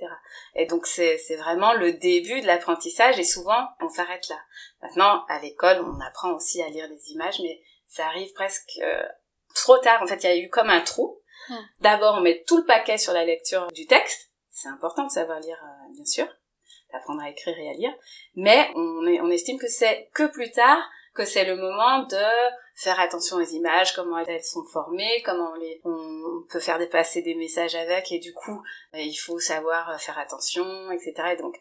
Et 0.54 0.68
donc 0.68 0.86
c'est 0.86 1.18
vraiment 1.38 1.74
le 1.74 1.94
début 1.94 2.42
de 2.42 2.46
l'apprentissage 2.46 3.18
et 3.18 3.24
souvent 3.24 3.68
on 3.82 3.90
s'arrête 3.90 4.28
là. 4.30 4.40
Maintenant 4.82 5.26
à 5.28 5.40
l'école 5.40 5.82
on 5.82 6.00
apprend 6.02 6.34
aussi 6.34 6.62
à 6.62 6.70
lire 6.70 6.88
des 6.88 7.12
images 7.12 7.40
mais 7.42 7.62
ça 7.88 8.06
arrive 8.06 8.32
presque 8.34 8.80
euh, 8.84 9.04
trop 9.56 9.78
tard. 9.80 10.02
En 10.04 10.08
fait 10.08 10.24
il 10.24 10.28
y 10.28 10.34
a 10.34 10.38
eu 10.38 10.50
comme 10.50 10.70
un 10.70 10.82
trou. 10.82 11.20
Hmm. 11.50 11.64
D'abord 11.80 12.16
on 12.20 12.22
met 12.22 12.44
tout 12.48 12.58
le 12.58 12.66
paquet 12.66 13.00
sur 13.00 13.14
la 13.14 13.26
lecture 13.26 13.68
du 13.72 13.88
texte. 13.88 14.30
C'est 14.52 14.70
important 14.70 15.06
de 15.06 15.12
savoir 15.12 15.40
lire 15.40 15.60
euh, 15.64 15.94
bien 15.94 16.06
sûr 16.06 16.28
apprendre 16.96 17.22
à 17.22 17.30
écrire 17.30 17.58
et 17.58 17.70
à 17.70 17.74
lire. 17.74 17.94
Mais 18.36 18.70
on, 18.76 19.30
estime 19.30 19.60
que 19.60 19.68
c'est 19.68 20.10
que 20.14 20.28
plus 20.32 20.52
tard 20.52 20.82
que 21.14 21.26
c'est 21.26 21.46
le 21.46 21.56
moment 21.56 22.04
de 22.04 22.26
faire 22.76 23.00
attention 23.00 23.38
aux 23.38 23.42
images, 23.42 23.94
comment 23.96 24.18
elles 24.18 24.44
sont 24.44 24.66
formées, 24.66 25.22
comment 25.26 25.54
on, 25.86 25.90
on 25.90 26.44
peut 26.52 26.60
faire 26.60 26.78
dépasser 26.78 27.22
des 27.22 27.36
messages 27.36 27.76
avec, 27.76 28.12
et 28.12 28.20
du 28.20 28.34
coup, 28.34 28.62
euh, 28.94 29.00
il 29.00 29.16
faut 29.16 29.40
savoir 29.40 30.00
faire 30.02 30.18
attention, 30.18 30.92
etc. 30.92 31.14
Et 31.34 31.38
donc, 31.38 31.56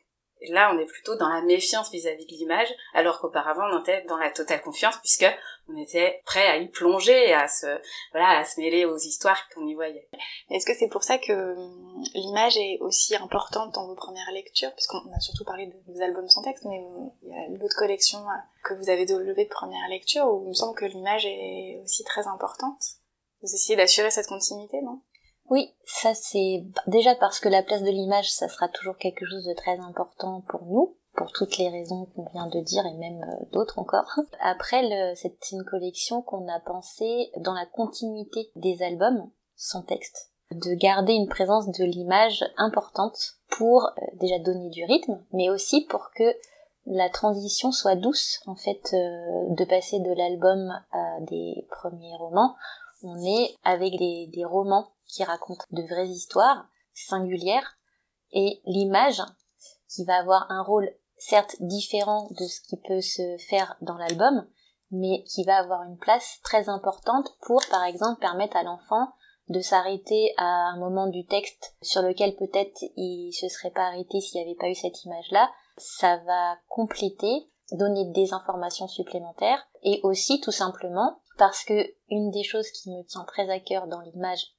là, 0.50 0.72
on 0.74 0.78
est 0.78 0.86
plutôt 0.86 1.16
dans 1.16 1.28
la 1.28 1.42
méfiance 1.42 1.90
vis-à-vis 1.90 2.26
de 2.26 2.32
l'image, 2.32 2.68
alors 2.94 3.20
qu'auparavant, 3.20 3.64
on 3.72 3.80
était 3.80 4.02
dans 4.04 4.16
la 4.16 4.30
totale 4.30 4.62
confiance, 4.62 4.96
puisque 4.98 5.26
on 5.68 5.76
était 5.76 6.22
prêt 6.24 6.46
à 6.46 6.56
y 6.56 6.68
plonger, 6.68 7.32
à 7.32 7.48
se, 7.48 7.66
voilà, 8.12 8.38
à 8.38 8.44
se 8.44 8.60
mêler 8.60 8.84
aux 8.84 8.96
histoires 8.96 9.48
qu'on 9.50 9.66
y 9.66 9.74
voyait. 9.74 10.08
Est-ce 10.50 10.66
que 10.66 10.74
c'est 10.74 10.88
pour 10.88 11.02
ça 11.02 11.18
que 11.18 11.32
hum, 11.32 12.04
l'image 12.14 12.56
est 12.56 12.78
aussi 12.80 13.16
importante 13.16 13.74
dans 13.74 13.86
vos 13.86 13.94
premières 13.94 14.30
lectures, 14.32 14.72
puisqu'on 14.74 14.98
a 14.98 15.20
surtout 15.20 15.44
parlé 15.44 15.66
de 15.66 15.74
vos 15.86 16.02
albums 16.02 16.28
sans 16.28 16.42
texte, 16.42 16.64
mais 16.64 16.82
il 17.22 17.28
y 17.28 17.32
a 17.32 17.58
l'autre 17.58 17.76
collection 17.76 18.18
euh, 18.20 18.32
que 18.64 18.74
vous 18.74 18.90
avez 18.90 19.06
développée 19.06 19.44
de 19.44 19.50
première 19.50 19.88
lecture, 19.88 20.26
où 20.26 20.44
il 20.44 20.48
me 20.48 20.54
semble 20.54 20.76
que 20.76 20.84
l'image 20.84 21.24
est 21.26 21.80
aussi 21.82 22.04
très 22.04 22.26
importante. 22.26 22.82
Vous 23.42 23.54
essayez 23.54 23.76
d'assurer 23.76 24.10
cette 24.10 24.26
continuité, 24.26 24.80
non? 24.82 25.00
Oui, 25.50 25.72
ça 25.84 26.14
c'est 26.14 26.64
déjà 26.86 27.14
parce 27.14 27.38
que 27.38 27.48
la 27.48 27.62
place 27.62 27.82
de 27.82 27.90
l'image, 27.90 28.32
ça 28.32 28.48
sera 28.48 28.68
toujours 28.68 28.96
quelque 28.96 29.26
chose 29.26 29.44
de 29.44 29.52
très 29.52 29.78
important 29.78 30.42
pour 30.48 30.64
nous, 30.64 30.96
pour 31.14 31.32
toutes 31.32 31.58
les 31.58 31.68
raisons 31.68 32.06
qu'on 32.14 32.28
vient 32.32 32.46
de 32.46 32.60
dire 32.60 32.84
et 32.86 32.94
même 32.94 33.22
euh, 33.22 33.44
d'autres 33.52 33.78
encore. 33.78 34.10
Après, 34.40 35.14
c'est 35.16 35.52
une 35.52 35.64
collection 35.64 36.22
qu'on 36.22 36.48
a 36.48 36.60
pensée 36.60 37.30
dans 37.36 37.54
la 37.54 37.66
continuité 37.66 38.50
des 38.56 38.82
albums 38.82 39.30
sans 39.54 39.82
texte, 39.82 40.32
de 40.50 40.74
garder 40.74 41.12
une 41.12 41.28
présence 41.28 41.70
de 41.70 41.84
l'image 41.84 42.44
importante 42.56 43.34
pour 43.50 43.84
euh, 43.84 44.06
déjà 44.14 44.38
donner 44.38 44.70
du 44.70 44.84
rythme, 44.84 45.22
mais 45.32 45.50
aussi 45.50 45.82
pour 45.82 46.10
que 46.16 46.34
la 46.86 47.08
transition 47.08 47.70
soit 47.70 47.96
douce 47.96 48.40
en 48.46 48.56
fait 48.56 48.92
euh, 48.92 49.54
de 49.54 49.64
passer 49.64 50.00
de 50.00 50.12
l'album 50.12 50.70
à 50.92 51.20
des 51.20 51.66
premiers 51.70 52.14
romans 52.16 52.54
on 53.04 53.22
est 53.22 53.54
avec 53.64 53.96
des, 53.98 54.28
des 54.32 54.44
romans 54.44 54.88
qui 55.06 55.24
racontent 55.24 55.64
de 55.70 55.82
vraies 55.82 56.08
histoires 56.08 56.66
singulières 56.92 57.76
et 58.32 58.60
l'image 58.64 59.22
qui 59.88 60.04
va 60.04 60.16
avoir 60.16 60.50
un 60.50 60.62
rôle 60.62 60.90
certes 61.16 61.56
différent 61.60 62.28
de 62.30 62.44
ce 62.44 62.60
qui 62.62 62.76
peut 62.76 63.00
se 63.00 63.36
faire 63.48 63.76
dans 63.80 63.96
l'album, 63.96 64.46
mais 64.90 65.24
qui 65.24 65.44
va 65.44 65.56
avoir 65.56 65.82
une 65.84 65.98
place 65.98 66.40
très 66.42 66.68
importante 66.68 67.28
pour, 67.42 67.60
par 67.70 67.84
exemple, 67.84 68.20
permettre 68.20 68.56
à 68.56 68.62
l'enfant 68.62 69.08
de 69.48 69.60
s'arrêter 69.60 70.32
à 70.36 70.44
un 70.44 70.78
moment 70.78 71.06
du 71.06 71.26
texte 71.26 71.76
sur 71.82 72.02
lequel 72.02 72.34
peut-être 72.36 72.78
il 72.96 73.32
se 73.32 73.48
serait 73.48 73.70
pas 73.70 73.88
arrêté 73.88 74.20
s'il 74.20 74.40
n'y 74.40 74.46
avait 74.46 74.58
pas 74.58 74.68
eu 74.68 74.74
cette 74.74 75.04
image-là. 75.04 75.50
Ça 75.76 76.16
va 76.18 76.56
compléter, 76.68 77.50
donner 77.72 78.10
des 78.12 78.32
informations 78.32 78.88
supplémentaires 78.88 79.66
et 79.82 80.00
aussi 80.02 80.40
tout 80.40 80.52
simplement 80.52 81.20
parce 81.36 81.64
que 81.64 81.94
une 82.08 82.30
des 82.30 82.44
choses 82.44 82.70
qui 82.70 82.90
me 82.90 83.02
tient 83.04 83.24
très 83.24 83.50
à 83.50 83.60
cœur 83.60 83.86
dans 83.86 84.00
l'image 84.00 84.53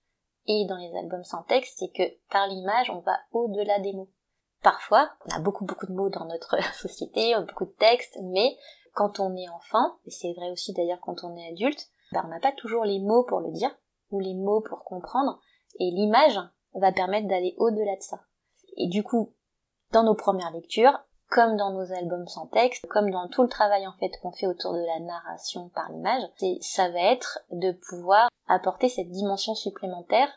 et 0.48 0.66
dans 0.66 0.78
les 0.78 0.96
albums 0.96 1.24
sans 1.24 1.44
texte, 1.44 1.76
c'est 1.80 1.92
que 1.92 2.04
par 2.30 2.48
l'image, 2.48 2.90
on 2.90 3.00
va 3.00 3.18
au-delà 3.32 3.80
des 3.80 3.94
mots. 3.94 4.10
Parfois, 4.62 5.10
on 5.26 5.36
a 5.36 5.40
beaucoup 5.40 5.66
beaucoup 5.66 5.86
de 5.86 5.94
mots 5.94 6.10
dans 6.10 6.26
notre 6.26 6.58
société, 6.74 7.36
beaucoup 7.48 7.66
de 7.66 7.76
textes, 7.78 8.18
mais 8.24 8.58
quand 8.94 9.20
on 9.20 9.36
est 9.36 9.50
enfant, 9.50 9.98
et 10.06 10.12
c'est 10.12 10.34
vrai 10.34 10.52
aussi 10.52 10.74
d'ailleurs 10.74 11.02
quand 11.02 11.24
on 11.24 11.36
est 11.36 11.50
adulte, 11.50 11.88
bah, 12.12 12.24
on 12.26 12.30
n'a 12.30 12.40
pas 12.40 12.54
toujours 12.54 12.86
les 12.86 13.00
mots 13.00 13.24
pour 13.24 13.42
le 13.42 13.52
dire, 13.52 13.76
ou 14.12 14.20
les 14.20 14.34
mots 14.34 14.62
pour 14.62 14.84
comprendre, 14.84 15.40
et 15.80 15.92
l'image 15.92 16.40
va 16.74 16.92
permettre 16.92 17.28
d'aller 17.28 17.56
au-delà 17.58 17.96
de 17.96 18.02
ça. 18.02 18.22
Et 18.78 18.88
du 18.88 19.04
coup, 19.04 19.34
dans 19.92 20.04
nos 20.04 20.16
premières 20.16 20.52
lectures, 20.52 21.00
comme 21.30 21.58
dans 21.58 21.72
nos 21.72 21.92
albums 21.92 22.28
sans 22.28 22.48
texte, 22.48 22.86
comme 22.88 23.10
dans 23.10 23.28
tout 23.28 23.44
le 23.44 23.50
travail 23.50 23.88
en 23.88 23.94
fait 23.94 24.12
qu'on 24.22 24.32
fait 24.32 24.48
autour 24.48 24.74
de 24.74 24.86
la 24.86 25.00
narration 25.00 25.70
par 25.70 25.92
l'image, 25.92 26.22
ça 26.62 26.90
va 26.90 27.00
être 27.00 27.40
de 27.52 27.72
pouvoir 27.72 28.30
apporter 28.48 28.90
cette 28.90 29.10
dimension 29.10 29.56
supplémentaire 29.56 30.30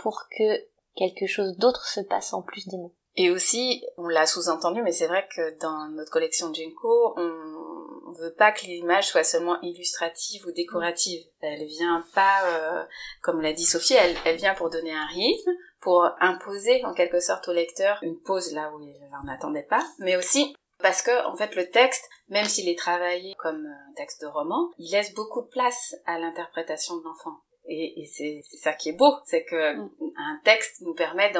pour 0.00 0.24
que 0.36 0.66
quelque 0.96 1.26
chose 1.26 1.56
d'autre 1.56 1.86
se 1.86 2.00
passe 2.00 2.32
en 2.32 2.42
plus 2.42 2.68
des 2.68 2.76
mots. 2.76 2.94
Et 3.16 3.30
aussi, 3.30 3.84
on 3.96 4.06
l'a 4.06 4.26
sous-entendu, 4.26 4.82
mais 4.82 4.92
c'est 4.92 5.08
vrai 5.08 5.26
que 5.34 5.58
dans 5.58 5.88
notre 5.88 6.10
collection 6.10 6.54
Jinko, 6.54 7.14
on 7.16 8.12
veut 8.12 8.34
pas 8.34 8.52
que 8.52 8.64
l'image 8.66 9.08
soit 9.08 9.24
seulement 9.24 9.60
illustrative 9.62 10.46
ou 10.46 10.52
décorative. 10.52 11.24
Elle 11.40 11.66
vient 11.66 12.04
pas, 12.14 12.44
euh, 12.46 12.84
comme 13.22 13.40
l'a 13.40 13.52
dit 13.52 13.64
Sophie, 13.64 13.94
elle, 13.94 14.16
elle 14.24 14.36
vient 14.36 14.54
pour 14.54 14.70
donner 14.70 14.92
un 14.92 15.06
rythme, 15.06 15.50
pour 15.80 16.08
imposer 16.20 16.84
en 16.84 16.92
quelque 16.92 17.20
sorte 17.20 17.48
au 17.48 17.52
lecteur 17.52 17.98
une 18.02 18.20
pause 18.20 18.52
là 18.52 18.70
où 18.74 18.80
il 18.80 18.96
n'en 19.10 19.32
attendait 19.32 19.66
pas, 19.68 19.84
mais 19.98 20.16
aussi 20.16 20.54
parce 20.82 21.02
que 21.02 21.26
en 21.26 21.36
fait 21.36 21.54
le 21.54 21.70
texte, 21.70 22.08
même 22.28 22.46
s'il 22.46 22.68
est 22.68 22.78
travaillé 22.78 23.34
comme 23.36 23.66
un 23.66 23.92
texte 23.94 24.22
de 24.22 24.26
roman, 24.26 24.70
il 24.78 24.90
laisse 24.90 25.14
beaucoup 25.14 25.42
de 25.42 25.48
place 25.48 25.94
à 26.06 26.18
l'interprétation 26.18 26.96
de 26.96 27.04
l'enfant. 27.04 27.40
Et, 27.66 28.02
et 28.02 28.06
c'est 28.06 28.42
ça 28.58 28.72
qui 28.72 28.88
est 28.88 28.94
beau, 28.94 29.14
c'est 29.24 29.44
que 29.44 29.76
mm. 29.76 29.90
un 30.16 30.40
texte 30.44 30.80
nous 30.80 30.94
permet 30.94 31.32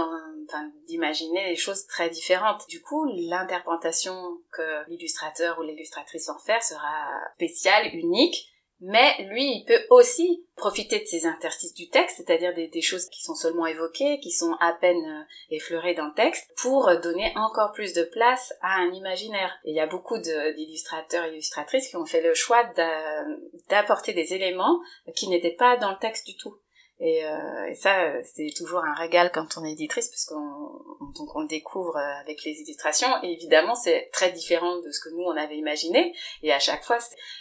d'imaginer 0.87 1.51
des 1.51 1.57
choses 1.57 1.87
très 1.87 2.11
différentes. 2.11 2.67
Du 2.69 2.81
coup, 2.83 3.05
l'interprétation 3.07 4.39
que 4.53 4.89
l'illustrateur 4.89 5.59
ou 5.59 5.63
l'illustratrice 5.63 6.29
va 6.29 6.37
faire 6.45 6.63
sera 6.63 7.09
spéciale, 7.35 7.95
unique, 7.95 8.51
mais 8.81 9.27
lui, 9.29 9.45
il 9.45 9.65
peut 9.67 9.85
aussi 9.91 10.45
profiter 10.57 11.01
de 11.01 11.07
ces 11.07 11.27
interstices 11.27 11.75
du 11.75 11.89
texte, 11.89 12.17
c'est-à-dire 12.17 12.55
des, 12.55 12.81
choses 12.81 13.07
qui 13.07 13.23
sont 13.23 13.35
seulement 13.35 13.67
évoquées, 13.67 14.21
qui 14.21 14.31
sont 14.31 14.57
à 14.61 14.73
peine 14.73 15.05
euh, 15.05 15.55
effleurées 15.55 15.95
dans 15.95 16.07
le 16.07 16.15
texte, 16.15 16.51
pour 16.57 16.91
donner 17.03 17.33
encore 17.37 17.73
plus 17.73 17.93
de 17.93 18.05
place 18.05 18.55
à 18.63 18.81
un 18.81 18.93
imaginaire. 18.93 19.53
Et 19.65 19.71
il 19.71 19.77
y 19.77 19.81
a 19.81 19.87
beaucoup 19.87 20.19
d'illustrateurs 20.19 21.25
et 21.25 21.33
illustratrices 21.33 21.89
qui 21.89 21.97
ont 21.97 22.07
fait 22.07 22.23
le 22.23 22.35
choix 22.35 22.65
d'apporter 23.69 24.13
des 24.13 24.35
éléments 24.35 24.81
qui 25.15 25.29
n'étaient 25.29 25.51
pas 25.51 25.77
dans 25.77 25.91
le 25.91 25.99
texte 25.99 26.27
du 26.27 26.37
tout. 26.37 26.57
Et, 27.01 27.25
euh, 27.25 27.67
et 27.69 27.75
ça, 27.75 28.13
c'est 28.23 28.53
toujours 28.57 28.85
un 28.85 28.95
régal 28.95 29.33
quand 29.33 29.57
on 29.57 29.65
est 29.65 29.73
éditrice, 29.73 30.09
parce 30.09 30.27
qu'on 30.27 30.81
on 31.35 31.45
découvre 31.45 31.97
euh, 31.97 32.21
avec 32.21 32.45
les 32.45 32.61
illustrations. 32.61 33.09
Et 33.23 33.33
évidemment, 33.33 33.75
c'est 33.75 34.11
très 34.13 34.31
différent 34.33 34.79
de 34.81 34.91
ce 34.91 35.01
que 35.01 35.09
nous 35.11 35.23
on 35.23 35.37
avait 35.37 35.57
imaginé. 35.57 36.15
Et 36.43 36.53
à 36.53 36.59
chaque 36.59 36.85
fois, 36.85 36.99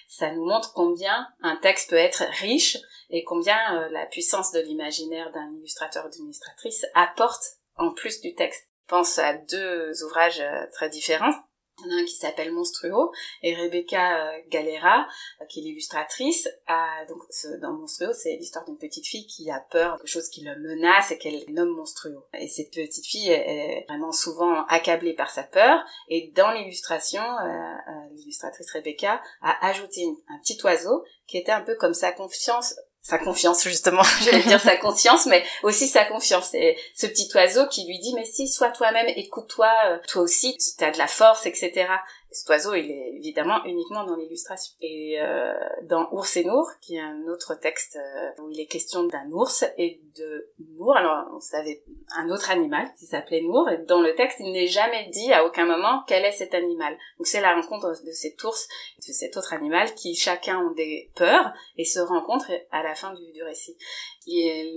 ça 0.08 0.32
nous 0.32 0.46
montre 0.46 0.74
combien 0.74 1.28
un 1.42 1.56
texte 1.58 1.90
peut 1.90 1.96
être 1.96 2.24
riche 2.42 2.78
et 3.10 3.24
combien 3.24 3.58
euh, 3.76 3.90
la 3.90 4.06
puissance 4.06 4.52
de 4.52 4.60
l'imaginaire 4.60 5.32
d'un 5.32 5.52
illustrateur 5.52 6.06
ou 6.06 6.10
d'une 6.10 6.26
illustratrice 6.26 6.86
apporte 6.94 7.44
en 7.76 7.92
plus 7.92 8.22
du 8.22 8.36
texte. 8.36 8.68
Je 8.84 8.96
pense 8.96 9.20
à 9.20 9.34
deux 9.34 10.04
ouvrages 10.04 10.42
euh, 10.42 10.66
très 10.74 10.90
différents. 10.90 11.34
Il 11.80 11.92
y 11.92 11.94
en 11.94 11.98
a 11.98 12.02
un 12.02 12.06
qui 12.06 12.16
s'appelle 12.16 12.52
Monstruo 12.52 13.12
et 13.42 13.56
Rebecca 13.56 14.28
euh, 14.28 14.40
Galera, 14.50 15.08
euh, 15.42 15.46
qui 15.46 15.60
est 15.60 15.64
l'illustratrice, 15.64 16.50
a, 16.68 17.06
donc 17.08 17.20
dans 17.62 17.74
Monstruo, 17.74 18.14
c'est 18.14 18.36
l'histoire 18.36 18.66
d'une 18.66 18.78
petite 18.78 19.06
fille 19.06 19.28
qui 19.28 19.50
a 19.52 19.60
peur 19.60 19.94
de 19.94 19.98
quelque 20.00 20.08
chose 20.08 20.30
qui 20.30 20.42
le 20.42 20.56
menace 20.58 21.12
et 21.12 21.18
qu'elle 21.18 21.44
nomme 21.50 21.76
Monstruo. 21.76 22.26
Et 22.34 22.48
cette 22.48 22.72
petite 22.72 23.06
fille 23.06 23.30
est 23.30 23.86
vraiment 23.88 24.12
souvent 24.12 24.66
accablée 24.68 25.14
par 25.14 25.30
sa 25.30 25.44
peur 25.44 25.84
et 26.08 26.32
dans 26.36 26.52
l'illustration, 26.52 27.22
euh, 27.22 27.76
l'illustratrice 28.12 28.72
Rebecca 28.72 29.22
a 29.42 29.68
ajouté 29.68 30.06
un 30.30 30.40
petit 30.40 30.58
oiseau 30.64 31.04
qui 31.28 31.38
était 31.38 31.52
un 31.52 31.62
peu 31.62 31.76
comme 31.76 31.94
sa 31.94 32.12
confiance 32.12 32.76
sa 33.10 33.18
confiance 33.18 33.64
justement, 33.64 34.04
j'allais 34.24 34.44
dire 34.44 34.62
sa 34.62 34.78
conscience, 34.78 35.26
mais 35.26 35.44
aussi 35.64 35.88
sa 35.88 36.06
confiance. 36.06 36.54
Et 36.54 36.78
ce 36.96 37.08
petit 37.08 37.30
oiseau 37.34 37.68
qui 37.68 37.86
lui 37.86 38.00
dit 38.00 38.14
mais 38.14 38.26
si, 38.26 38.48
sois 38.48 38.70
toi-même, 38.70 39.08
écoute-toi, 39.16 39.72
euh, 39.88 39.98
toi 40.08 40.22
aussi, 40.22 40.58
tu 40.58 40.84
as 40.84 40.92
de 40.92 40.98
la 40.98 41.08
force, 41.08 41.46
etc. 41.46 41.88
cet 42.32 42.50
oiseau, 42.50 42.76
il 42.76 42.92
est 42.92 43.16
évidemment 43.16 43.64
uniquement 43.66 44.04
dans 44.04 44.16
l'illustration. 44.16 44.76
Et 44.82 45.20
euh, 45.20 45.54
dans 45.84 46.08
Ours 46.12 46.38
et 46.38 46.44
Nour, 46.44 46.70
qui 46.80 46.96
est 46.96 47.02
un 47.02 47.28
autre 47.28 47.56
texte 47.56 47.98
euh, 47.98 48.42
où 48.44 48.50
il 48.52 48.60
est 48.60 48.68
question 48.68 49.04
d'un 49.06 49.32
ours 49.32 49.66
et 49.78 50.00
de 50.16 50.50
Nour, 50.78 50.96
alors 50.96 51.28
on 51.36 51.40
savait 51.40 51.84
un 52.16 52.30
autre 52.30 52.52
animal 52.52 52.88
qui 53.00 53.08
s'appelait 53.08 53.42
Nour, 53.42 53.70
et 53.70 53.80
dans 53.80 54.02
le 54.02 54.14
texte, 54.14 54.38
il 54.42 54.52
n'est 54.52 54.68
jamais 54.68 55.10
dit 55.10 55.34
à 55.34 55.44
aucun 55.44 55.66
moment 55.66 56.04
quel 56.08 56.24
est 56.24 56.32
cet 56.32 56.54
animal. 56.54 56.96
Donc 57.18 57.26
c'est 57.26 57.42
la 57.42 57.56
rencontre 57.56 57.90
de 58.06 58.12
cet 58.12 58.44
ours 58.44 58.68
et 58.98 59.08
de 59.08 59.14
cet 59.14 59.36
autre 59.36 59.54
animal 59.54 59.94
qui 59.96 60.16
chacun 60.16 60.60
ont 60.60 60.74
des 60.74 61.12
peurs 61.16 61.52
et 61.78 61.86
se 61.86 62.00
rencontrent 62.00 62.52
à 62.72 62.84
la 62.84 62.94
fin 62.94 63.14
du, 63.14 63.32
du 63.32 63.42
récit. 63.42 63.76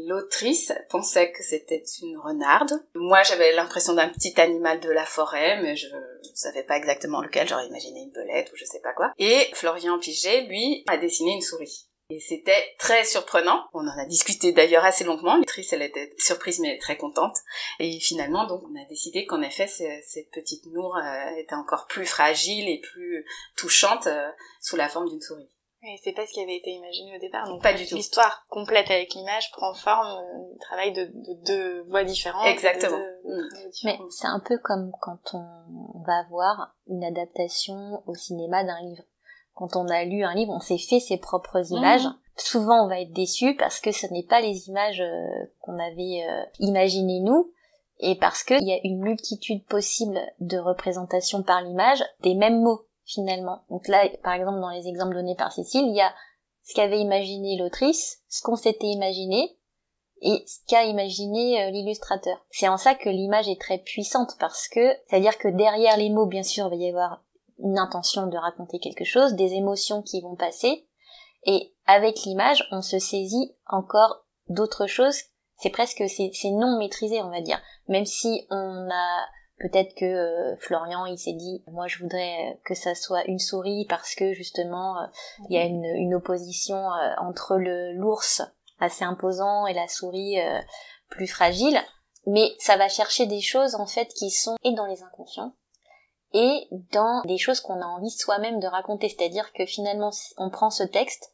L'autrice 0.07 0.73
pensait 0.89 1.31
que 1.31 1.43
c'était 1.43 1.83
une 2.03 2.17
renarde. 2.17 2.73
Moi, 2.95 3.23
j'avais 3.23 3.53
l'impression 3.53 3.93
d'un 3.93 4.09
petit 4.09 4.41
animal 4.41 4.81
de 4.81 4.91
la 4.91 5.05
forêt, 5.05 5.61
mais 5.61 5.77
je 5.77 5.89
savais 6.35 6.63
pas 6.63 6.79
exactement 6.79 7.21
lequel. 7.21 7.42
J'aurais 7.47 7.67
imaginé 7.67 8.01
une 8.01 8.13
belette 8.13 8.53
ou 8.53 8.57
je 8.57 8.65
sais 8.65 8.81
pas 8.81 8.93
quoi. 8.93 9.13
Et 9.19 9.49
Florian 9.55 9.99
Piget, 9.99 10.43
lui, 10.43 10.85
a 10.89 10.97
dessiné 10.97 11.33
une 11.33 11.43
souris. 11.43 11.87
Et 12.11 12.21
c'était 12.21 12.75
très 12.79 13.05
surprenant. 13.05 13.65
On 13.73 13.87
en 13.87 13.99
a 13.99 14.05
discuté 14.05 14.53
d'ailleurs 14.53 14.85
assez 14.85 15.03
longuement. 15.03 15.37
L'autrice, 15.37 15.73
elle 15.73 15.81
était 15.81 16.15
surprise 16.19 16.59
mais 16.59 16.77
très 16.79 16.99
contente. 16.99 17.37
Et 17.79 18.01
finalement, 18.01 18.47
donc, 18.47 18.63
on 18.65 18.79
a 18.79 18.85
décidé 18.87 19.25
qu'en 19.25 19.41
effet, 19.41 19.67
cette 19.67 20.31
petite 20.31 20.67
Nour 20.67 20.97
euh, 20.97 21.37
était 21.39 21.55
encore 21.55 21.87
plus 21.87 22.05
fragile 22.05 22.69
et 22.69 22.81
plus 22.81 23.25
touchante 23.57 24.09
euh, 24.09 24.29
sous 24.61 24.77
la 24.77 24.91
forme 24.91 25.09
d'une 25.09 25.23
souris. 25.23 25.49
Et 25.85 25.97
c'est 26.03 26.13
pas 26.13 26.25
ce 26.27 26.33
qui 26.33 26.41
avait 26.41 26.57
été 26.57 26.71
imaginé 26.71 27.17
au 27.17 27.19
départ. 27.19 27.49
Donc 27.49 27.61
pas 27.61 27.75
du 27.75 27.85
tout. 27.87 27.97
L'histoire 27.97 28.45
complète 28.49 28.91
avec 28.91 29.15
l'image 29.15 29.51
prend 29.51 29.75
forme 29.75 30.07
euh, 30.07 30.57
travail 30.61 30.93
de, 30.93 31.11
deux 31.45 31.83
voix 31.83 32.05
différentes. 32.05 32.47
Exactement. 32.47 32.99
Mm. 33.25 33.41
Mais 33.85 33.99
c'est 34.11 34.29
un 34.29 34.41
peu 34.41 34.59
comme 34.59 34.93
quand 35.01 35.35
on 35.35 36.03
va 36.07 36.25
voir 36.31 36.75
une 36.87 37.03
adaptation 37.03 38.03
au 38.07 38.15
cinéma 38.15 38.63
d'un 38.63 38.81
livre. 38.83 39.03
Quand 39.55 39.75
on 39.75 39.89
a 39.89 40.05
lu 40.05 40.23
un 40.23 40.35
livre, 40.35 40.53
on 40.53 40.61
s'est 40.61 40.79
fait 40.79 41.01
ses 41.01 41.19
propres 41.19 41.61
mm. 41.61 41.77
images. 41.77 42.07
Souvent, 42.37 42.85
on 42.85 42.89
va 42.89 43.01
être 43.01 43.13
déçu 43.13 43.57
parce 43.57 43.81
que 43.81 43.91
ce 43.91 44.07
n'est 44.07 44.27
pas 44.27 44.41
les 44.41 44.69
images 44.69 45.01
euh, 45.01 45.47
qu'on 45.61 45.79
avait 45.79 46.25
euh, 46.29 46.45
imaginées 46.61 47.21
nous, 47.21 47.53
et 47.99 48.15
parce 48.17 48.43
qu'il 48.45 48.67
y 48.67 48.73
a 48.73 48.81
une 48.85 49.01
multitude 49.01 49.65
possible 49.65 50.21
de 50.41 50.59
représentations 50.59 51.43
par 51.43 51.61
l'image 51.61 52.03
des 52.21 52.35
mêmes 52.35 52.61
mots 52.61 52.87
finalement. 53.05 53.65
Donc 53.71 53.89
là, 53.89 54.09
par 54.23 54.35
exemple, 54.35 54.61
dans 54.61 54.71
les 54.71 54.89
exemples 54.89 55.15
donnés 55.15 55.37
par 55.37 55.53
Cécile, 55.53 55.87
il 55.87 55.97
y 55.97 56.01
a 56.01 56.13
ce 56.65 56.75
qu'avait 56.75 57.01
imaginé 57.01 57.57
l'autrice, 57.59 58.23
ce 58.29 58.43
qu'on 58.43 58.57
s'était 58.57 58.87
imaginé, 58.87 59.57
et 60.21 60.45
ce 60.47 60.59
qu'a 60.69 60.85
imaginé 60.85 61.65
euh, 61.65 61.71
l'illustrateur. 61.71 62.45
C'est 62.51 62.69
en 62.69 62.77
ça 62.77 62.95
que 62.95 63.09
l'image 63.09 63.49
est 63.49 63.61
très 63.61 63.79
puissante, 63.79 64.37
parce 64.39 64.69
que, 64.69 64.95
c'est-à-dire 65.07 65.37
que 65.39 65.49
derrière 65.49 65.97
les 65.97 66.11
mots, 66.11 66.27
bien 66.27 66.45
sûr, 66.45 66.73
il 66.73 66.79
va 66.79 66.85
y 66.85 66.89
avoir 66.89 67.25
une 67.59 67.79
intention 67.79 68.29
de 68.29 68.37
raconter 68.37 68.79
quelque 68.79 69.05
chose, 69.05 69.35
des 69.35 69.55
émotions 69.55 70.03
qui 70.03 70.21
vont 70.21 70.37
passer, 70.37 70.87
et 71.45 71.75
avec 71.87 72.21
l'image, 72.23 72.67
on 72.71 72.83
se 72.83 72.99
saisit 73.01 73.57
encore 73.67 74.25
d'autres 74.49 74.87
choses. 74.87 75.19
C'est 75.57 75.71
presque, 75.71 76.05
c'est 76.09 76.51
non 76.51 76.79
maîtrisé, 76.79 77.21
on 77.23 77.31
va 77.31 77.41
dire. 77.41 77.61
Même 77.89 78.07
si 78.07 78.47
on 78.51 78.89
a 78.91 79.27
Peut-être 79.63 79.95
que 79.95 80.05
euh, 80.05 80.57
Florian, 80.59 81.07
il 81.07 81.17
s'est 81.19 81.35
dit, 81.35 81.63
moi 81.69 81.87
je 81.87 82.03
voudrais 82.03 82.61
que 82.65 82.75
ça 82.75 82.97
soit 82.97 83.25
une 83.27 83.39
souris 83.39 83.87
parce 83.89 84.17
que 84.17 84.33
justement, 84.33 84.99
euh, 84.99 85.07
il 85.49 85.55
y 85.55 85.59
a 85.59 85.65
une, 85.65 86.15
opposition 86.17 86.77
euh, 86.77 87.15
entre 87.19 87.57
le 87.57 87.93
l'ours 87.93 88.43
assez 88.81 89.05
imposant 89.05 89.67
et 89.67 89.73
la 89.73 89.87
souris 89.87 90.37
plus 91.09 91.29
fragile. 91.29 91.81
Mais 92.27 92.51
ça 92.59 92.77
va 92.77 92.89
chercher 92.89 93.27
des 93.27 93.41
choses 93.41 93.77
en 93.77 93.87
fait 93.87 94.09
qui 94.15 94.31
sont 94.31 94.57
et 94.65 94.75
dans 94.75 94.87
les 94.87 95.05
inconscients 95.05 95.55
et 96.35 96.67
dans 96.91 97.23
des 97.23 97.39
choses 97.39 97.61
qu'on 97.61 97.81
a 97.81 97.87
envie 97.87 98.11
soi-même 98.11 98.59
de 98.59 98.67
raconter. 98.67 99.09
C'est-à-dire 99.09 99.53
que 99.53 99.65
finalement, 99.65 100.11
on 100.39 100.51
prend 100.51 100.71
ce 100.71 100.83
texte 100.83 101.33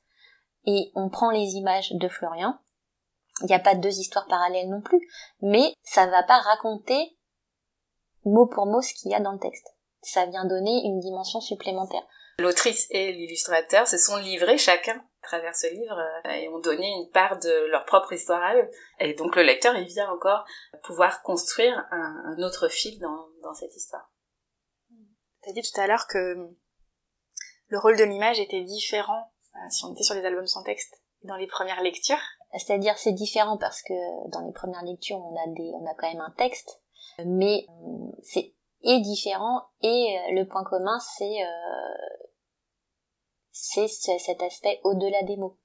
et 0.66 0.92
on 0.94 1.08
prend 1.08 1.30
les 1.30 1.54
images 1.54 1.92
de 1.92 2.08
Florian. 2.08 2.58
Il 3.42 3.46
n'y 3.46 3.54
a 3.54 3.60
pas 3.60 3.74
deux 3.74 3.98
histoires 3.98 4.26
parallèles 4.26 4.68
non 4.68 4.82
plus, 4.82 5.00
mais 5.40 5.72
ça 5.82 6.06
va 6.06 6.22
pas 6.24 6.40
raconter 6.40 7.17
mot 8.28 8.46
pour 8.46 8.66
mot 8.66 8.80
ce 8.80 8.94
qu'il 8.94 9.10
y 9.10 9.14
a 9.14 9.20
dans 9.20 9.32
le 9.32 9.38
texte. 9.38 9.66
Ça 10.02 10.26
vient 10.26 10.44
donner 10.44 10.82
une 10.84 11.00
dimension 11.00 11.40
supplémentaire. 11.40 12.06
L'autrice 12.38 12.86
et 12.90 13.12
l'illustrateur 13.12 13.88
se 13.88 13.98
sont 13.98 14.16
livrés 14.16 14.58
chacun 14.58 14.94
à 15.22 15.26
travers 15.26 15.56
ce 15.56 15.66
livre 15.66 15.98
euh, 15.98 16.30
et 16.30 16.48
ont 16.48 16.60
donné 16.60 16.86
une 16.86 17.10
part 17.10 17.38
de 17.40 17.66
leur 17.66 17.84
propre 17.84 18.12
histoire 18.12 18.42
à 18.42 18.54
eux. 18.54 18.70
Et 19.00 19.14
donc 19.14 19.34
le 19.34 19.42
lecteur, 19.42 19.76
il 19.76 19.86
vient 19.86 20.08
encore 20.10 20.44
pouvoir 20.84 21.22
construire 21.22 21.84
un, 21.90 22.40
autre 22.42 22.68
fil 22.68 23.00
dans, 23.00 23.26
dans 23.42 23.54
cette 23.54 23.74
histoire. 23.74 24.08
Tu 25.42 25.50
as 25.50 25.52
dit 25.52 25.62
tout 25.62 25.80
à 25.80 25.88
l'heure 25.88 26.06
que 26.08 26.48
le 27.66 27.78
rôle 27.78 27.96
de 27.96 28.04
l'image 28.04 28.38
était 28.38 28.62
différent 28.62 29.32
euh, 29.56 29.70
si 29.70 29.84
on 29.84 29.92
était 29.92 30.04
sur 30.04 30.14
les 30.14 30.24
albums 30.24 30.46
sans 30.46 30.62
texte 30.62 31.02
dans 31.24 31.36
les 31.36 31.48
premières 31.48 31.82
lectures. 31.82 32.22
C'est-à-dire 32.56 32.96
c'est 32.96 33.12
différent 33.12 33.58
parce 33.58 33.82
que 33.82 34.30
dans 34.30 34.46
les 34.46 34.52
premières 34.52 34.84
lectures 34.84 35.18
on 35.18 35.36
a 35.36 35.54
des 35.54 35.70
on 35.74 35.86
a 35.86 35.94
quand 35.94 36.08
même 36.08 36.20
un 36.20 36.34
texte 36.38 36.80
mais 37.24 37.66
euh, 37.68 38.10
c'est 38.22 38.54
et 38.82 39.00
différent 39.00 39.62
et 39.82 40.18
euh, 40.18 40.34
le 40.34 40.46
point 40.46 40.64
commun 40.64 40.98
c'est 41.00 41.42
euh, 41.42 42.26
c'est 43.50 43.88
cet 43.88 44.40
aspect 44.42 44.80
au-delà 44.84 45.22
des 45.24 45.36
mots. 45.36 45.58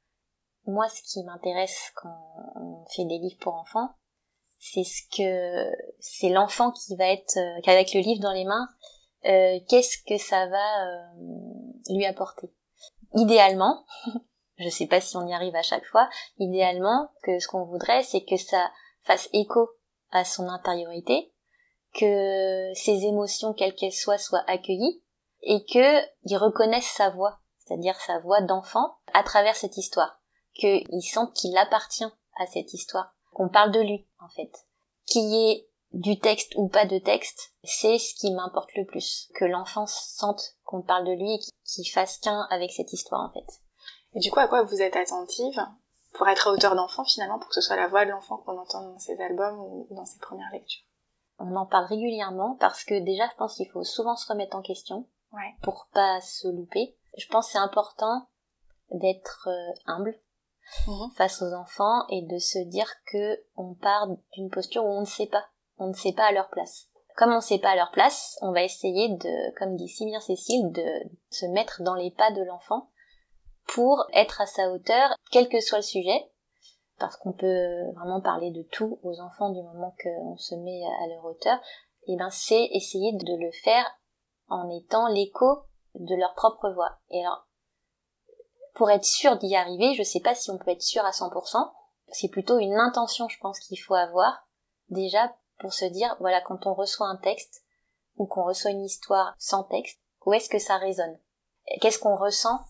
Moi, 0.65 0.87
ce 0.89 1.03
qui 1.03 1.23
m'intéresse 1.23 1.91
quand 1.95 2.09
on 2.55 2.85
fait 2.87 3.05
des 3.05 3.19
livres 3.19 3.37
pour 3.39 3.53
enfants, 3.53 3.89
c'est 4.57 4.83
ce 4.83 5.03
que 5.15 5.71
c'est 5.99 6.29
l'enfant 6.29 6.71
qui 6.71 6.95
va 6.95 7.05
être 7.09 7.37
qu'avec 7.61 7.93
le 7.93 7.99
livre 7.99 8.21
dans 8.21 8.31
les 8.31 8.45
mains, 8.45 8.67
qu'est-ce 9.21 9.97
que 10.07 10.17
ça 10.17 10.47
va 10.47 11.13
lui 11.89 12.05
apporter. 12.05 12.51
Idéalement, 13.13 13.85
je 14.57 14.69
sais 14.69 14.87
pas 14.87 14.99
si 14.99 15.15
on 15.15 15.27
y 15.27 15.33
arrive 15.33 15.55
à 15.55 15.61
chaque 15.61 15.85
fois, 15.85 16.09
idéalement 16.39 17.11
que 17.21 17.37
ce 17.37 17.47
qu'on 17.47 17.65
voudrait, 17.65 18.01
c'est 18.01 18.23
que 18.23 18.37
ça 18.37 18.71
fasse 19.03 19.29
écho 19.33 19.69
à 20.09 20.25
son 20.25 20.47
intériorité, 20.47 21.32
que 21.93 22.73
ses 22.73 23.06
émotions, 23.06 23.53
quelles 23.53 23.75
qu'elles 23.75 23.91
soient, 23.91 24.17
soient 24.17 24.43
accueillies 24.47 25.01
et 25.41 25.63
qu'il 25.65 26.38
reconnaisse 26.38 26.88
sa 26.88 27.10
voix, 27.10 27.39
c'est-à-dire 27.60 27.99
sa 28.01 28.19
voix 28.19 28.41
d'enfant, 28.41 28.95
à 29.13 29.23
travers 29.23 29.56
cette 29.56 29.77
histoire, 29.77 30.19
qu'il 30.53 31.03
sente 31.03 31.34
qu'il 31.34 31.58
appartient 31.58 32.03
à 32.36 32.45
cette 32.47 32.73
histoire, 32.73 33.13
qu'on 33.34 33.49
parle 33.49 33.71
de 33.71 33.82
lui, 33.82 34.08
en 34.19 34.29
fait. 34.29 34.51
Qu'il 35.06 35.29
y 35.29 35.51
ait 35.51 35.69
du 35.91 36.19
texte 36.19 36.53
ou 36.56 36.67
pas 36.67 36.86
de 36.86 36.97
texte, 36.97 37.53
c'est 37.63 37.99
ce 37.99 38.15
qui 38.15 38.32
m'importe 38.32 38.73
le 38.75 38.86
plus. 38.86 39.29
Que 39.36 39.45
l'enfant 39.45 39.86
sente 39.86 40.56
qu'on 40.63 40.82
parle 40.82 41.06
de 41.06 41.12
lui 41.12 41.36
et 41.36 41.39
qu'il 41.65 41.89
fasse 41.89 42.17
qu'un 42.17 42.47
avec 42.49 42.71
cette 42.71 42.93
histoire, 42.93 43.29
en 43.29 43.34
fait. 43.34 43.62
Et 44.15 44.19
du 44.19 44.32
coup, 44.32 44.39
à 44.39 44.47
quoi 44.47 44.63
vous 44.63 44.82
êtes 44.82 44.95
attentive 44.95 45.60
pour 46.13 46.27
être 46.27 46.51
auteur 46.51 46.75
d'enfant, 46.75 47.03
finalement, 47.03 47.39
pour 47.39 47.49
que 47.49 47.56
ce 47.56 47.62
soit 47.62 47.75
la 47.75 47.88
voix 47.88 48.06
de 48.06 48.12
l'enfant 48.12 48.38
qu'on 48.38 48.58
entend 48.58 48.82
dans 48.82 48.99
ses 48.99 49.19
albums 49.19 49.60
ou 49.60 49.88
dans 49.91 50.06
ses 50.06 50.19
premières 50.19 50.51
lectures? 50.51 50.86
On 51.43 51.56
en 51.56 51.65
parle 51.65 51.86
régulièrement 51.86 52.56
parce 52.60 52.84
que 52.84 52.99
déjà 52.99 53.27
je 53.32 53.38
pense 53.38 53.56
qu'il 53.56 53.69
faut 53.69 53.84
souvent 53.84 54.15
se 54.15 54.27
remettre 54.27 54.56
en 54.56 54.62
question 54.62 55.08
ouais. 55.34 55.56
pour 55.62 55.88
pas 55.93 56.21
se 56.21 56.47
louper. 56.47 56.95
Je 57.17 57.27
pense 57.27 57.47
que 57.47 57.51
c'est 57.53 57.58
important 57.60 58.27
d'être 58.91 59.47
euh, 59.49 59.73
humble 59.86 60.19
mhm. 60.88 61.12
face 61.15 61.41
aux 61.41 61.53
enfants 61.53 62.08
et 62.10 62.21
de 62.23 62.38
se 62.38 62.60
dire 62.69 62.91
que 63.12 63.43
on 63.56 63.73
part 63.75 64.08
d'une 64.34 64.49
posture 64.49 64.84
où 64.84 64.89
on 64.89 65.01
ne 65.01 65.06
sait 65.06 65.27
pas, 65.27 65.45
on 65.77 65.88
ne 65.88 65.93
sait 65.93 66.13
pas 66.13 66.25
à 66.25 66.32
leur 66.32 66.49
place. 66.49 66.88
Comme 67.15 67.32
on 67.32 67.38
ne 67.38 67.41
sait 67.41 67.60
pas 67.60 67.71
à 67.71 67.75
leur 67.75 67.91
place, 67.91 68.38
on 68.41 68.51
va 68.51 68.63
essayer 68.63 69.10
de, 69.10 69.58
comme 69.60 69.75
dit 69.75 69.88
si 69.88 70.06
bien 70.06 70.19
Cécile, 70.19 70.71
de 70.71 70.86
se 71.29 71.45
mettre 71.45 71.84
dans 71.84 71.93
les 71.93 72.10
pas 72.10 72.32
de 72.32 72.41
l'enfant 72.43 72.89
pour 73.67 74.06
être 74.13 74.41
à 74.41 74.45
sa 74.45 74.69
hauteur, 74.71 75.15
quel 75.32 75.47
que 75.47 75.60
soit 75.60 75.79
le 75.79 75.84
sujet, 75.84 76.32
parce 77.03 77.17
qu'on 77.17 77.33
peut 77.33 77.91
vraiment 77.95 78.21
parler 78.21 78.49
de 78.51 78.61
tout 78.61 78.97
aux 79.03 79.19
enfants 79.19 79.49
du 79.49 79.61
moment 79.61 79.93
qu'on 80.01 80.37
se 80.37 80.55
met 80.55 80.81
à 81.03 81.07
leur 81.07 81.25
hauteur, 81.25 81.59
et 82.07 82.13
eh 82.13 82.15
ben 82.15 82.29
c'est 82.29 82.69
essayer 82.71 83.11
de 83.11 83.45
le 83.45 83.51
faire 83.51 83.85
en 84.47 84.69
étant 84.69 85.09
l'écho 85.09 85.63
de 85.95 86.15
leur 86.15 86.33
propre 86.33 86.69
voix. 86.69 86.99
Et 87.09 87.19
alors, 87.19 87.45
pour 88.73 88.89
être 88.89 89.03
sûr 89.03 89.35
d'y 89.37 89.53
arriver, 89.53 89.95
je 89.95 90.03
sais 90.03 90.21
pas 90.21 90.33
si 90.33 90.49
on 90.49 90.57
peut 90.57 90.71
être 90.71 90.81
sûr 90.81 91.03
à 91.03 91.09
100%, 91.09 91.57
c'est 92.07 92.29
plutôt 92.29 92.57
une 92.57 92.79
intention, 92.79 93.27
je 93.27 93.37
pense, 93.39 93.59
qu'il 93.59 93.81
faut 93.81 93.95
avoir, 93.95 94.47
déjà, 94.87 95.35
pour 95.59 95.73
se 95.73 95.83
dire, 95.83 96.15
voilà, 96.21 96.39
quand 96.39 96.67
on 96.67 96.73
reçoit 96.73 97.07
un 97.07 97.17
texte, 97.17 97.65
ou 98.15 98.27
qu'on 98.27 98.45
reçoit 98.45 98.71
une 98.71 98.85
histoire 98.85 99.35
sans 99.39 99.65
texte, 99.65 99.99
où 100.25 100.31
est-ce 100.31 100.47
que 100.47 100.57
ça 100.57 100.77
résonne? 100.77 101.19
Qu'est-ce 101.81 101.99
qu'on 101.99 102.15
ressent? 102.15 102.61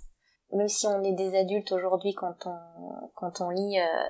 Même 0.54 0.70
si 0.70 0.88
on 0.88 1.04
est 1.04 1.13
des 1.13 1.38
adultes 1.38 1.72
aujourd'hui 1.72 2.13
quand 2.13 2.46
on 2.46 2.58
quand 3.16 3.42
on 3.42 3.50
lit 3.50 3.80
euh, 3.80 4.08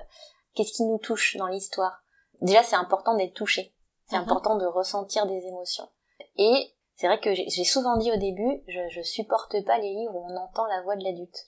qu'est-ce 0.54 0.72
qui 0.72 0.84
nous 0.84 0.98
touche 0.98 1.36
dans 1.36 1.46
l'histoire? 1.46 2.02
Déjà 2.40 2.62
c'est 2.62 2.76
important 2.76 3.16
d'être 3.16 3.34
touché 3.34 3.74
c'est 4.08 4.16
mhm. 4.16 4.24
important 4.24 4.56
de 4.56 4.66
ressentir 4.66 5.26
des 5.26 5.46
émotions 5.46 5.88
et 6.36 6.74
c'est 6.96 7.06
vrai 7.06 7.18
que 7.18 7.34
j'ai 7.34 7.64
souvent 7.64 7.96
dit 7.96 8.12
au 8.12 8.16
début 8.16 8.62
je, 8.68 8.80
je 8.90 9.02
supporte 9.02 9.64
pas 9.64 9.78
les 9.78 9.94
livres 9.94 10.14
où 10.14 10.26
on 10.30 10.36
entend 10.36 10.66
la 10.66 10.82
voix 10.82 10.96
de 10.96 11.04
l'adulte 11.04 11.46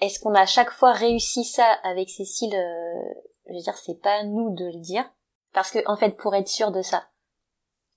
Est-ce 0.00 0.18
qu'on 0.18 0.34
a 0.34 0.40
à 0.40 0.46
chaque 0.46 0.70
fois 0.70 0.92
réussi 0.92 1.44
ça 1.44 1.78
avec 1.84 2.08
Cécile 2.10 2.54
euh, 2.54 3.20
Je 3.46 3.54
veux 3.54 3.60
dire, 3.60 3.76
c'est 3.76 4.00
pas 4.00 4.20
à 4.20 4.24
nous 4.24 4.54
de 4.54 4.64
le 4.64 4.80
dire. 4.80 5.04
Parce 5.52 5.70
que, 5.70 5.78
en 5.86 5.96
fait, 5.96 6.16
pour 6.16 6.34
être 6.34 6.48
sûr 6.48 6.70
de 6.70 6.82
ça, 6.82 7.04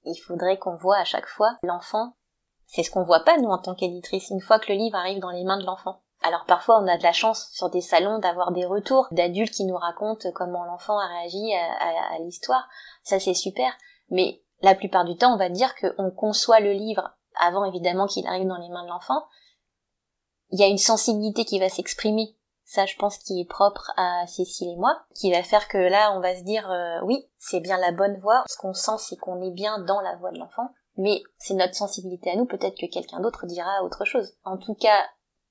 il 0.06 0.15
faudrait 0.15 0.58
qu'on 0.58 0.75
voit 0.75 0.97
à 0.97 1.06
chaque 1.06 1.27
fois 1.27 1.58
l'enfant. 1.63 2.15
C'est 2.65 2.84
ce 2.84 2.91
qu'on 2.91 3.03
voit 3.03 3.23
pas, 3.23 3.38
nous, 3.38 3.49
en 3.49 3.60
tant 3.60 3.75
qu'éditrice, 3.75 4.29
une 4.29 4.41
fois 4.41 4.60
que 4.60 4.71
le 4.71 4.77
livre 4.77 4.97
arrive 4.97 5.19
dans 5.19 5.29
les 5.29 5.43
mains 5.43 5.60
de 5.60 5.65
l'enfant. 5.65 6.01
Alors 6.23 6.45
parfois 6.45 6.79
on 6.81 6.88
a 6.88 6.97
de 6.97 7.03
la 7.03 7.12
chance 7.12 7.49
sur 7.51 7.69
des 7.69 7.81
salons 7.81 8.19
d'avoir 8.19 8.51
des 8.51 8.65
retours 8.65 9.07
d'adultes 9.12 9.53
qui 9.53 9.65
nous 9.65 9.75
racontent 9.75 10.31
comment 10.33 10.65
l'enfant 10.65 10.97
a 10.97 11.07
réagi 11.07 11.53
à, 11.53 12.15
à 12.15 12.19
l'histoire. 12.19 12.67
Ça 13.03 13.19
c'est 13.19 13.33
super. 13.33 13.71
Mais 14.09 14.41
la 14.62 14.75
plupart 14.75 15.05
du 15.05 15.15
temps 15.17 15.33
on 15.33 15.38
va 15.38 15.49
dire 15.49 15.75
qu'on 15.75 16.12
conçoit 16.12 16.59
le 16.59 16.71
livre 16.71 17.12
avant 17.39 17.65
évidemment 17.65 18.07
qu'il 18.07 18.25
arrive 18.27 18.47
dans 18.47 18.57
les 18.57 18.69
mains 18.69 18.83
de 18.83 18.89
l'enfant. 18.89 19.25
Il 20.49 20.59
y 20.59 20.63
a 20.63 20.67
une 20.67 20.77
sensibilité 20.77 21.45
qui 21.45 21.59
va 21.59 21.69
s'exprimer 21.69 22.36
ça 22.65 22.86
je 22.86 22.95
pense 22.95 23.17
qui 23.17 23.39
est 23.39 23.45
propre 23.45 23.91
à 23.97 24.25
Cécile 24.27 24.69
et 24.69 24.75
moi, 24.75 25.01
qui 25.15 25.31
va 25.31 25.43
faire 25.43 25.67
que 25.67 25.77
là 25.77 26.15
on 26.15 26.21
va 26.21 26.36
se 26.36 26.43
dire 26.43 26.69
euh, 26.71 26.99
oui, 27.03 27.27
c'est 27.38 27.59
bien 27.59 27.77
la 27.77 27.91
bonne 27.91 28.19
voix, 28.19 28.43
ce 28.47 28.57
qu'on 28.57 28.73
sent 28.73 28.97
c'est 28.99 29.17
qu'on 29.17 29.41
est 29.41 29.51
bien 29.51 29.79
dans 29.79 30.01
la 30.01 30.15
voix 30.15 30.31
de 30.31 30.39
l'enfant, 30.39 30.69
mais 30.97 31.21
c'est 31.38 31.53
notre 31.53 31.75
sensibilité 31.75 32.31
à 32.31 32.36
nous, 32.36 32.45
peut-être 32.45 32.77
que 32.77 32.91
quelqu'un 32.91 33.19
d'autre 33.19 33.45
dira 33.45 33.83
autre 33.83 34.05
chose. 34.05 34.33
En 34.43 34.57
tout 34.57 34.75
cas, 34.75 35.03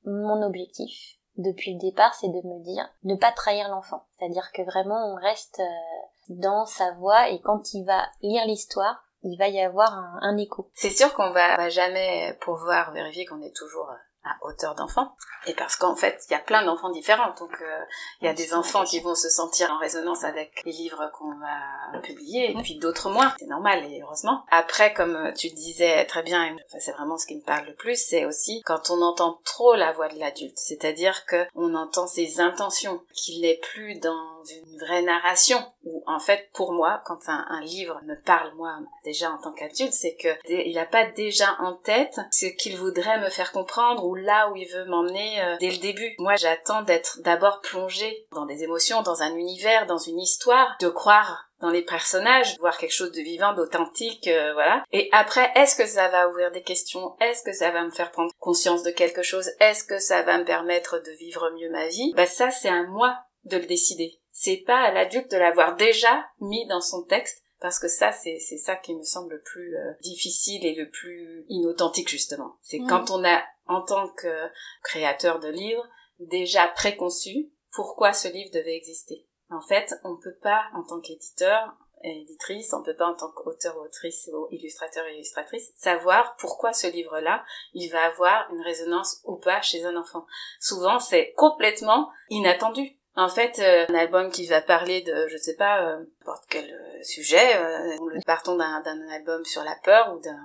mon 0.05 0.43
objectif 0.43 1.19
depuis 1.37 1.75
le 1.75 1.81
départ, 1.81 2.15
c'est 2.15 2.29
de 2.29 2.47
me 2.47 2.63
dire 2.63 2.89
ne 3.05 3.17
pas 3.17 3.33
trahir 3.33 3.69
l'enfant, 3.69 4.05
c'est-à-dire 4.19 4.51
que 4.53 4.63
vraiment 4.63 5.13
on 5.13 5.15
reste 5.15 5.61
euh, 5.61 6.35
dans 6.41 6.67
sa 6.67 6.93
voix 6.93 7.29
et 7.31 7.41
quand 7.41 7.75
il 7.75 7.85
va 7.85 8.07
lire 8.21 8.45
l'histoire, 8.47 9.05
il 9.23 9.39
va 9.39 9.49
y 9.49 9.61
avoir 9.61 9.93
un, 10.21 10.37
écho. 10.37 10.71
C'est 10.75 10.91
sûr 10.91 11.15
qu'on 11.15 11.31
va, 11.31 11.57
va 11.57 11.69
jamais 11.69 12.37
pouvoir 12.41 12.93
vérifier 12.93 13.25
qu'on 13.25 13.41
est 13.41 13.55
toujours 13.55 13.89
à 14.25 14.37
hauteur 14.47 14.75
d'enfant. 14.75 15.15
Et 15.47 15.55
parce 15.55 15.77
qu'en 15.77 15.97
fait, 15.97 16.23
il 16.29 16.33
y 16.33 16.37
a 16.37 16.41
plein 16.41 16.65
d'enfants 16.65 16.91
différents. 16.91 17.35
Donc, 17.39 17.51
euh, 17.61 17.85
il 18.21 18.27
y 18.27 18.29
a 18.29 18.35
des 18.35 18.55
enfants 18.55 18.85
qui 18.85 19.01
vont 19.01 19.15
se 19.15 19.29
sentir 19.29 19.71
en 19.73 19.79
résonance 19.79 20.25
avec 20.25 20.63
les 20.65 20.73
livres 20.73 21.11
qu'on 21.19 21.35
va 21.39 21.99
publier, 22.01 22.53
et 22.53 22.63
puis 22.63 22.79
d'autres 22.79 23.11
moins. 23.11 23.35
C'est 23.39 23.47
normal, 23.47 23.85
et 23.85 24.01
heureusement. 24.03 24.45
Après, 24.51 24.93
comme 24.93 25.33
tu 25.37 25.49
disais 25.49 26.05
très 26.07 26.23
bien, 26.23 26.57
c'est 26.79 26.93
vraiment 26.93 27.19
ce 27.19 27.27
qui 27.27 27.37
me 27.37 27.43
parle 27.43 27.67
le 27.67 27.75
plus, 27.75 27.97
c'est 27.97 28.25
aussi 28.25 28.63
quand 28.65 28.91
on 28.91 29.03
entend 29.03 29.41
trop 29.45 29.75
la 29.75 29.93
voix 29.93 30.09
de 30.09 30.19
l'adulte. 30.19 30.59
C'est-à-dire 30.59 31.27
que 31.27 31.47
on 31.55 31.75
entend 31.75 32.07
ses 32.07 32.41
intentions, 32.41 33.03
qu'il 33.15 33.43
n'est 33.43 33.61
plus 33.63 33.97
dans 33.97 34.32
une 34.45 34.79
vraie 34.79 35.03
narration. 35.03 35.59
Ou 35.85 36.03
en 36.07 36.21
fait, 36.21 36.49
pour 36.55 36.73
moi, 36.73 37.03
quand 37.05 37.29
un, 37.29 37.45
un 37.49 37.61
livre 37.61 38.01
me 38.05 38.15
parle, 38.23 38.53
moi, 38.55 38.79
déjà 39.05 39.31
en 39.31 39.39
tant 39.39 39.53
qu'adulte, 39.53 39.93
c'est 39.93 40.15
que 40.17 40.29
il 40.49 40.75
n'a 40.75 40.87
pas 40.87 41.05
déjà 41.05 41.57
en 41.59 41.75
tête 41.75 42.21
ce 42.31 42.47
qu'il 42.47 42.77
voudrait 42.77 43.21
me 43.21 43.31
faire 43.31 43.53
comprendre 43.53 44.05
ou 44.05 44.15
là 44.15 44.51
où 44.51 44.57
il 44.57 44.69
veut 44.69 44.85
m'emmener 44.85 45.43
euh, 45.43 45.57
dès 45.61 45.71
le 45.71 45.79
début. 45.79 46.15
Moi, 46.19 46.37
j'attends 46.37 46.83
d'être 46.83 47.21
d'abord 47.23 47.61
plongée 47.61 48.27
dans 48.33 48.47
des 48.47 48.63
émotions, 48.63 49.03
dans 49.03 49.23
un 49.23 49.35
univers, 49.35 49.87
dans 49.87 49.99
une 49.99 50.21
histoire, 50.21 50.77
de 50.81 50.89
croire 50.89 51.49
dans 51.63 51.71
les 51.71 51.83
personnages, 51.83 52.59
voir 52.59 52.77
quelque 52.77 52.93
chose 52.93 53.13
de 53.13 53.23
vivant, 53.23 53.55
d'authentique, 53.55 54.27
euh, 54.27 54.53
voilà. 54.53 54.83
Et 54.91 55.09
après, 55.13 55.51
est-ce 55.55 55.77
que 55.77 55.87
ça 55.87 56.09
va 56.09 56.29
ouvrir 56.29 56.51
des 56.51 56.63
questions? 56.63 57.15
Est-ce 57.21 57.45
que 57.45 57.53
ça 57.53 57.71
va 57.71 57.85
me 57.85 57.91
faire 57.91 58.11
prendre 58.11 58.33
conscience 58.41 58.83
de 58.83 58.91
quelque 58.91 59.23
chose? 59.23 59.49
Est-ce 59.61 59.85
que 59.85 60.01
ça 60.01 60.23
va 60.23 60.39
me 60.39 60.45
permettre 60.45 60.99
de 60.99 61.13
vivre 61.13 61.51
mieux 61.53 61.71
ma 61.71 61.87
vie? 61.87 62.13
Bah 62.17 62.27
ça, 62.27 62.51
c'est 62.51 62.69
à 62.69 62.83
moi 62.83 63.17
de 63.45 63.57
le 63.57 63.67
décider. 63.67 64.19
C'est 64.33 64.65
pas 64.67 64.81
à 64.81 64.93
l'adulte 64.93 65.31
de 65.31 65.37
l'avoir 65.37 65.77
déjà 65.77 66.27
mis 66.41 66.67
dans 66.67 66.81
son 66.81 67.05
texte 67.05 67.43
parce 67.61 67.79
que 67.79 67.89
ça 67.89 68.11
c'est 68.11 68.39
c'est 68.41 68.59
ça 68.59 68.75
qui 68.77 68.95
me 68.95 69.05
semble 69.05 69.35
le 69.35 69.43
plus 69.43 69.77
euh, 69.77 69.93
difficile 70.01 70.67
et 70.67 70.75
le 70.75 70.91
plus 70.91 71.45
inauthentique 71.49 72.09
justement 72.09 72.57
c'est 72.61 72.81
quand 72.89 73.11
on 73.13 73.25
a 73.25 73.41
en 73.67 73.83
tant 73.83 74.09
que 74.09 74.49
créateur 74.83 75.39
de 75.39 75.49
livres 75.49 75.87
déjà 76.19 76.67
préconçu 76.67 77.53
pourquoi 77.71 78.13
ce 78.13 78.27
livre 78.27 78.51
devait 78.53 78.77
exister 78.77 79.29
en 79.49 79.61
fait 79.61 79.95
on 80.03 80.17
peut 80.17 80.37
pas 80.43 80.65
en 80.75 80.83
tant 80.83 81.01
qu'éditeur 81.01 81.77
et 82.05 82.23
éditrice, 82.23 82.73
on 82.73 82.83
peut 82.83 82.97
pas 82.97 83.07
en 83.07 83.15
tant 83.15 83.31
qu'auteur 83.31 83.77
ou 83.77 83.85
autrice 83.85 84.29
ou 84.33 84.49
illustrateur 84.51 85.07
et 85.07 85.15
illustratrice 85.15 85.73
savoir 85.77 86.37
pourquoi 86.37 86.73
ce 86.73 86.87
livre-là, 86.87 87.45
il 87.75 87.89
va 87.91 88.07
avoir 88.07 88.53
une 88.53 88.63
résonance 88.63 89.21
ou 89.25 89.37
pas 89.37 89.61
chez 89.63 89.85
un 89.85 89.97
enfant. 89.97 90.27
Souvent, 90.61 90.99
c'est 90.99 91.33
complètement 91.37 92.11
inattendu. 92.29 92.99
En 93.15 93.29
fait, 93.29 93.59
euh, 93.59 93.85
un 93.89 93.95
album 93.95 94.31
qui 94.31 94.47
va 94.47 94.63
parler 94.63 95.03
de, 95.03 95.29
je 95.29 95.37
sais 95.37 95.57
pas, 95.57 95.83
euh, 95.83 95.99
n'importe 96.21 96.45
quel 96.49 96.65
euh, 96.65 97.03
sujet, 97.03 97.57
euh, 97.57 97.97
partons 98.27 98.57
d'un 98.57 99.09
album 99.11 99.45
sur 99.45 99.63
la 99.65 99.77
peur 99.85 100.15
ou 100.15 100.21
d'un 100.21 100.41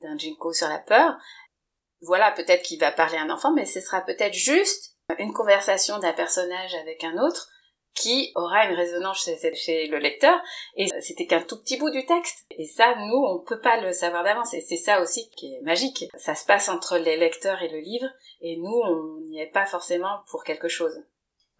d'un 0.00 0.16
jinko 0.16 0.52
sur 0.52 0.68
la 0.68 0.78
peur, 0.78 1.16
voilà, 2.00 2.30
peut-être 2.32 2.62
qu'il 2.62 2.80
va 2.80 2.92
parler 2.92 3.18
à 3.18 3.22
un 3.22 3.30
enfant, 3.30 3.52
mais 3.52 3.66
ce 3.66 3.80
sera 3.80 4.00
peut-être 4.00 4.34
juste 4.34 4.94
une 5.18 5.32
conversation 5.32 5.98
d'un 5.98 6.12
personnage 6.12 6.74
avec 6.76 7.02
un 7.04 7.18
autre 7.18 7.48
qui 7.94 8.30
aura 8.36 8.66
une 8.66 8.76
résonance 8.76 9.24
chez, 9.24 9.54
chez 9.56 9.88
le 9.88 9.98
lecteur, 9.98 10.40
et 10.76 10.86
c'était 11.00 11.26
qu'un 11.26 11.42
tout 11.42 11.60
petit 11.60 11.78
bout 11.78 11.90
du 11.90 12.06
texte. 12.06 12.46
Et 12.50 12.66
ça, 12.66 12.94
nous, 12.94 13.24
on 13.26 13.40
peut 13.40 13.60
pas 13.60 13.80
le 13.80 13.92
savoir 13.92 14.22
d'avance, 14.22 14.54
et 14.54 14.60
c'est 14.60 14.76
ça 14.76 15.02
aussi 15.02 15.28
qui 15.30 15.52
est 15.54 15.62
magique. 15.62 16.04
Ça 16.16 16.36
se 16.36 16.44
passe 16.44 16.68
entre 16.68 16.96
les 16.96 17.16
lecteurs 17.16 17.60
et 17.62 17.68
le 17.68 17.80
livre, 17.80 18.06
et 18.40 18.56
nous, 18.56 18.80
on 18.84 19.20
n'y 19.28 19.40
est 19.40 19.50
pas 19.50 19.66
forcément 19.66 20.20
pour 20.30 20.44
quelque 20.44 20.68
chose. 20.68 21.02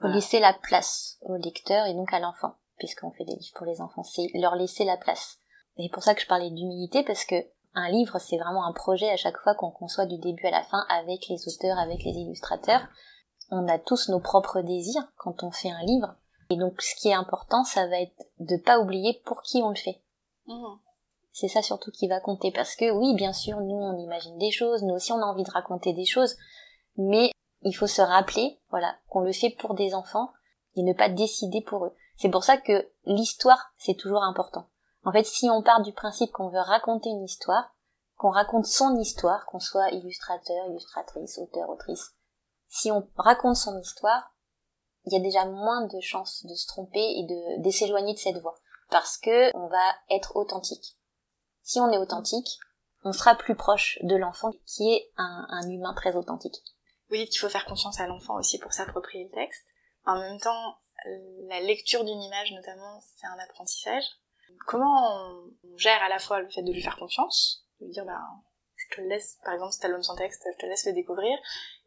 Faut 0.01 0.09
laisser 0.09 0.39
la 0.39 0.53
place 0.55 1.19
au 1.23 1.37
lecteur 1.37 1.87
et 1.87 1.95
donc 1.95 2.13
à 2.13 2.21
l'enfant, 2.21 2.55
puisqu'on 2.79 3.11
fait 3.11 3.25
des 3.25 3.35
livres 3.35 3.55
pour 3.55 3.67
les 3.67 3.81
enfants. 3.81 4.05
C'est 4.05 4.31
leur 4.35 4.55
laisser 4.55 4.85
la 4.85 4.97
place. 4.97 5.39
Et 5.77 5.85
c'est 5.85 5.93
pour 5.93 6.03
ça 6.03 6.15
que 6.15 6.21
je 6.21 6.27
parlais 6.27 6.51
d'humilité, 6.51 7.03
parce 7.03 7.25
que 7.25 7.35
un 7.75 7.91
livre, 7.91 8.19
c'est 8.19 8.39
vraiment 8.39 8.65
un 8.65 8.73
projet 8.73 9.11
à 9.11 9.17
chaque 9.17 9.39
fois 9.39 9.55
qu'on 9.55 9.71
conçoit 9.71 10.07
du 10.07 10.19
début 10.19 10.47
à 10.47 10.51
la 10.51 10.63
fin 10.63 10.85
avec 10.89 11.29
les 11.29 11.49
auteurs, 11.49 11.79
avec 11.79 12.03
les 12.05 12.13
illustrateurs. 12.13 12.83
On 13.51 13.69
a 13.69 13.79
tous 13.79 14.09
nos 14.09 14.21
propres 14.21 14.61
désirs 14.61 15.09
quand 15.17 15.43
on 15.43 15.51
fait 15.51 15.71
un 15.71 15.83
livre. 15.83 16.15
Et 16.51 16.57
donc, 16.57 16.81
ce 16.81 16.95
qui 16.97 17.09
est 17.09 17.15
important, 17.15 17.65
ça 17.65 17.87
va 17.87 18.01
être 18.01 18.27
de 18.41 18.57
pas 18.57 18.79
oublier 18.79 19.21
pour 19.25 19.43
qui 19.43 19.63
on 19.63 19.71
le 19.71 19.77
fait. 19.77 20.01
Mmh. 20.47 20.77
C'est 21.33 21.49
ça 21.49 21.63
surtout 21.63 21.91
qui 21.91 22.09
va 22.09 22.21
compter. 22.21 22.51
Parce 22.51 22.75
que 22.75 22.91
oui, 22.91 23.15
bien 23.15 23.33
sûr, 23.33 23.61
nous, 23.61 23.77
on 23.77 23.97
imagine 23.97 24.39
des 24.39 24.51
choses, 24.51 24.83
nous 24.83 24.95
aussi, 24.95 25.13
on 25.13 25.23
a 25.23 25.27
envie 25.27 25.45
de 25.45 25.51
raconter 25.51 25.93
des 25.93 26.07
choses. 26.07 26.37
Mais 26.97 27.31
il 27.62 27.73
faut 27.73 27.87
se 27.87 28.03
rappeler, 28.03 28.61
voilà, 28.71 28.97
qu'on 29.09 29.21
le 29.21 29.33
fait 29.33 29.51
pour 29.51 29.75
des 29.75 29.94
enfants 29.94 30.33
et 30.77 30.83
ne 30.83 30.92
pas 30.92 31.09
décider 31.09 31.61
pour 31.62 31.87
eux. 31.87 31.94
C'est 32.16 32.31
pour 32.31 32.44
ça 32.44 32.57
que 32.57 32.88
l'histoire, 33.05 33.73
c'est 33.77 33.97
toujours 33.97 34.23
important. 34.23 34.68
En 35.05 35.12
fait, 35.12 35.25
si 35.25 35.49
on 35.51 35.62
part 35.62 35.83
du 35.83 35.92
principe 35.92 36.33
qu'on 36.33 36.49
veut 36.49 36.61
raconter 36.61 37.09
une 37.09 37.25
histoire, 37.25 37.75
qu'on 38.16 38.31
raconte 38.31 38.66
son 38.66 38.97
histoire, 38.97 39.47
qu'on 39.47 39.61
soit 39.61 39.90
illustrateur, 39.90 40.66
illustratrice, 40.66 41.38
auteur, 41.38 41.68
autrice, 41.71 42.14
si 42.68 42.90
on 42.90 43.09
raconte 43.16 43.57
son 43.57 43.79
histoire, 43.79 44.35
il 45.05 45.12
y 45.12 45.16
a 45.16 45.23
déjà 45.23 45.44
moins 45.47 45.87
de 45.87 46.01
chances 46.01 46.44
de 46.44 46.55
se 46.55 46.66
tromper 46.66 47.01
et 47.01 47.27
de, 47.62 47.71
s'éloigner 47.71 48.12
de 48.12 48.18
cette 48.18 48.38
voie. 48.38 48.57
Parce 48.90 49.16
que 49.16 49.57
on 49.57 49.68
va 49.68 49.94
être 50.11 50.37
authentique. 50.37 50.99
Si 51.62 51.81
on 51.81 51.90
est 51.90 51.99
authentique, 51.99 52.59
on 53.05 53.12
sera 53.12 53.35
plus 53.35 53.55
proche 53.55 53.99
de 54.03 54.16
l'enfant 54.16 54.51
qui 54.66 54.92
est 54.92 55.11
un 55.16 55.68
humain 55.68 55.94
très 55.94 56.16
authentique. 56.16 56.62
Vous 57.09 57.16
dites 57.16 57.31
qu'il 57.31 57.40
faut 57.40 57.49
faire 57.49 57.64
confiance 57.64 58.01
à 58.01 58.07
l'enfant 58.07 58.37
aussi 58.37 58.59
pour 58.59 58.73
s'approprier 58.73 59.25
le 59.25 59.31
texte. 59.31 59.66
En 60.05 60.18
même 60.18 60.38
temps, 60.40 60.79
la 61.49 61.61
lecture 61.61 62.05
d'une 62.05 62.23
image 62.23 62.53
notamment, 62.53 63.01
c'est 63.01 63.27
un 63.27 63.38
apprentissage. 63.38 64.05
Comment 64.66 65.53
on 65.64 65.77
gère 65.77 66.03
à 66.03 66.09
la 66.09 66.18
fois 66.18 66.40
le 66.40 66.51
fait 66.51 66.62
de 66.62 66.73
lui 66.73 66.83
faire 66.83 66.97
confiance, 66.97 67.66
de 67.81 67.87
lui 67.87 67.92
dire 67.92 68.05
bah 68.05 68.21
je 68.77 68.97
te 68.97 69.01
laisse, 69.03 69.38
par 69.44 69.55
exemple, 69.55 69.73
cet 69.73 69.85
album 69.85 70.03
sans 70.03 70.16
texte, 70.16 70.47
je 70.53 70.59
te 70.59 70.66
laisse 70.66 70.87
le 70.87 70.92
découvrir, 70.92 71.37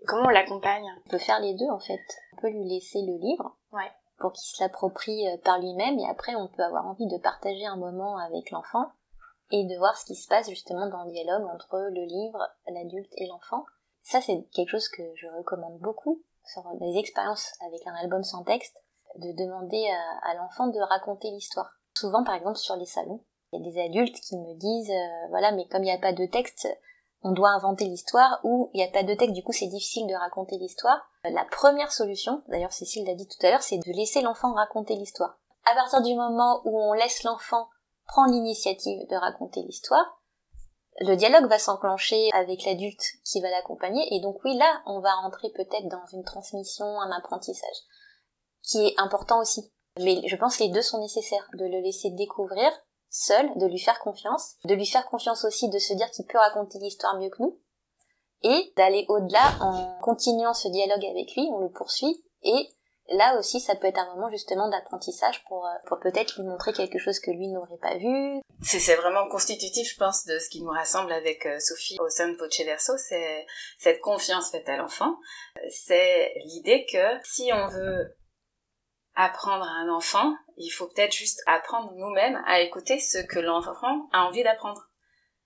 et 0.01 0.05
comment 0.05 0.25
on 0.25 0.29
l'accompagne? 0.29 0.85
On 1.05 1.09
peut 1.09 1.17
faire 1.17 1.39
les 1.39 1.53
deux 1.55 1.69
en 1.69 1.79
fait. 1.79 2.01
On 2.33 2.41
peut 2.41 2.49
lui 2.49 2.67
laisser 2.67 2.99
le 3.01 3.17
livre, 3.17 3.57
ouais. 3.71 3.91
pour 4.19 4.33
qu'il 4.33 4.43
se 4.43 4.61
l'approprie 4.61 5.27
euh, 5.29 5.37
par 5.37 5.59
lui-même, 5.59 5.97
et 5.99 6.09
après 6.09 6.35
on 6.35 6.47
peut 6.47 6.63
avoir 6.63 6.85
envie 6.85 7.07
de 7.07 7.17
partager 7.17 7.65
un 7.65 7.77
moment 7.77 8.17
avec 8.17 8.51
l'enfant, 8.51 8.91
et 9.51 9.63
de 9.65 9.77
voir 9.77 9.97
ce 9.97 10.05
qui 10.05 10.15
se 10.15 10.27
passe 10.27 10.49
justement 10.49 10.87
dans 10.89 11.03
le 11.03 11.11
dialogue 11.11 11.47
entre 11.53 11.77
le 11.77 12.05
livre, 12.05 12.45
l'adulte 12.67 13.11
et 13.17 13.27
l'enfant. 13.27 13.65
Ça, 14.03 14.21
c'est 14.21 14.43
quelque 14.53 14.69
chose 14.69 14.89
que 14.89 15.03
je 15.15 15.27
recommande 15.27 15.79
beaucoup 15.79 16.23
sur 16.45 16.63
les 16.79 16.97
expériences 16.97 17.51
avec 17.65 17.85
un 17.85 17.93
album 17.95 18.23
sans 18.23 18.43
texte, 18.43 18.75
de 19.15 19.31
demander 19.33 19.83
à, 20.23 20.33
l'enfant 20.35 20.67
de 20.67 20.79
raconter 20.79 21.29
l'histoire. 21.31 21.71
Souvent, 21.95 22.23
par 22.23 22.35
exemple, 22.35 22.57
sur 22.57 22.75
les 22.75 22.85
salons, 22.85 23.23
il 23.51 23.59
y 23.59 23.67
a 23.67 23.71
des 23.71 23.81
adultes 23.81 24.19
qui 24.21 24.37
me 24.37 24.53
disent, 24.55 24.91
euh, 24.91 25.27
voilà, 25.29 25.51
mais 25.51 25.67
comme 25.67 25.83
il 25.83 25.87
n'y 25.87 25.91
a 25.91 25.97
pas 25.97 26.13
de 26.13 26.25
texte, 26.25 26.67
on 27.23 27.31
doit 27.31 27.49
inventer 27.49 27.85
l'histoire, 27.85 28.39
ou 28.43 28.69
il 28.73 28.77
n'y 28.77 28.83
a 28.83 28.91
pas 28.91 29.03
de 29.03 29.13
texte, 29.13 29.35
du 29.35 29.43
coup 29.43 29.51
c'est 29.51 29.67
difficile 29.67 30.07
de 30.07 30.15
raconter 30.15 30.57
l'histoire. 30.57 31.05
La 31.23 31.45
première 31.45 31.91
solution, 31.91 32.41
d'ailleurs 32.47 32.71
Cécile 32.71 33.05
l'a 33.05 33.13
dit 33.13 33.27
tout 33.27 33.45
à 33.45 33.51
l'heure, 33.51 33.61
c'est 33.61 33.77
de 33.77 33.91
laisser 33.91 34.21
l'enfant 34.21 34.53
raconter 34.53 34.95
l'histoire. 34.95 35.37
À 35.69 35.75
partir 35.75 36.01
du 36.01 36.15
moment 36.15 36.61
où 36.65 36.79
on 36.79 36.93
laisse 36.93 37.23
l'enfant 37.23 37.67
prendre 38.07 38.33
l'initiative 38.33 39.07
de 39.07 39.15
raconter 39.15 39.61
l'histoire, 39.61 40.20
le 41.01 41.15
dialogue 41.15 41.49
va 41.49 41.59
s'enclencher 41.59 42.29
avec 42.33 42.63
l'adulte 42.65 43.03
qui 43.23 43.41
va 43.41 43.49
l'accompagner 43.49 44.03
et 44.15 44.19
donc 44.19 44.43
oui 44.43 44.55
là 44.57 44.81
on 44.85 44.99
va 44.99 45.13
rentrer 45.15 45.49
peut-être 45.49 45.87
dans 45.87 46.05
une 46.13 46.23
transmission, 46.23 46.85
un 46.85 47.11
apprentissage 47.11 47.77
qui 48.63 48.85
est 48.85 48.99
important 48.99 49.39
aussi. 49.39 49.71
Mais 49.99 50.21
je 50.25 50.35
pense 50.35 50.57
que 50.57 50.63
les 50.63 50.69
deux 50.69 50.81
sont 50.81 51.01
nécessaires, 51.01 51.49
de 51.53 51.65
le 51.65 51.81
laisser 51.81 52.11
découvrir 52.11 52.71
seul, 53.09 53.49
de 53.57 53.65
lui 53.65 53.79
faire 53.79 53.99
confiance, 53.99 54.55
de 54.63 54.73
lui 54.73 54.85
faire 54.85 55.09
confiance 55.09 55.43
aussi 55.43 55.69
de 55.69 55.79
se 55.79 55.93
dire 55.93 56.09
qu'il 56.11 56.25
peut 56.25 56.37
raconter 56.37 56.79
l'histoire 56.79 57.17
mieux 57.17 57.29
que 57.29 57.41
nous 57.41 57.59
et 58.43 58.73
d'aller 58.77 59.05
au-delà 59.09 59.55
en 59.59 59.99
continuant 60.01 60.53
ce 60.53 60.67
dialogue 60.69 61.05
avec 61.05 61.35
lui, 61.35 61.47
on 61.51 61.59
le 61.59 61.69
poursuit 61.69 62.23
et 62.43 62.69
là 63.11 63.37
aussi 63.37 63.59
ça 63.59 63.75
peut 63.75 63.87
être 63.87 63.99
un 63.99 64.15
moment 64.15 64.29
justement 64.29 64.69
d'apprentissage 64.69 65.43
pour, 65.45 65.65
euh, 65.65 65.73
pour 65.87 65.99
peut-être 65.99 66.37
lui 66.37 66.47
montrer 66.47 66.73
quelque 66.73 66.99
chose 66.99 67.19
que 67.19 67.31
lui 67.31 67.47
n'aurait 67.47 67.77
pas 67.81 67.97
vu. 67.97 68.41
C'est 68.61 68.95
vraiment 68.95 69.27
constitutif 69.29 69.91
je 69.93 69.97
pense 69.97 70.25
de 70.25 70.37
ce 70.39 70.49
qui 70.49 70.61
nous 70.61 70.71
rassemble 70.71 71.11
avec 71.11 71.45
euh, 71.45 71.59
Sophie 71.59 71.97
au 71.99 72.09
sein 72.09 72.29
de 72.29 72.37
Voce 72.37 72.61
Verso, 72.61 72.93
c'est 72.97 73.45
cette 73.77 74.01
confiance 74.01 74.51
faite 74.51 74.67
à 74.69 74.77
l'enfant. 74.77 75.17
C'est 75.69 76.33
l'idée 76.45 76.85
que 76.91 77.19
si 77.23 77.51
on 77.53 77.67
veut 77.67 78.15
apprendre 79.15 79.65
à 79.65 79.81
un 79.81 79.89
enfant, 79.89 80.33
il 80.57 80.69
faut 80.69 80.87
peut-être 80.87 81.13
juste 81.13 81.41
apprendre 81.45 81.91
nous-mêmes 81.95 82.41
à 82.45 82.61
écouter 82.61 82.99
ce 82.99 83.17
que 83.17 83.39
l'enfant 83.39 84.07
a 84.13 84.25
envie 84.25 84.43
d'apprendre 84.43 84.90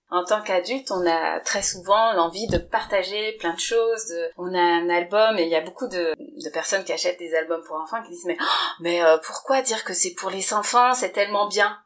en 0.10 0.24
tant 0.24 0.42
qu'adulte, 0.42 0.92
on 0.92 1.06
a 1.06 1.40
très 1.40 1.64
souvent 1.64 2.14
l'envie 2.14 2.48
de 2.48 2.58
partager 2.58 3.34
plein 3.34 3.54
de 3.54 3.60
choses. 3.60 4.14
On 4.38 4.54
a 4.54 4.62
un 4.62 4.90
album 4.90 5.38
et 5.38 5.44
il 5.44 5.50
y 5.50 5.56
a 5.56 5.62
beaucoup 5.62 5.88
de, 5.88 6.14
personnes 6.52 6.84
qui 6.84 6.94
achètent 6.94 7.20
des 7.20 7.34
albums 7.34 7.64
pour 7.64 7.76
enfants 7.78 8.02
qui 8.04 8.10
disent 8.10 8.26
mais 8.26 8.38
oh, 8.40 8.72
mais 8.82 9.04
euh, 9.04 9.18
pourquoi 9.18 9.62
dire 9.62 9.84
que 9.84 9.94
c'est 9.94 10.14
pour 10.14 10.30
les 10.30 10.54
enfants? 10.54 10.94
C'est 10.94 11.12
tellement 11.12 11.48
bien. 11.48 11.78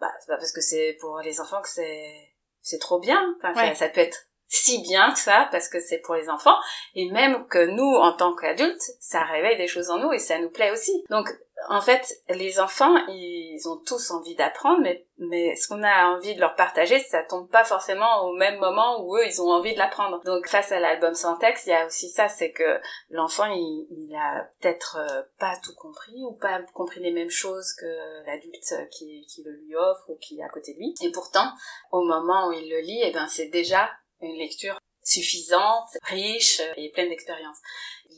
Bah 0.00 0.10
c'est 0.20 0.28
pas 0.28 0.38
parce 0.38 0.52
que 0.52 0.60
c'est 0.60 0.96
pour 1.00 1.18
les 1.20 1.40
enfants 1.40 1.60
que 1.60 1.68
c'est 1.68 2.30
c'est 2.62 2.78
trop 2.78 3.00
bien. 3.00 3.34
Enfin, 3.42 3.74
ça 3.74 3.88
peut 3.88 4.00
être 4.00 4.30
si 4.50 4.82
bien 4.82 5.12
que 5.12 5.18
ça 5.18 5.48
parce 5.52 5.68
que 5.68 5.80
c'est 5.80 5.98
pour 5.98 6.16
les 6.16 6.28
enfants 6.28 6.56
et 6.94 7.08
même 7.10 7.46
que 7.46 7.66
nous 7.66 7.94
en 7.94 8.12
tant 8.12 8.34
qu'adultes 8.34 8.90
ça 8.98 9.22
réveille 9.22 9.56
des 9.56 9.68
choses 9.68 9.90
en 9.90 9.98
nous 9.98 10.12
et 10.12 10.18
ça 10.18 10.40
nous 10.40 10.50
plaît 10.50 10.72
aussi 10.72 11.04
donc 11.08 11.32
en 11.68 11.80
fait 11.80 12.22
les 12.28 12.58
enfants 12.60 12.96
ils 13.08 13.60
ont 13.66 13.76
tous 13.76 14.10
envie 14.10 14.34
d'apprendre 14.34 14.82
mais 15.18 15.54
ce 15.56 15.68
qu'on 15.68 15.82
a 15.82 16.06
envie 16.06 16.34
de 16.34 16.40
leur 16.40 16.54
partager 16.54 16.98
ça 17.00 17.22
tombe 17.22 17.48
pas 17.50 17.64
forcément 17.64 18.24
au 18.24 18.32
même 18.34 18.58
moment 18.58 19.04
où 19.04 19.16
eux 19.16 19.26
ils 19.26 19.42
ont 19.42 19.50
envie 19.50 19.74
de 19.74 19.78
l'apprendre. 19.78 20.22
Donc 20.24 20.48
face 20.48 20.72
à 20.72 20.80
l'album 20.80 21.14
sans 21.14 21.36
texte 21.36 21.66
il 21.66 21.70
y 21.70 21.74
a 21.74 21.86
aussi 21.86 22.08
ça 22.08 22.28
c'est 22.28 22.52
que 22.52 22.80
l'enfant 23.10 23.44
il, 23.46 24.16
a 24.16 24.48
peut-être 24.60 24.98
euh, 24.98 25.22
pas 25.38 25.54
tout 25.62 25.74
compris 25.74 26.24
ou 26.24 26.32
pas 26.32 26.60
compris 26.74 27.00
les 27.00 27.12
mêmes 27.12 27.30
choses 27.30 27.72
que 27.78 28.26
l'adulte 28.26 28.90
qui, 28.90 29.26
qui 29.28 29.42
le 29.42 29.52
lui 29.52 29.76
offre 29.76 30.08
ou 30.08 30.16
qui 30.16 30.40
est 30.40 30.44
à 30.44 30.48
côté 30.48 30.74
de 30.74 30.78
lui. 30.78 30.94
Et 31.02 31.12
pourtant 31.12 31.48
au 31.92 32.02
moment 32.04 32.48
où 32.48 32.52
il 32.52 32.70
le 32.70 32.80
lit 32.80 33.00
eh 33.04 33.12
ben 33.12 33.26
c'est 33.28 33.48
déjà 33.48 33.90
une 34.20 34.36
lecture 34.36 34.78
suffisante, 35.10 35.88
riche 36.02 36.60
et 36.76 36.90
pleine 36.90 37.08
d'expérience. 37.08 37.58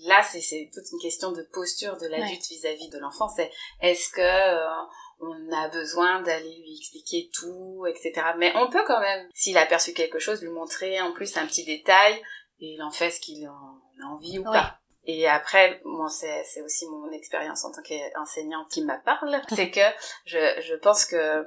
Là, 0.05 0.22
c'est 0.22 0.70
toute 0.72 0.90
une 0.92 0.98
question 0.98 1.33
de 1.33 1.42
posture 1.52 1.96
de 1.96 2.07
l'adulte 2.07 2.46
vis-à-vis 2.48 2.88
de 2.88 2.98
l'enfant. 2.98 3.28
C'est 3.28 3.50
est-ce 3.81 4.11
que 4.11 4.20
euh, 4.20 4.85
on 5.20 5.52
a 5.52 5.68
besoin 5.68 6.22
d'aller 6.22 6.57
lui 6.59 6.76
expliquer 6.76 7.31
tout, 7.33 7.87
etc. 7.87 8.26
Mais 8.38 8.52
on 8.57 8.68
peut 8.68 8.85
quand 8.87 9.00
même, 9.00 9.28
s'il 9.33 9.57
a 9.59 9.66
perçu 9.66 9.92
quelque 9.92 10.18
chose, 10.18 10.42
lui 10.42 10.50
montrer 10.50 11.00
en 11.00 11.12
plus 11.12 11.37
un 11.37 11.46
petit 11.46 11.64
détail 11.64 12.14
et 12.61 12.74
il 12.74 12.83
en 12.83 12.90
fait 12.90 13.11
ce 13.11 13.20
qu'il 13.20 13.46
en 13.48 13.81
a 14.02 14.07
envie 14.07 14.38
ou 14.38 14.44
pas. 14.44 14.78
Et 15.05 15.28
après, 15.28 15.81
moi, 15.85 16.09
c'est 16.09 16.62
aussi 16.62 16.87
mon 16.87 17.11
expérience 17.11 17.64
en 17.64 17.72
tant 17.72 17.83
qu'enseignante 17.83 18.70
qui 18.70 18.85
me 18.85 19.05
parle, 19.05 19.40
c'est 19.48 19.70
que 19.70 19.81
je, 20.26 20.61
je 20.61 20.74
pense 20.74 21.05
que 21.05 21.44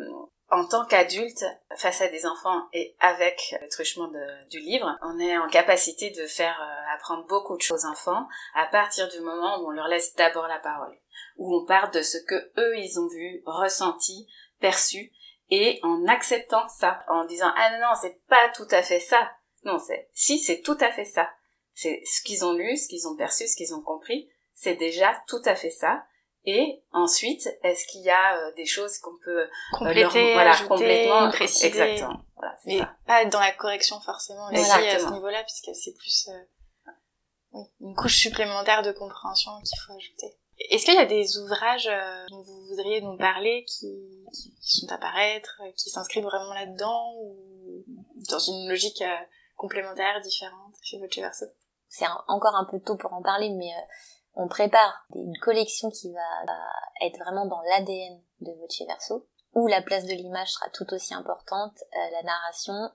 en 0.49 0.65
tant 0.65 0.85
qu'adulte, 0.85 1.43
face 1.75 2.01
à 2.01 2.07
des 2.07 2.25
enfants 2.25 2.67
et 2.71 2.95
avec 2.99 3.55
le 3.61 3.67
truchement 3.67 4.09
du 4.49 4.59
livre, 4.59 4.97
on 5.01 5.19
est 5.19 5.37
en 5.37 5.49
capacité 5.49 6.11
de 6.11 6.27
faire 6.27 6.59
euh, 6.61 6.95
apprendre 6.95 7.25
beaucoup 7.25 7.57
de 7.57 7.61
choses 7.61 7.85
aux 7.85 7.89
enfants 7.89 8.27
à 8.53 8.67
partir 8.67 9.09
du 9.09 9.19
moment 9.21 9.59
où 9.59 9.67
on 9.67 9.71
leur 9.71 9.87
laisse 9.87 10.13
d'abord 10.15 10.47
la 10.47 10.59
parole, 10.59 10.95
où 11.37 11.55
on 11.55 11.65
part 11.65 11.89
de 11.91 12.01
ce 12.01 12.17
que 12.17 12.51
eux 12.57 12.77
ils 12.77 12.99
ont 12.99 13.07
vu, 13.07 13.41
ressenti, 13.45 14.27
perçu, 14.59 15.11
et 15.49 15.79
en 15.83 16.07
acceptant 16.07 16.67
ça, 16.67 17.03
en 17.07 17.25
disant 17.25 17.51
ah 17.55 17.71
non 17.71 17.87
non 17.87 17.93
c'est 17.99 18.21
pas 18.27 18.49
tout 18.55 18.67
à 18.71 18.83
fait 18.83 18.99
ça, 18.99 19.31
non 19.63 19.79
c'est 19.79 20.09
si 20.13 20.37
c'est 20.37 20.61
tout 20.61 20.77
à 20.79 20.91
fait 20.91 21.05
ça, 21.05 21.29
c'est 21.73 22.01
ce 22.05 22.21
qu'ils 22.21 22.45
ont 22.45 22.53
lu, 22.53 22.77
ce 22.77 22.87
qu'ils 22.87 23.07
ont 23.07 23.15
perçu, 23.15 23.47
ce 23.47 23.55
qu'ils 23.55 23.73
ont 23.73 23.81
compris, 23.81 24.29
c'est 24.53 24.75
déjà 24.75 25.21
tout 25.27 25.41
à 25.45 25.55
fait 25.55 25.71
ça, 25.71 26.05
et 26.45 26.83
ensuite, 26.91 27.49
est-ce 27.63 27.87
qu'il 27.87 28.01
y 28.01 28.09
a 28.09 28.37
euh, 28.37 28.51
des 28.53 28.65
choses 28.65 28.99
qu'on 28.99 29.17
peut 29.23 29.41
euh, 29.41 29.47
compléter, 29.71 30.33
voilà, 30.33 30.51
ajouter, 30.51 30.67
complètement 30.67 31.29
préciser. 31.31 31.67
Exactement. 31.67 32.21
Voilà, 32.35 32.55
Mais 32.65 32.77
ça. 32.77 32.95
pas 33.07 33.25
dans 33.25 33.39
la 33.39 33.51
correction 33.51 33.99
forcément 34.01 34.47
aussi 34.51 34.71
à 34.71 34.99
ce 34.99 35.11
niveau-là, 35.11 35.43
puisque 35.43 35.75
c'est 35.75 35.93
plus 35.93 36.29
euh, 36.29 36.91
oui, 37.53 37.63
une 37.81 37.95
couche 37.95 38.17
supplémentaire 38.17 38.83
de 38.83 38.91
compréhension 38.91 39.51
qu'il 39.61 39.79
faut 39.79 39.93
ajouter. 39.93 40.37
Est-ce 40.69 40.85
qu'il 40.85 40.93
y 40.93 40.99
a 40.99 41.05
des 41.05 41.37
ouvrages 41.39 41.89
dont 42.29 42.41
vous 42.41 42.67
voudriez 42.67 43.01
nous 43.01 43.17
parler 43.17 43.65
qui, 43.65 44.23
qui, 44.31 44.79
sont 44.79 44.87
à 44.89 44.97
paraître, 44.97 45.61
qui 45.75 45.89
s'inscrivent 45.89 46.23
vraiment 46.23 46.53
là-dedans 46.53 47.13
ou 47.17 47.83
dans 48.29 48.39
une 48.39 48.69
logique 48.69 49.03
complémentaire, 49.57 50.21
différente 50.21 50.75
chez 50.81 50.97
votre 50.99 51.19
verso? 51.19 51.45
C'est 51.89 52.05
encore 52.27 52.55
un 52.55 52.65
peu 52.65 52.79
tôt 52.79 52.95
pour 52.95 53.11
en 53.13 53.21
parler, 53.21 53.49
mais 53.49 53.71
on 54.35 54.47
prépare 54.47 55.05
une 55.15 55.37
collection 55.39 55.89
qui 55.89 56.11
va 56.11 56.21
être 57.01 57.17
vraiment 57.19 57.45
dans 57.45 57.61
l'ADN 57.61 58.21
de 58.41 58.51
Voce 58.59 58.81
Verso, 58.87 59.27
où 59.53 59.67
la 59.67 59.81
place 59.81 60.05
de 60.05 60.13
l'image 60.13 60.51
sera 60.51 60.69
tout 60.71 60.93
aussi 60.93 61.13
importante, 61.13 61.77
euh, 61.95 62.11
la 62.11 62.23
narration 62.23 62.91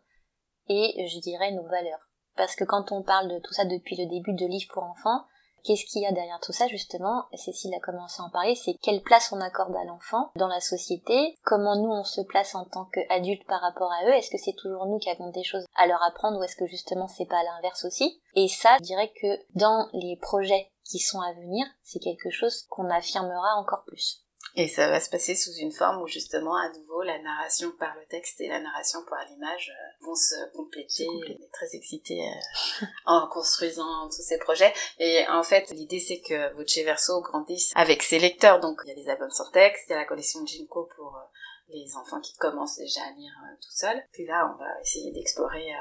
et 0.68 1.06
je 1.08 1.18
dirais 1.18 1.52
nos 1.52 1.66
valeurs. 1.66 2.08
Parce 2.36 2.54
que 2.54 2.64
quand 2.64 2.92
on 2.92 3.02
parle 3.02 3.28
de 3.28 3.38
tout 3.40 3.52
ça 3.52 3.64
depuis 3.64 3.96
le 3.96 4.06
début 4.06 4.34
de 4.34 4.46
Livre 4.46 4.72
pour 4.72 4.84
enfants, 4.84 5.24
qu'est-ce 5.64 5.84
qu'il 5.86 6.02
y 6.02 6.06
a 6.06 6.12
derrière 6.12 6.40
tout 6.40 6.52
ça 6.52 6.66
justement? 6.66 7.24
Cécile 7.34 7.74
a 7.74 7.80
commencé 7.80 8.20
à 8.20 8.24
en 8.24 8.30
parler, 8.30 8.54
c'est 8.54 8.74
quelle 8.82 9.02
place 9.02 9.32
on 9.32 9.40
accorde 9.40 9.74
à 9.76 9.84
l'enfant 9.84 10.30
dans 10.36 10.48
la 10.48 10.60
société, 10.60 11.36
comment 11.44 11.76
nous 11.76 11.90
on 11.90 12.04
se 12.04 12.20
place 12.22 12.54
en 12.54 12.64
tant 12.64 12.86
qu'adultes 12.86 13.46
par 13.46 13.60
rapport 13.60 13.92
à 13.92 14.04
eux, 14.06 14.14
est-ce 14.14 14.30
que 14.30 14.38
c'est 14.38 14.56
toujours 14.56 14.86
nous 14.86 14.98
qui 14.98 15.10
avons 15.10 15.30
des 15.30 15.44
choses 15.44 15.66
à 15.76 15.86
leur 15.86 16.02
apprendre 16.02 16.38
ou 16.38 16.42
est-ce 16.42 16.56
que 16.56 16.66
justement 16.66 17.08
c'est 17.08 17.26
pas 17.26 17.42
l'inverse 17.42 17.84
aussi? 17.84 18.20
Et 18.34 18.48
ça, 18.48 18.76
je 18.80 18.84
dirais 18.84 19.12
que 19.20 19.26
dans 19.54 19.88
les 19.92 20.16
projets 20.16 20.70
qui 20.84 20.98
sont 20.98 21.20
à 21.20 21.32
venir, 21.34 21.66
c'est 21.82 22.00
quelque 22.00 22.30
chose 22.30 22.64
qu'on 22.68 22.90
affirmera 22.90 23.56
encore 23.56 23.84
plus. 23.86 24.24
Et 24.56 24.68
ça 24.68 24.88
va 24.88 25.00
se 25.00 25.10
passer 25.10 25.34
sous 25.34 25.52
une 25.54 25.72
forme 25.72 26.02
où 26.02 26.06
justement 26.06 26.56
à 26.56 26.68
nouveau 26.70 27.02
la 27.02 27.18
narration 27.20 27.70
par 27.78 27.94
le 27.94 28.04
texte 28.06 28.40
et 28.40 28.48
la 28.48 28.60
narration 28.60 29.00
par 29.08 29.24
l'image 29.28 29.70
euh, 29.70 30.04
vont 30.04 30.14
se 30.14 30.34
compléter. 30.56 31.06
On 31.08 31.22
est 31.22 31.52
très 31.52 31.74
excitée 31.74 32.20
euh, 32.20 32.86
en 33.06 33.28
construisant 33.28 34.08
tous 34.08 34.22
ces 34.22 34.38
projets. 34.38 34.72
Et 34.98 35.26
en 35.28 35.42
fait 35.42 35.70
l'idée 35.70 36.00
c'est 36.00 36.20
que 36.20 36.52
Voce 36.54 36.78
Verso 36.78 37.20
grandisse 37.22 37.72
avec 37.76 38.02
ses 38.02 38.18
lecteurs. 38.18 38.60
Donc 38.60 38.80
il 38.84 38.88
y 38.88 38.92
a 38.92 39.02
des 39.02 39.08
albums 39.08 39.30
sans 39.30 39.50
texte, 39.50 39.84
il 39.88 39.92
y 39.92 39.94
a 39.94 39.98
la 39.98 40.04
collection 40.04 40.44
Jinko 40.44 40.88
pour 40.96 41.16
euh, 41.16 41.20
les 41.68 41.94
enfants 41.96 42.20
qui 42.20 42.34
commencent 42.36 42.78
déjà 42.78 43.02
à 43.02 43.12
lire 43.12 43.32
tout 43.60 43.70
seuls. 43.70 44.02
Puis 44.12 44.26
là 44.26 44.52
on 44.52 44.58
va 44.58 44.80
essayer 44.82 45.12
d'explorer 45.12 45.72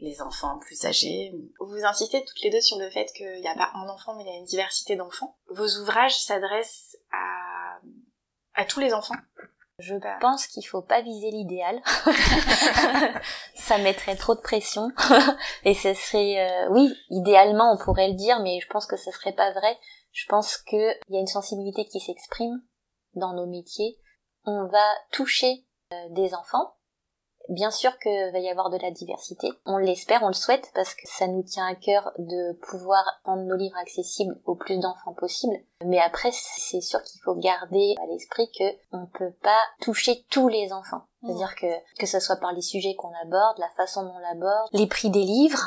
les 0.00 0.20
enfants 0.22 0.58
plus 0.58 0.84
âgés. 0.84 1.32
Vous 1.60 1.84
insistez 1.84 2.24
toutes 2.24 2.40
les 2.42 2.50
deux 2.50 2.60
sur 2.60 2.78
le 2.78 2.90
fait 2.90 3.06
qu'il 3.14 3.40
n'y 3.40 3.48
a 3.48 3.54
pas 3.54 3.72
un 3.74 3.88
enfant, 3.88 4.14
mais 4.14 4.24
il 4.24 4.26
y 4.28 4.34
a 4.34 4.38
une 4.38 4.44
diversité 4.44 4.96
d'enfants. 4.96 5.36
Vos 5.48 5.68
ouvrages 5.80 6.18
s'adressent 6.18 6.96
à, 7.12 7.57
à 8.58 8.66
tous 8.66 8.80
les 8.80 8.92
enfants 8.92 9.16
je 9.78 9.94
pense 10.20 10.48
qu'il 10.48 10.66
faut 10.66 10.82
pas 10.82 11.02
viser 11.02 11.30
l'idéal. 11.30 11.80
ça 13.54 13.78
mettrait 13.78 14.16
trop 14.16 14.34
de 14.34 14.40
pression. 14.40 14.90
Et 15.64 15.74
ce 15.74 15.94
serait, 15.94 16.50
euh, 16.50 16.68
oui, 16.70 16.92
idéalement 17.10 17.72
on 17.72 17.78
pourrait 17.78 18.08
le 18.08 18.14
dire, 18.14 18.40
mais 18.40 18.58
je 18.60 18.66
pense 18.68 18.86
que 18.86 18.96
ce 18.96 19.12
serait 19.12 19.34
pas 19.34 19.52
vrai. 19.52 19.78
Je 20.12 20.26
pense 20.26 20.56
qu'il 20.56 20.98
y 21.10 21.16
a 21.16 21.20
une 21.20 21.28
sensibilité 21.28 21.84
qui 21.84 22.00
s'exprime 22.00 22.60
dans 23.14 23.34
nos 23.34 23.46
métiers. 23.46 23.98
On 24.44 24.66
va 24.66 24.84
toucher 25.12 25.64
euh, 25.92 26.08
des 26.10 26.34
enfants, 26.34 26.74
Bien 27.48 27.70
sûr 27.70 27.98
qu'il 27.98 28.30
va 28.32 28.38
y 28.38 28.50
avoir 28.50 28.68
de 28.68 28.76
la 28.76 28.90
diversité. 28.90 29.48
On 29.64 29.78
l'espère, 29.78 30.22
on 30.22 30.28
le 30.28 30.34
souhaite 30.34 30.70
parce 30.74 30.94
que 30.94 31.06
ça 31.06 31.26
nous 31.26 31.42
tient 31.42 31.66
à 31.66 31.74
cœur 31.74 32.12
de 32.18 32.52
pouvoir 32.68 33.02
rendre 33.24 33.44
nos 33.44 33.56
livres 33.56 33.78
accessibles 33.78 34.38
au 34.44 34.54
plus 34.54 34.78
d'enfants 34.78 35.14
possible. 35.14 35.56
Mais 35.84 35.98
après, 35.98 36.30
c'est 36.32 36.82
sûr 36.82 37.02
qu'il 37.02 37.20
faut 37.22 37.34
garder 37.34 37.94
à 38.02 38.06
l'esprit 38.06 38.50
que 38.50 38.64
on 38.92 39.06
peut 39.06 39.32
pas 39.42 39.62
toucher 39.80 40.26
tous 40.30 40.48
les 40.48 40.72
enfants. 40.72 41.02
C'est-à-dire 41.22 41.54
que 41.56 41.66
que 41.98 42.06
ce 42.06 42.20
soit 42.20 42.36
par 42.36 42.52
les 42.52 42.60
sujets 42.60 42.94
qu'on 42.94 43.12
aborde, 43.22 43.58
la 43.58 43.70
façon 43.76 44.02
dont 44.02 44.14
on 44.14 44.18
l'aborde, 44.18 44.68
les 44.72 44.86
prix 44.86 45.10
des 45.10 45.24
livres, 45.24 45.64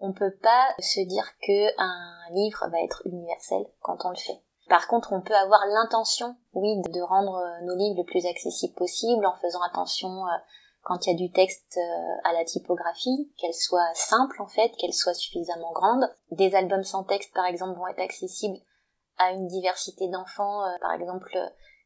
on 0.00 0.12
peut 0.12 0.34
pas 0.42 0.74
se 0.80 1.00
dire 1.00 1.26
que 1.40 1.80
un 1.80 2.34
livre 2.34 2.68
va 2.70 2.80
être 2.82 3.02
universel 3.06 3.64
quand 3.80 4.04
on 4.04 4.10
le 4.10 4.16
fait. 4.16 4.42
Par 4.68 4.86
contre, 4.86 5.12
on 5.12 5.20
peut 5.20 5.34
avoir 5.34 5.60
l'intention, 5.66 6.36
oui, 6.54 6.80
de 6.80 7.00
rendre 7.00 7.42
nos 7.62 7.74
livres 7.74 7.98
le 7.98 8.04
plus 8.04 8.26
accessibles 8.26 8.74
possible 8.74 9.26
en 9.26 9.34
faisant 9.36 9.62
attention 9.62 10.08
euh, 10.08 10.38
quand 10.82 11.06
il 11.06 11.10
y 11.10 11.14
a 11.14 11.16
du 11.16 11.30
texte 11.30 11.78
euh, 11.78 12.28
à 12.28 12.32
la 12.32 12.44
typographie, 12.44 13.30
qu'elle 13.38 13.54
soit 13.54 13.94
simple 13.94 14.42
en 14.42 14.48
fait, 14.48 14.70
qu'elle 14.76 14.92
soit 14.92 15.14
suffisamment 15.14 15.72
grande. 15.72 16.04
Des 16.30 16.54
albums 16.54 16.84
sans 16.84 17.04
texte 17.04 17.32
par 17.34 17.46
exemple 17.46 17.78
vont 17.78 17.86
être 17.86 18.00
accessibles 18.00 18.58
à 19.18 19.30
une 19.30 19.46
diversité 19.46 20.08
d'enfants. 20.08 20.64
Euh, 20.64 20.78
par 20.80 20.92
exemple, 20.92 21.38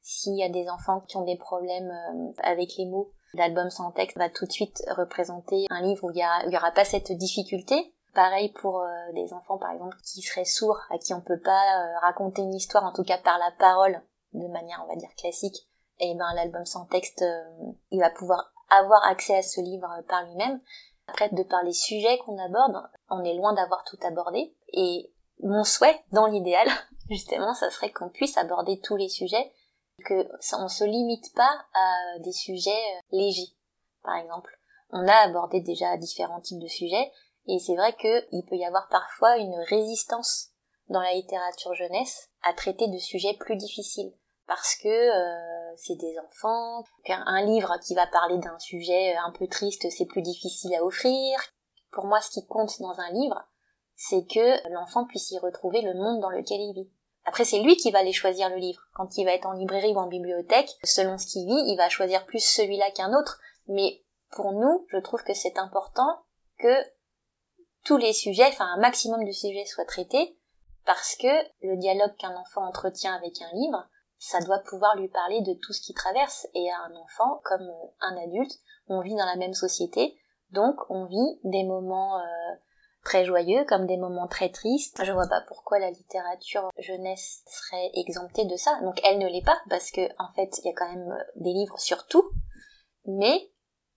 s'il 0.02 0.36
y 0.36 0.42
a 0.42 0.48
des 0.48 0.68
enfants 0.68 1.00
qui 1.00 1.16
ont 1.16 1.24
des 1.24 1.36
problèmes 1.36 1.90
euh, 1.90 2.32
avec 2.42 2.76
les 2.78 2.86
mots, 2.86 3.12
l'album 3.34 3.68
sans 3.68 3.92
texte 3.92 4.16
va 4.16 4.30
tout 4.30 4.46
de 4.46 4.52
suite 4.52 4.82
représenter 4.96 5.66
un 5.70 5.82
livre 5.82 6.04
où 6.04 6.10
il 6.10 6.48
n'y 6.48 6.56
aura 6.56 6.72
pas 6.72 6.84
cette 6.84 7.12
difficulté. 7.12 7.92
Pareil 8.14 8.50
pour 8.50 8.82
des 9.12 9.34
enfants 9.34 9.58
par 9.58 9.72
exemple 9.72 9.94
qui 10.02 10.22
seraient 10.22 10.46
sourds, 10.46 10.80
à 10.88 10.96
qui 10.96 11.12
on 11.12 11.20
peut 11.20 11.38
pas 11.38 11.98
raconter 12.00 12.40
une 12.40 12.54
histoire, 12.54 12.84
en 12.84 12.92
tout 12.94 13.04
cas 13.04 13.18
par 13.18 13.36
la 13.36 13.50
parole, 13.58 14.00
de 14.32 14.48
manière 14.48 14.82
on 14.82 14.88
va 14.88 14.96
dire 14.96 15.14
classique. 15.18 15.68
Et 15.98 16.14
ben 16.14 16.32
l'album 16.34 16.64
sans 16.64 16.86
texte, 16.86 17.22
il 17.90 18.00
va 18.00 18.08
pouvoir 18.08 18.54
avoir 18.68 19.04
accès 19.06 19.36
à 19.36 19.42
ce 19.42 19.60
livre 19.60 19.88
par 20.08 20.24
lui-même. 20.24 20.60
Après, 21.08 21.28
de 21.28 21.42
par 21.42 21.62
les 21.62 21.72
sujets 21.72 22.18
qu'on 22.18 22.38
aborde, 22.38 22.82
on 23.10 23.22
est 23.24 23.34
loin 23.34 23.52
d'avoir 23.54 23.84
tout 23.84 23.98
abordé. 24.02 24.54
Et 24.72 25.12
mon 25.40 25.64
souhait, 25.64 26.02
dans 26.12 26.26
l'idéal, 26.26 26.68
justement, 27.10 27.54
ça 27.54 27.70
serait 27.70 27.92
qu'on 27.92 28.08
puisse 28.08 28.36
aborder 28.36 28.80
tous 28.80 28.96
les 28.96 29.08
sujets, 29.08 29.52
que 30.04 30.28
on 30.58 30.68
se 30.68 30.84
limite 30.84 31.34
pas 31.34 31.64
à 31.74 32.18
des 32.20 32.32
sujets 32.32 32.70
euh, 32.70 33.00
légers, 33.12 33.54
par 34.02 34.16
exemple. 34.16 34.58
On 34.90 35.06
a 35.06 35.14
abordé 35.14 35.60
déjà 35.60 35.96
différents 35.96 36.40
types 36.40 36.60
de 36.60 36.68
sujets, 36.68 37.12
et 37.48 37.58
c'est 37.58 37.76
vrai 37.76 37.94
qu'il 37.96 38.44
peut 38.48 38.56
y 38.56 38.64
avoir 38.64 38.88
parfois 38.88 39.36
une 39.36 39.58
résistance 39.68 40.50
dans 40.88 41.00
la 41.00 41.14
littérature 41.14 41.74
jeunesse 41.74 42.28
à 42.42 42.52
traiter 42.52 42.88
de 42.88 42.98
sujets 42.98 43.34
plus 43.34 43.56
difficiles 43.56 44.12
parce 44.46 44.76
que 44.76 44.88
euh, 44.88 45.74
c'est 45.76 45.96
des 45.96 46.16
enfants, 46.18 46.84
qu'un 47.04 47.42
livre 47.42 47.76
qui 47.84 47.94
va 47.94 48.06
parler 48.06 48.38
d'un 48.38 48.58
sujet 48.58 49.16
un 49.16 49.32
peu 49.32 49.46
triste, 49.48 49.86
c'est 49.90 50.06
plus 50.06 50.22
difficile 50.22 50.74
à 50.74 50.84
offrir. 50.84 51.38
Pour 51.90 52.06
moi, 52.06 52.20
ce 52.20 52.30
qui 52.30 52.46
compte 52.46 52.80
dans 52.80 52.98
un 53.00 53.10
livre, 53.10 53.42
c'est 53.96 54.26
que 54.26 54.68
l'enfant 54.72 55.06
puisse 55.06 55.30
y 55.30 55.38
retrouver 55.38 55.80
le 55.82 55.94
monde 55.94 56.20
dans 56.20 56.30
lequel 56.30 56.60
il 56.60 56.74
vit. 56.74 56.90
Après, 57.24 57.44
c'est 57.44 57.58
lui 57.58 57.76
qui 57.76 57.90
va 57.90 57.98
aller 57.98 58.12
choisir 58.12 58.48
le 58.48 58.56
livre. 58.56 58.82
Quand 58.94 59.16
il 59.18 59.24
va 59.24 59.32
être 59.32 59.46
en 59.46 59.52
librairie 59.52 59.92
ou 59.92 59.98
en 59.98 60.06
bibliothèque, 60.06 60.70
selon 60.84 61.18
ce 61.18 61.26
qu'il 61.26 61.46
vit, 61.46 61.72
il 61.72 61.76
va 61.76 61.88
choisir 61.88 62.24
plus 62.24 62.38
celui-là 62.38 62.90
qu'un 62.92 63.12
autre. 63.12 63.40
Mais 63.66 64.04
pour 64.30 64.52
nous, 64.52 64.86
je 64.90 64.98
trouve 64.98 65.24
que 65.24 65.34
c'est 65.34 65.58
important 65.58 66.20
que 66.58 66.84
tous 67.84 67.96
les 67.96 68.12
sujets, 68.12 68.46
enfin 68.46 68.66
un 68.66 68.80
maximum 68.80 69.24
de 69.24 69.32
sujets 69.32 69.64
soient 69.64 69.84
traités, 69.84 70.38
parce 70.84 71.16
que 71.16 71.26
le 71.62 71.76
dialogue 71.76 72.14
qu'un 72.16 72.36
enfant 72.36 72.64
entretient 72.64 73.14
avec 73.14 73.40
un 73.42 73.52
livre, 73.54 73.88
ça 74.26 74.40
doit 74.40 74.58
pouvoir 74.58 74.96
lui 74.96 75.08
parler 75.08 75.40
de 75.42 75.54
tout 75.54 75.72
ce 75.72 75.80
qui 75.80 75.94
traverse. 75.94 76.48
Et 76.54 76.68
un 76.70 76.96
enfant, 76.96 77.40
comme 77.44 77.68
un 78.00 78.16
adulte, 78.16 78.52
on 78.88 79.00
vit 79.00 79.14
dans 79.14 79.26
la 79.26 79.36
même 79.36 79.54
société, 79.54 80.18
donc 80.50 80.76
on 80.88 81.06
vit 81.06 81.40
des 81.44 81.64
moments 81.64 82.18
euh, 82.18 82.54
très 83.04 83.24
joyeux 83.24 83.64
comme 83.68 83.86
des 83.86 83.96
moments 83.96 84.26
très 84.26 84.50
tristes. 84.50 85.02
Je 85.04 85.12
vois 85.12 85.28
pas 85.28 85.42
pourquoi 85.46 85.78
la 85.78 85.90
littérature 85.90 86.68
jeunesse 86.78 87.42
serait 87.46 87.90
exemptée 87.94 88.44
de 88.44 88.56
ça. 88.56 88.80
Donc 88.82 89.00
elle 89.04 89.18
ne 89.18 89.28
l'est 89.28 89.44
pas 89.44 89.58
parce 89.70 89.90
que 89.92 90.02
en 90.18 90.32
fait 90.34 90.50
il 90.58 90.66
y 90.66 90.70
a 90.70 90.74
quand 90.74 90.90
même 90.90 91.16
des 91.36 91.52
livres 91.52 91.78
sur 91.78 92.06
tout, 92.06 92.28
mais 93.06 93.50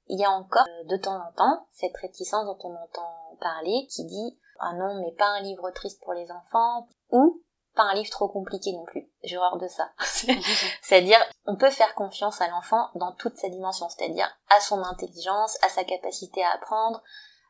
il 0.07 0.19
y 0.19 0.25
a 0.25 0.31
encore 0.31 0.67
euh, 0.67 0.83
de 0.85 0.97
temps 0.97 1.17
en 1.17 1.31
temps 1.33 1.67
cette 1.71 1.97
réticence 1.97 2.45
dont 2.45 2.69
on 2.69 2.75
entend 2.75 3.37
parler 3.39 3.87
qui 3.89 4.05
dit 4.05 4.39
ah 4.59 4.73
non 4.73 5.01
mais 5.01 5.11
pas 5.13 5.29
un 5.29 5.41
livre 5.41 5.71
triste 5.71 6.01
pour 6.03 6.13
les 6.13 6.31
enfants 6.31 6.87
ou 7.11 7.41
pas 7.75 7.83
un 7.83 7.93
livre 7.93 8.09
trop 8.09 8.27
compliqué 8.27 8.71
non 8.73 8.85
plus. 8.85 9.09
J'ai 9.23 9.37
horreur 9.37 9.57
de 9.57 9.67
ça. 9.67 9.91
c'est-à-dire, 10.81 11.19
on 11.45 11.55
peut 11.55 11.69
faire 11.69 11.95
confiance 11.95 12.41
à 12.41 12.47
l'enfant 12.47 12.89
dans 12.95 13.13
toute 13.13 13.37
sa 13.37 13.49
dimension, 13.49 13.87
c'est-à-dire 13.89 14.29
à 14.55 14.59
son 14.59 14.83
intelligence, 14.83 15.57
à 15.63 15.69
sa 15.69 15.83
capacité 15.83 16.43
à 16.43 16.51
apprendre, 16.51 17.01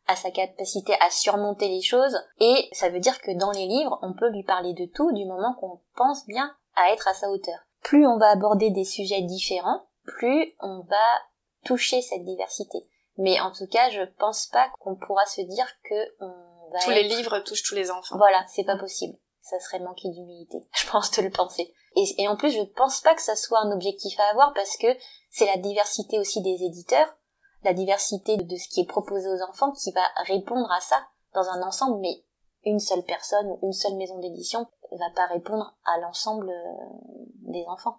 à 0.07 0.15
sa 0.15 0.31
capacité 0.31 0.95
à 1.01 1.09
surmonter 1.11 1.67
les 1.67 1.81
choses, 1.81 2.17
et 2.39 2.67
ça 2.71 2.89
veut 2.89 2.99
dire 2.99 3.21
que 3.21 3.31
dans 3.37 3.51
les 3.51 3.67
livres, 3.67 3.99
on 4.01 4.13
peut 4.13 4.29
lui 4.29 4.43
parler 4.43 4.73
de 4.73 4.85
tout 4.85 5.11
du 5.11 5.25
moment 5.25 5.53
qu'on 5.59 5.81
pense 5.95 6.25
bien 6.25 6.55
à 6.75 6.91
être 6.91 7.07
à 7.07 7.13
sa 7.13 7.29
hauteur. 7.29 7.59
Plus 7.83 8.07
on 8.07 8.17
va 8.17 8.29
aborder 8.29 8.71
des 8.71 8.85
sujets 8.85 9.21
différents, 9.21 9.87
plus 10.03 10.55
on 10.59 10.81
va 10.89 11.21
toucher 11.63 12.01
cette 12.01 12.23
diversité. 12.23 12.79
Mais 13.17 13.39
en 13.39 13.51
tout 13.51 13.67
cas, 13.67 13.89
je 13.89 14.01
pense 14.17 14.47
pas 14.47 14.69
qu'on 14.79 14.95
pourra 14.95 15.25
se 15.25 15.41
dire 15.41 15.67
que 15.83 16.23
on 16.23 16.71
va 16.71 16.79
tous 16.79 16.91
les 16.91 17.03
livres 17.03 17.39
touchent 17.39 17.63
tous 17.63 17.75
les 17.75 17.91
enfants. 17.91 18.17
Voilà, 18.17 18.43
c'est 18.47 18.63
pas 18.63 18.77
possible 18.77 19.17
ça 19.49 19.59
serait 19.59 19.79
manquer 19.79 20.09
d'humilité, 20.09 20.57
je 20.73 20.89
pense 20.89 21.11
de 21.11 21.21
le 21.21 21.31
penser. 21.31 21.73
Et, 21.95 22.27
en 22.27 22.37
plus, 22.37 22.51
je 22.51 22.59
ne 22.59 22.65
pense 22.65 23.01
pas 23.01 23.15
que 23.15 23.21
ça 23.21 23.35
soit 23.35 23.59
un 23.59 23.71
objectif 23.71 24.17
à 24.19 24.31
avoir 24.31 24.53
parce 24.53 24.77
que 24.77 24.87
c'est 25.31 25.47
la 25.47 25.57
diversité 25.57 26.19
aussi 26.19 26.41
des 26.41 26.63
éditeurs, 26.63 27.13
la 27.63 27.73
diversité 27.73 28.37
de 28.37 28.55
ce 28.55 28.69
qui 28.69 28.81
est 28.81 28.87
proposé 28.87 29.27
aux 29.27 29.41
enfants 29.49 29.71
qui 29.71 29.91
va 29.91 30.05
répondre 30.25 30.71
à 30.71 30.79
ça 30.79 31.01
dans 31.33 31.49
un 31.49 31.61
ensemble, 31.63 31.99
mais 31.99 32.23
une 32.63 32.79
seule 32.79 33.03
personne 33.03 33.47
ou 33.47 33.67
une 33.67 33.73
seule 33.73 33.95
maison 33.95 34.19
d'édition 34.19 34.67
va 34.91 35.09
pas 35.15 35.25
répondre 35.27 35.75
à 35.85 35.99
l'ensemble 35.99 36.49
euh, 36.49 37.51
des 37.51 37.65
enfants 37.67 37.97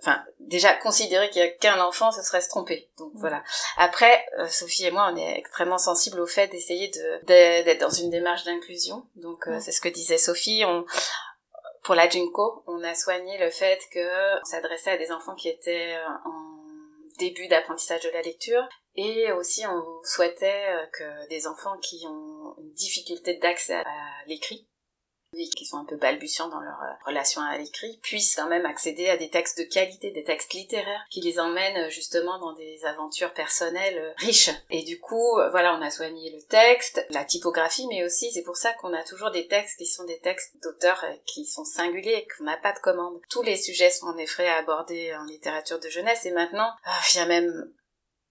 enfin 0.00 0.24
déjà 0.40 0.72
considérer 0.74 1.28
qu'il 1.30 1.42
y 1.42 1.44
a 1.44 1.48
qu'un 1.48 1.80
enfant 1.80 2.10
ce 2.12 2.22
serait 2.22 2.40
se 2.40 2.48
tromper. 2.48 2.88
Donc 2.98 3.12
mm. 3.14 3.18
voilà. 3.18 3.42
Après 3.76 4.26
euh, 4.38 4.46
Sophie 4.46 4.86
et 4.86 4.90
moi 4.90 5.10
on 5.12 5.16
est 5.16 5.38
extrêmement 5.38 5.78
sensibles 5.78 6.20
au 6.20 6.26
fait 6.26 6.48
d'essayer 6.48 6.88
de 6.88 7.24
d'être 7.64 7.80
dans 7.80 7.90
une 7.90 8.10
démarche 8.10 8.44
d'inclusion. 8.44 9.06
Donc 9.16 9.46
euh, 9.46 9.56
mm. 9.56 9.60
c'est 9.60 9.72
ce 9.72 9.80
que 9.80 9.88
disait 9.88 10.18
Sophie. 10.18 10.64
On 10.64 10.84
pour 11.82 11.94
la 11.94 12.08
Jinko 12.08 12.64
on 12.66 12.82
a 12.82 12.94
soigné 12.94 13.38
le 13.38 13.50
fait 13.50 13.80
que 13.92 14.08
s'adressait 14.44 14.90
à 14.90 14.98
des 14.98 15.10
enfants 15.10 15.34
qui 15.34 15.48
étaient 15.48 15.96
euh, 15.96 16.28
en 16.28 16.58
début 17.18 17.48
d'apprentissage 17.48 18.02
de 18.02 18.10
la 18.10 18.22
lecture. 18.22 18.66
Et 18.94 19.30
aussi 19.32 19.64
on 19.66 20.02
souhaitait 20.02 20.66
que 20.92 21.28
des 21.28 21.46
enfants 21.46 21.78
qui 21.78 22.04
ont 22.08 22.56
une 22.58 22.72
difficulté 22.72 23.34
d'accès 23.34 23.74
à 23.74 23.84
l'écrit 24.26 24.66
qui 25.56 25.64
sont 25.64 25.78
un 25.78 25.84
peu 25.84 25.96
balbutiants 25.96 26.48
dans 26.48 26.60
leur 26.60 26.80
euh, 26.82 26.92
relation 27.06 27.42
à 27.42 27.56
l'écrit, 27.58 27.98
puissent 28.02 28.34
quand 28.34 28.48
même 28.48 28.66
accéder 28.66 29.08
à 29.08 29.16
des 29.16 29.28
textes 29.28 29.58
de 29.58 29.64
qualité, 29.64 30.10
des 30.10 30.24
textes 30.24 30.54
littéraires, 30.54 31.04
qui 31.10 31.20
les 31.20 31.38
emmènent 31.38 31.86
euh, 31.86 31.90
justement 31.90 32.38
dans 32.38 32.52
des 32.54 32.84
aventures 32.84 33.32
personnelles 33.32 33.98
euh, 33.98 34.12
riches. 34.16 34.50
Et 34.70 34.82
du 34.82 34.98
coup, 34.98 35.38
voilà, 35.50 35.74
on 35.74 35.82
a 35.82 35.90
soigné 35.90 36.30
le 36.30 36.42
texte, 36.42 37.04
la 37.10 37.24
typographie, 37.24 37.86
mais 37.88 38.04
aussi 38.04 38.32
c'est 38.32 38.42
pour 38.42 38.56
ça 38.56 38.72
qu'on 38.74 38.92
a 38.92 39.02
toujours 39.02 39.30
des 39.30 39.46
textes 39.46 39.78
qui 39.78 39.86
sont 39.86 40.04
des 40.04 40.18
textes 40.18 40.54
d'auteurs 40.62 41.04
qui 41.26 41.44
sont 41.44 41.64
singuliers 41.64 42.26
qu'on 42.36 42.44
n'a 42.44 42.56
pas 42.56 42.72
de 42.72 42.78
commande. 42.78 43.20
Tous 43.30 43.42
les 43.42 43.56
sujets 43.56 43.90
sont 43.90 44.06
en 44.06 44.16
effet 44.16 44.48
abordés 44.48 45.14
en 45.14 45.24
littérature 45.24 45.78
de 45.78 45.88
jeunesse 45.88 46.26
et 46.26 46.30
maintenant, 46.30 46.70
il 47.12 47.18
y 47.18 47.20
a 47.20 47.26
même 47.26 47.70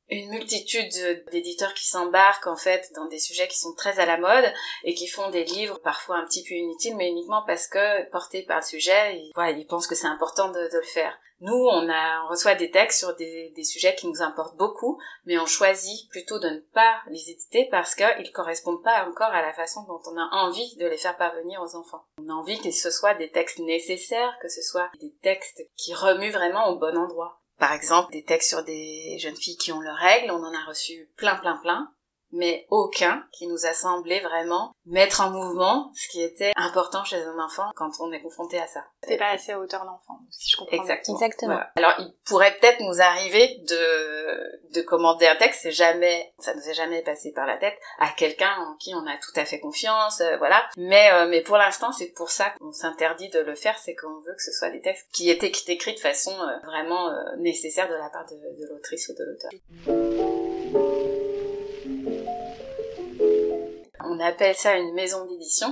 une 0.10 0.30
multitude 0.30 1.26
d'éditeurs 1.32 1.74
qui 1.74 1.86
s'embarquent 1.86 2.48
en 2.48 2.56
fait 2.56 2.92
dans 2.96 3.08
des 3.08 3.20
sujets 3.20 3.48
qui 3.48 3.58
sont 3.58 3.74
très 3.74 4.00
à 4.00 4.06
la 4.06 4.18
mode 4.18 4.54
et 4.84 4.94
qui 4.94 5.08
font 5.08 5.30
des 5.30 5.44
livres 5.44 5.80
parfois 5.80 6.18
un 6.18 6.26
petit 6.26 6.44
peu 6.44 6.56
inutiles 6.56 6.96
mais 6.96 7.10
uniquement 7.10 7.44
parce 7.46 7.68
que 7.68 8.10
portés 8.10 8.44
par 8.44 8.58
le 8.58 8.64
sujet 8.64 9.18
ils, 9.18 9.32
ils 9.58 9.68
pensent 9.68 9.88
que 9.88 9.96
c'est 9.96 10.08
important 10.08 10.50
de, 10.50 10.70
le 10.72 10.82
faire. 10.84 11.18
Nous 11.42 11.54
on 11.54 11.90
a 11.90 12.24
on 12.24 12.30
reçoit 12.30 12.56
des 12.56 12.72
textes 12.72 13.00
sur 13.00 13.16
des, 13.16 13.52
des, 13.56 13.64
sujets 13.66 13.96
qui 13.96 14.08
nous 14.08 14.22
importent 14.22 14.56
beaucoup 14.56 14.98
mais 15.26 15.38
on 15.40 15.46
choisit 15.46 16.10
plutôt 16.10 16.40
de 16.40 16.50
ne 16.50 16.60
pas 16.60 17.02
les 17.10 17.30
éditer 17.30 17.68
parce 17.70 17.94
qu'ils 17.94 18.32
correspondent 18.32 18.84
pas 18.84 19.06
encore 19.10 19.34
à 19.34 19.42
la 19.42 19.54
façon 19.54 19.84
dont 19.84 20.02
on 20.06 20.18
a 20.18 20.30
envie 20.32 20.76
de 20.78 20.88
les 20.88 20.98
faire 20.98 21.18
parvenir 21.18 21.62
aux 21.62 21.76
enfants. 21.76 22.06
On 22.22 22.30
a 22.30 22.34
envie 22.34 22.60
que 22.62 22.72
ce 22.72 22.92
soit 22.92 23.16
des 23.16 23.30
textes 23.30 23.60
nécessaires, 23.60 24.38
que 24.42 24.50
ce 24.50 24.62
soit 24.62 24.90
des 25.02 25.14
textes 25.22 25.68
qui 25.76 25.94
remuent 25.94 26.32
vraiment 26.32 26.70
au 26.70 26.78
bon 26.78 26.96
endroit 26.96 27.42
par 27.58 27.74
exemple, 27.74 28.12
des 28.12 28.24
textes 28.24 28.50
sur 28.50 28.64
des 28.64 29.18
jeunes 29.20 29.36
filles 29.36 29.58
qui 29.58 29.72
ont 29.72 29.82
leurs 29.82 29.98
règles, 29.98 30.32
on 30.32 30.44
en 30.44 30.54
a 30.54 30.66
reçu 30.68 31.10
plein 31.16 31.36
plein 31.36 31.58
plein 31.58 31.92
mais 32.32 32.66
aucun 32.70 33.24
qui 33.32 33.48
nous 33.48 33.66
a 33.66 33.74
semblé 33.74 34.20
vraiment 34.20 34.74
mettre 34.86 35.22
en 35.22 35.30
mouvement 35.30 35.92
ce 35.96 36.08
qui 36.10 36.22
était 36.22 36.54
important 36.56 37.04
chez 37.04 37.22
un 37.22 37.40
enfant 37.40 37.70
quand 37.76 37.92
on 38.00 38.12
est 38.12 38.22
confronté 38.22 38.60
à 38.60 38.68
ça. 38.68 38.86
C'est 39.04 39.18
pas 39.18 39.30
assez 39.30 39.52
à 39.52 39.60
hauteur 39.60 39.86
d'enfant, 39.86 40.20
si 40.32 40.52
je 40.52 40.58
comprends 40.58 40.78
Exactement. 40.78 41.18
Exactement. 41.18 41.60
Alors, 41.76 41.94
il 42.00 42.14
pourrait 42.26 42.56
peut-être 42.60 42.82
nous 42.82 43.02
arriver 43.02 43.60
de, 43.68 44.74
de 44.74 44.82
commander 44.82 45.28
un 45.28 45.36
texte, 45.36 45.62
c'est 45.64 45.72
jamais, 45.72 46.34
ça 46.40 46.54
nous 46.54 46.68
est 46.70 46.74
jamais 46.74 47.02
passé 47.02 47.32
par 47.34 47.46
la 47.46 47.58
tête, 47.58 47.78
à 48.00 48.10
quelqu'un 48.10 48.54
en 48.60 48.76
qui 48.78 48.94
on 48.96 49.06
a 49.06 49.18
tout 49.18 49.38
à 49.40 49.46
fait 49.46 49.60
confiance, 49.60 50.22
euh, 50.22 50.38
voilà. 50.38 50.64
Mais, 50.78 51.12
euh, 51.12 51.28
mais 51.28 51.42
pour 51.42 51.58
l'instant, 51.58 51.92
c'est 51.92 52.14
pour 52.14 52.30
ça 52.30 52.52
qu'on 52.60 52.72
s'interdit 52.72 53.30
de 53.30 53.40
le 53.40 53.56
faire, 53.56 53.78
c'est 53.78 53.96
qu'on 53.96 54.20
veut 54.20 54.34
que 54.36 54.44
ce 54.44 54.52
soit 54.52 54.70
des 54.70 54.82
textes 54.82 55.08
qui 55.14 55.30
étaient 55.30 55.52
écrits 55.68 55.96
de 55.96 56.00
façon 56.00 56.32
euh, 56.32 56.60
vraiment 56.66 57.12
nécessaire 57.38 57.88
de 57.88 57.96
la 57.96 58.10
part 58.10 58.26
de, 58.26 58.36
de 58.36 58.68
l'autrice 58.70 59.10
ou 59.10 59.14
de 59.14 59.24
l'auteur. 59.24 59.52
On 64.18 64.20
appelle 64.20 64.56
ça 64.56 64.76
une 64.76 64.96
maison 64.96 65.26
d'édition. 65.28 65.72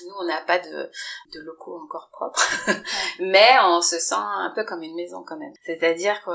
Nous, 0.00 0.14
on 0.18 0.24
n'a 0.24 0.40
pas 0.40 0.58
de, 0.58 0.90
de, 1.34 1.40
locaux 1.40 1.78
encore 1.78 2.08
propres, 2.10 2.40
mais 3.20 3.50
on 3.64 3.80
se 3.80 3.98
sent 3.98 4.14
un 4.14 4.52
peu 4.54 4.64
comme 4.64 4.82
une 4.82 4.94
maison 4.94 5.22
quand 5.22 5.36
même. 5.36 5.52
C'est-à-dire 5.64 6.22
que 6.24 6.30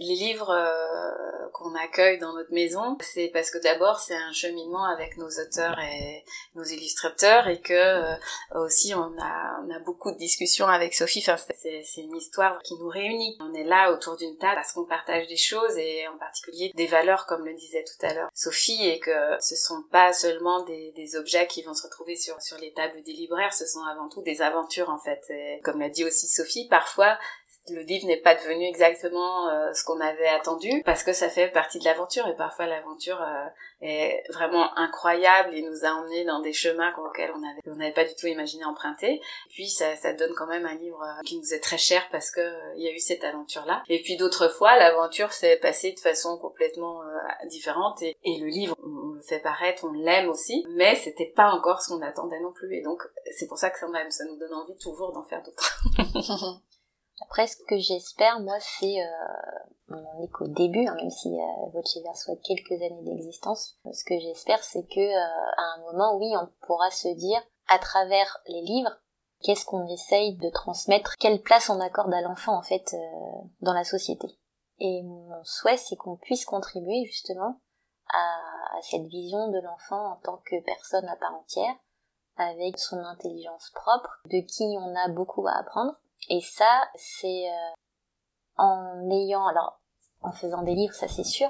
les 0.00 0.14
livres 0.14 0.50
euh, 0.50 1.48
qu'on 1.52 1.74
accueille 1.74 2.18
dans 2.18 2.32
notre 2.32 2.52
maison, 2.52 2.96
c'est 3.00 3.28
parce 3.32 3.50
que 3.50 3.58
d'abord 3.58 4.00
c'est 4.00 4.16
un 4.16 4.32
cheminement 4.32 4.84
avec 4.84 5.16
nos 5.16 5.28
auteurs 5.28 5.78
et 5.80 6.24
nos 6.54 6.64
illustrateurs 6.64 7.48
et 7.48 7.60
que 7.60 7.72
euh, 7.74 8.14
aussi 8.54 8.94
on 8.94 9.14
a, 9.20 9.60
on 9.64 9.70
a 9.70 9.78
beaucoup 9.80 10.10
de 10.10 10.18
discussions 10.18 10.66
avec 10.66 10.94
Sophie. 10.94 11.24
Enfin, 11.26 11.36
c'est, 11.36 11.82
c'est 11.84 12.00
une 12.00 12.16
histoire 12.16 12.60
qui 12.62 12.74
nous 12.74 12.88
réunit. 12.88 13.36
On 13.40 13.52
est 13.54 13.64
là 13.64 13.92
autour 13.92 14.16
d'une 14.16 14.36
table 14.38 14.54
parce 14.54 14.72
qu'on 14.72 14.84
partage 14.84 15.26
des 15.28 15.36
choses 15.36 15.76
et 15.76 16.06
en 16.08 16.18
particulier 16.18 16.72
des 16.74 16.86
valeurs, 16.86 17.26
comme 17.26 17.44
le 17.44 17.54
disait 17.54 17.84
tout 17.84 18.06
à 18.06 18.14
l'heure 18.14 18.28
Sophie, 18.34 18.88
et 18.88 18.98
que 19.00 19.10
ce 19.40 19.56
sont 19.56 19.82
pas 19.90 20.12
seulement 20.12 20.64
des, 20.64 20.92
des 20.92 21.16
objets 21.16 21.46
qui 21.46 21.62
vont 21.62 21.74
se 21.74 21.84
retrouver 21.84 22.16
sur, 22.16 22.40
sur 22.40 22.58
les 22.58 22.72
tables 22.72 23.01
des 23.02 23.12
libraires, 23.12 23.52
ce 23.52 23.66
sont 23.66 23.82
avant 23.82 24.08
tout 24.08 24.22
des 24.22 24.42
aventures 24.42 24.90
en 24.90 24.98
fait. 24.98 25.20
Comme 25.62 25.80
l'a 25.80 25.88
dit 25.88 26.04
aussi 26.04 26.26
Sophie, 26.26 26.68
parfois 26.68 27.18
le 27.70 27.82
livre 27.82 28.06
n'est 28.06 28.20
pas 28.20 28.34
devenu 28.34 28.64
exactement 28.64 29.48
euh, 29.48 29.72
ce 29.72 29.84
qu'on 29.84 30.00
avait 30.00 30.28
attendu 30.28 30.82
parce 30.84 31.04
que 31.04 31.12
ça 31.12 31.28
fait 31.28 31.48
partie 31.48 31.78
de 31.78 31.84
l'aventure 31.84 32.26
et 32.26 32.34
parfois 32.34 32.66
l'aventure 32.66 33.22
euh, 33.22 33.46
est 33.80 34.24
vraiment 34.30 34.76
incroyable 34.76 35.54
et 35.54 35.62
nous 35.62 35.84
a 35.84 35.90
emmenés 35.90 36.24
dans 36.24 36.40
des 36.40 36.52
chemins 36.52 36.92
auxquels 36.98 37.30
on 37.30 37.38
avait 37.38 37.60
on 37.66 37.76
n'avait 37.76 37.92
pas 37.92 38.04
du 38.04 38.14
tout 38.16 38.26
imaginé 38.26 38.64
emprunter. 38.64 39.20
Puis 39.50 39.68
ça, 39.68 39.94
ça 39.94 40.12
donne 40.12 40.32
quand 40.36 40.48
même 40.48 40.66
un 40.66 40.74
livre 40.74 41.00
euh, 41.02 41.22
qui 41.24 41.38
nous 41.38 41.54
est 41.54 41.60
très 41.60 41.78
cher 41.78 42.08
parce 42.10 42.32
que 42.32 42.40
il 42.76 42.82
y 42.82 42.88
a 42.88 42.92
eu 42.92 42.98
cette 42.98 43.22
aventure 43.22 43.64
là. 43.64 43.84
Et 43.88 44.02
puis 44.02 44.16
d'autres 44.16 44.48
fois 44.48 44.76
l'aventure 44.76 45.32
s'est 45.32 45.56
passée 45.56 45.92
de 45.92 46.00
façon 46.00 46.38
complètement 46.38 47.00
différente 47.46 48.02
et, 48.02 48.16
et, 48.24 48.40
le 48.40 48.46
livre 48.46 48.74
on, 48.82 49.12
le 49.12 49.22
fait 49.22 49.38
paraître, 49.38 49.84
on 49.84 49.92
l'aime 49.92 50.28
aussi, 50.28 50.66
mais 50.70 50.96
c'était 50.96 51.32
pas 51.34 51.50
encore 51.50 51.80
ce 51.80 51.92
qu'on 51.92 52.02
attendait 52.02 52.40
non 52.40 52.52
plus 52.52 52.74
et 52.74 52.82
donc 52.82 53.02
c'est 53.30 53.46
pour 53.46 53.58
ça 53.58 53.70
que 53.70 53.78
ça, 53.78 53.86
ça 54.10 54.24
nous 54.24 54.36
donne 54.36 54.52
envie 54.52 54.76
toujours 54.76 55.12
d'en 55.12 55.22
faire 55.22 55.42
d'autres. 55.42 55.84
Après, 57.20 57.46
ce 57.46 57.56
que 57.68 57.78
j'espère, 57.78 58.40
moi, 58.40 58.56
c'est, 58.60 59.00
euh, 59.00 59.94
on 59.94 60.22
est 60.22 60.28
qu'au 60.28 60.48
début, 60.48 60.86
hein, 60.86 60.94
même 60.96 61.10
si 61.10 61.28
euh, 61.28 61.66
Voce 61.72 61.98
Verso 62.02 62.32
a 62.32 62.36
quelques 62.36 62.82
années 62.82 63.02
d'existence, 63.02 63.78
ce 63.92 64.04
que 64.04 64.18
j'espère, 64.18 64.62
c'est 64.64 64.86
que 64.86 65.00
euh, 65.00 65.52
à 65.56 65.74
un 65.74 65.82
moment, 65.82 66.16
oui, 66.16 66.32
on 66.36 66.48
pourra 66.66 66.90
se 66.90 67.08
dire, 67.08 67.40
à 67.68 67.78
travers 67.78 68.38
les 68.46 68.62
livres, 68.62 68.96
qu'est-ce 69.42 69.64
qu'on 69.64 69.86
essaye 69.86 70.36
de 70.36 70.50
transmettre, 70.50 71.14
quelle 71.18 71.42
place 71.42 71.70
on 71.70 71.80
accorde 71.80 72.12
à 72.14 72.22
l'enfant, 72.22 72.56
en 72.56 72.62
fait, 72.62 72.94
euh, 72.94 73.48
dans 73.60 73.74
la 73.74 73.84
société. 73.84 74.28
Et 74.78 75.02
mon 75.02 75.44
souhait, 75.44 75.76
c'est 75.76 75.96
qu'on 75.96 76.16
puisse 76.16 76.44
contribuer, 76.44 77.04
justement, 77.04 77.60
à, 78.12 78.36
à 78.76 78.82
cette 78.82 79.06
vision 79.06 79.48
de 79.48 79.60
l'enfant 79.60 80.12
en 80.12 80.16
tant 80.16 80.38
que 80.44 80.60
personne 80.64 81.06
à 81.08 81.16
part 81.16 81.34
entière, 81.34 81.74
avec 82.36 82.78
son 82.78 82.98
intelligence 82.98 83.70
propre, 83.74 84.20
de 84.26 84.40
qui 84.40 84.64
on 84.78 84.94
a 84.96 85.08
beaucoup 85.08 85.46
à 85.46 85.52
apprendre, 85.52 85.94
et 86.28 86.40
ça, 86.40 86.82
c'est 86.94 87.48
euh, 87.48 87.72
en 88.56 89.10
ayant, 89.10 89.46
alors 89.46 89.80
en 90.22 90.32
faisant 90.32 90.62
des 90.62 90.74
livres, 90.74 90.94
ça 90.94 91.08
c'est 91.08 91.24
sûr, 91.24 91.48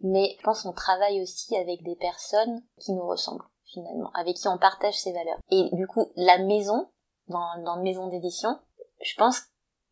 mais 0.00 0.36
je 0.38 0.42
pense 0.42 0.62
qu'on 0.62 0.72
travaille 0.72 1.22
aussi 1.22 1.56
avec 1.56 1.82
des 1.82 1.96
personnes 1.96 2.62
qui 2.80 2.92
nous 2.92 3.06
ressemblent 3.06 3.44
finalement, 3.64 4.10
avec 4.14 4.36
qui 4.36 4.48
on 4.48 4.58
partage 4.58 4.98
ces 4.98 5.12
valeurs. 5.12 5.38
Et 5.50 5.68
du 5.72 5.86
coup, 5.86 6.12
la 6.16 6.38
maison, 6.38 6.88
dans, 7.28 7.62
dans 7.64 7.82
maison 7.82 8.08
d'édition, 8.08 8.58
je 9.02 9.14
pense 9.16 9.40
que 9.40 9.46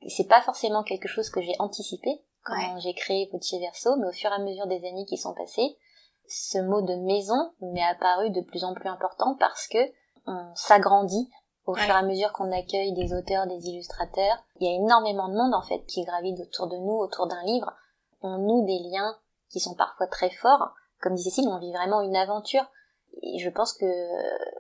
c'est 0.09 0.29
pas 0.29 0.43
forcément 0.43 0.85
quelque 0.85 1.09
chose 1.09 1.31
que 1.31 1.41
j'ai 1.41 1.55
anticipé 1.59 2.23
quand 2.45 2.79
j'ai 2.79 2.95
créé 2.95 3.29
Petit 3.33 3.59
Verso, 3.59 3.97
mais 3.97 4.07
au 4.07 4.13
fur 4.13 4.31
et 4.31 4.35
à 4.35 4.39
mesure 4.39 4.67
des 4.67 4.87
années 4.87 5.07
qui 5.07 5.17
sont 5.17 5.35
passées, 5.35 5.79
ce 6.29 6.59
mot 6.59 6.83
de 6.83 6.95
maison 6.95 7.53
m'est 7.61 7.85
apparu 7.85 8.31
de 8.31 8.43
plus 8.43 8.65
en 8.65 8.75
plus 8.75 8.89
important 8.89 9.37
parce 9.39 9.67
que 9.67 9.79
on 10.27 10.55
s'agrandit 10.55 11.31
au 11.67 11.75
fur 11.75 11.89
et 11.89 11.93
à 11.93 12.03
mesure 12.03 12.33
qu'on 12.33 12.53
accueille 12.53 12.93
des 12.93 13.15
auteurs, 13.15 13.47
des 13.47 13.69
illustrateurs, 13.69 14.45
il 14.61 14.67
y 14.67 14.71
a 14.71 14.77
énormément 14.77 15.29
de 15.29 15.35
monde 15.35 15.55
en 15.55 15.63
fait 15.63 15.85
qui 15.87 16.05
gravite 16.05 16.41
autour 16.41 16.67
de 16.67 16.77
nous, 16.77 16.99
autour 16.99 17.27
d'un 17.27 17.43
livre. 17.45 17.73
On 18.21 18.39
noue 18.39 18.67
des 18.67 18.79
liens 18.79 19.17
qui 19.51 19.61
sont 19.61 19.75
parfois 19.75 20.07
très 20.07 20.31
forts. 20.31 20.75
Comme 21.01 21.15
disait 21.15 21.31
Cécile, 21.31 21.49
on 21.49 21.59
vit 21.59 21.73
vraiment 21.73 22.01
une 22.01 22.17
aventure. 22.17 22.65
Et 23.23 23.39
je 23.39 23.49
pense 23.49 23.73
que, 23.73 23.87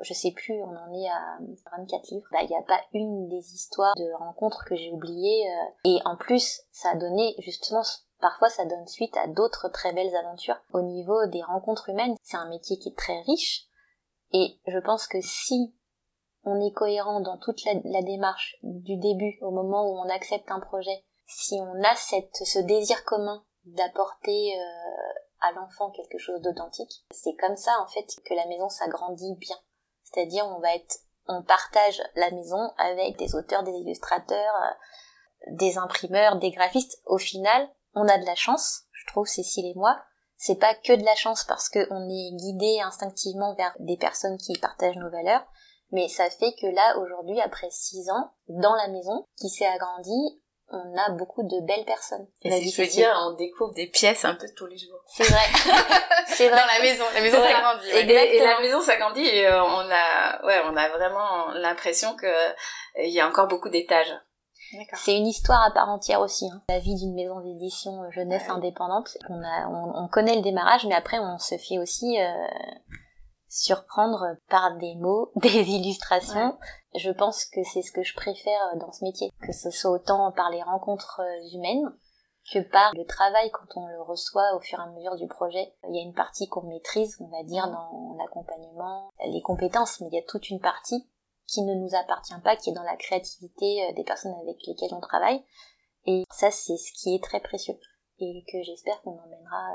je 0.02 0.14
sais 0.14 0.30
plus, 0.30 0.54
on 0.62 0.76
en 0.76 0.92
est 0.94 1.08
à 1.08 1.38
24 1.76 2.10
livres. 2.10 2.26
Bah, 2.30 2.38
il 2.42 2.48
n'y 2.48 2.56
a 2.56 2.62
pas 2.62 2.80
une 2.92 3.28
des 3.28 3.54
histoires 3.54 3.94
de 3.96 4.12
rencontres 4.16 4.64
que 4.64 4.76
j'ai 4.76 4.92
oubliées. 4.92 5.48
Euh. 5.48 5.90
Et 5.90 5.98
en 6.04 6.16
plus, 6.16 6.62
ça 6.70 6.90
a 6.90 6.96
donné, 6.96 7.34
justement, 7.38 7.82
parfois 8.20 8.48
ça 8.48 8.64
donne 8.64 8.86
suite 8.86 9.16
à 9.16 9.26
d'autres 9.26 9.68
très 9.68 9.92
belles 9.92 10.14
aventures. 10.14 10.56
Au 10.72 10.82
niveau 10.82 11.26
des 11.26 11.42
rencontres 11.42 11.88
humaines, 11.88 12.14
c'est 12.22 12.36
un 12.36 12.48
métier 12.48 12.78
qui 12.78 12.90
est 12.90 12.96
très 12.96 13.20
riche. 13.22 13.66
Et 14.32 14.58
je 14.66 14.78
pense 14.78 15.06
que 15.06 15.20
si 15.20 15.74
on 16.44 16.60
est 16.60 16.72
cohérent 16.72 17.20
dans 17.20 17.38
toute 17.38 17.64
la, 17.64 18.02
démarche 18.02 18.56
du 18.62 18.96
début 18.96 19.38
au 19.40 19.50
moment 19.50 19.86
où 19.86 19.98
on 19.98 20.08
accepte 20.08 20.50
un 20.50 20.60
projet, 20.60 21.04
si 21.26 21.54
on 21.60 21.82
a 21.82 21.94
cette, 21.96 22.36
ce 22.36 22.58
désir 22.58 23.04
commun 23.04 23.44
d'apporter 23.64 24.54
euh, 24.58 25.12
à 25.40 25.52
l'enfant 25.52 25.90
quelque 25.90 26.18
chose 26.18 26.40
d'authentique, 26.42 27.04
c'est 27.10 27.34
comme 27.40 27.56
ça 27.56 27.72
en 27.80 27.86
fait 27.88 28.06
que 28.24 28.34
la 28.34 28.46
maison 28.46 28.68
s'agrandit 28.68 29.36
bien. 29.36 29.56
C'est-à-dire 30.02 30.46
on 30.46 30.60
va 30.60 30.74
être, 30.74 30.98
on 31.26 31.42
partage 31.42 32.02
la 32.14 32.30
maison 32.30 32.72
avec 32.76 33.16
des 33.16 33.34
auteurs, 33.34 33.62
des 33.62 33.72
illustrateurs, 33.72 34.54
euh, 34.62 35.50
des 35.52 35.78
imprimeurs, 35.78 36.36
des 36.36 36.50
graphistes. 36.50 37.00
Au 37.06 37.18
final, 37.18 37.68
on 37.94 38.06
a 38.08 38.18
de 38.18 38.26
la 38.26 38.34
chance, 38.34 38.82
je 38.92 39.06
trouve 39.06 39.26
Cécile 39.26 39.66
et 39.66 39.74
moi. 39.74 39.98
C'est 40.36 40.58
pas 40.58 40.74
que 40.74 40.92
de 40.92 41.04
la 41.04 41.14
chance 41.14 41.44
parce 41.44 41.68
qu'on 41.68 42.08
est 42.08 42.36
guidé 42.36 42.80
instinctivement 42.80 43.54
vers 43.54 43.74
des 43.78 43.96
personnes 43.96 44.36
qui 44.36 44.58
partagent 44.58 44.96
nos 44.96 45.10
valeurs, 45.10 45.46
mais 45.94 46.08
ça 46.08 46.28
fait 46.28 46.52
que 46.60 46.66
là, 46.66 46.98
aujourd'hui, 46.98 47.40
après 47.40 47.68
six 47.70 48.10
ans, 48.10 48.32
dans 48.48 48.74
la 48.74 48.88
maison, 48.88 49.26
qui 49.40 49.48
s'est 49.48 49.66
agrandie, 49.66 50.40
on 50.68 50.96
a 50.98 51.10
beaucoup 51.10 51.42
de 51.42 51.64
belles 51.64 51.84
personnes. 51.84 52.26
Et 52.42 52.50
si 52.50 52.70
je 52.70 52.82
veux 52.82 52.88
dire, 52.88 53.14
on 53.26 53.34
découvre 53.34 53.72
des 53.74 53.86
pièces 53.86 54.24
un 54.24 54.34
peu 54.34 54.46
tous 54.56 54.66
les 54.66 54.76
jours. 54.76 54.98
C'est 55.06 55.24
vrai. 55.24 55.44
c'est 56.26 56.48
vrai. 56.48 56.60
Dans 56.60 56.66
la 56.66 56.80
maison, 56.80 57.04
la 57.14 57.20
maison 57.20 57.38
s'agrandit. 57.40 57.88
Et, 57.90 58.40
la 58.40 58.60
maison 58.60 58.80
s'agrandit 58.80 59.24
et 59.24 59.46
euh, 59.46 59.62
on 59.62 59.88
a, 59.90 60.44
ouais, 60.44 60.60
on 60.64 60.76
a 60.76 60.88
vraiment 60.88 61.52
l'impression 61.54 62.16
que 62.16 62.26
euh, 62.26 62.52
il 62.98 63.12
y 63.12 63.20
a 63.20 63.28
encore 63.28 63.46
beaucoup 63.46 63.68
d'étages. 63.68 64.14
C'est 64.94 65.16
une 65.16 65.26
histoire 65.26 65.62
à 65.62 65.70
part 65.70 65.88
entière 65.88 66.20
aussi, 66.20 66.48
hein. 66.50 66.62
la 66.68 66.78
vie 66.78 66.94
d'une 66.96 67.14
maison 67.14 67.40
d'édition 67.40 68.02
euh, 68.02 68.10
jeunesse 68.10 68.48
indépendante. 68.48 69.16
On, 69.28 69.42
a, 69.42 69.68
on, 69.68 70.08
connaît 70.08 70.34
le 70.34 70.42
démarrage, 70.42 70.86
mais 70.86 70.94
après 70.94 71.18
on 71.18 71.38
se 71.38 71.56
fait 71.56 71.78
aussi 71.78 72.20
euh, 72.20 72.46
surprendre 73.54 74.36
par 74.48 74.76
des 74.78 74.96
mots, 74.96 75.30
des 75.36 75.70
illustrations. 75.70 76.58
Je 76.94 77.10
pense 77.10 77.44
que 77.44 77.62
c'est 77.62 77.82
ce 77.82 77.92
que 77.92 78.02
je 78.02 78.14
préfère 78.14 78.76
dans 78.76 78.92
ce 78.92 79.04
métier, 79.04 79.30
que 79.42 79.52
ce 79.52 79.70
soit 79.70 79.90
autant 79.90 80.32
par 80.32 80.50
les 80.50 80.62
rencontres 80.62 81.20
humaines 81.52 81.92
que 82.52 82.58
par 82.58 82.92
le 82.94 83.06
travail 83.06 83.50
quand 83.52 83.76
on 83.76 83.86
le 83.86 84.02
reçoit 84.02 84.54
au 84.54 84.60
fur 84.60 84.78
et 84.78 84.82
à 84.82 84.86
mesure 84.90 85.16
du 85.16 85.26
projet. 85.28 85.74
Il 85.88 85.96
y 85.96 85.98
a 85.98 86.02
une 86.02 86.14
partie 86.14 86.46
qu'on 86.48 86.62
maîtrise, 86.62 87.16
on 87.20 87.28
va 87.28 87.42
dire, 87.42 87.66
dans 87.68 88.16
l'accompagnement, 88.18 89.10
les 89.26 89.40
compétences, 89.40 90.00
mais 90.00 90.08
il 90.12 90.14
y 90.14 90.18
a 90.18 90.26
toute 90.28 90.50
une 90.50 90.60
partie 90.60 91.08
qui 91.46 91.62
ne 91.62 91.74
nous 91.74 91.94
appartient 91.94 92.38
pas, 92.42 92.56
qui 92.56 92.70
est 92.70 92.74
dans 92.74 92.82
la 92.82 92.96
créativité 92.96 93.84
euh, 93.84 93.92
des 93.94 94.04
personnes 94.04 94.34
avec 94.42 94.56
lesquelles 94.66 94.94
on 94.94 95.00
travaille. 95.00 95.44
Et 96.06 96.24
ça, 96.30 96.50
c'est 96.50 96.76
ce 96.76 96.92
qui 96.92 97.14
est 97.14 97.22
très 97.22 97.40
précieux 97.40 97.78
et 98.18 98.44
que 98.50 98.62
j'espère 98.62 99.00
qu'on 99.02 99.18
emmènera 99.18 99.70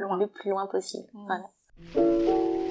euh, 0.00 0.16
le 0.16 0.26
plus 0.26 0.50
loin 0.50 0.66
possible. 0.66 1.08
Mmh. 1.12 1.26
Voilà. 1.26 2.65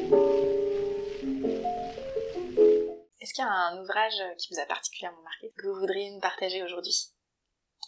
Est-ce 3.20 3.34
qu'il 3.34 3.44
y 3.44 3.48
a 3.48 3.52
un 3.52 3.82
ouvrage 3.82 4.22
qui 4.38 4.54
vous 4.54 4.60
a 4.60 4.66
particulièrement 4.66 5.22
marqué, 5.24 5.52
que 5.58 5.68
vous 5.68 5.80
voudriez 5.80 6.12
nous 6.12 6.20
partager 6.20 6.62
aujourd'hui? 6.64 7.12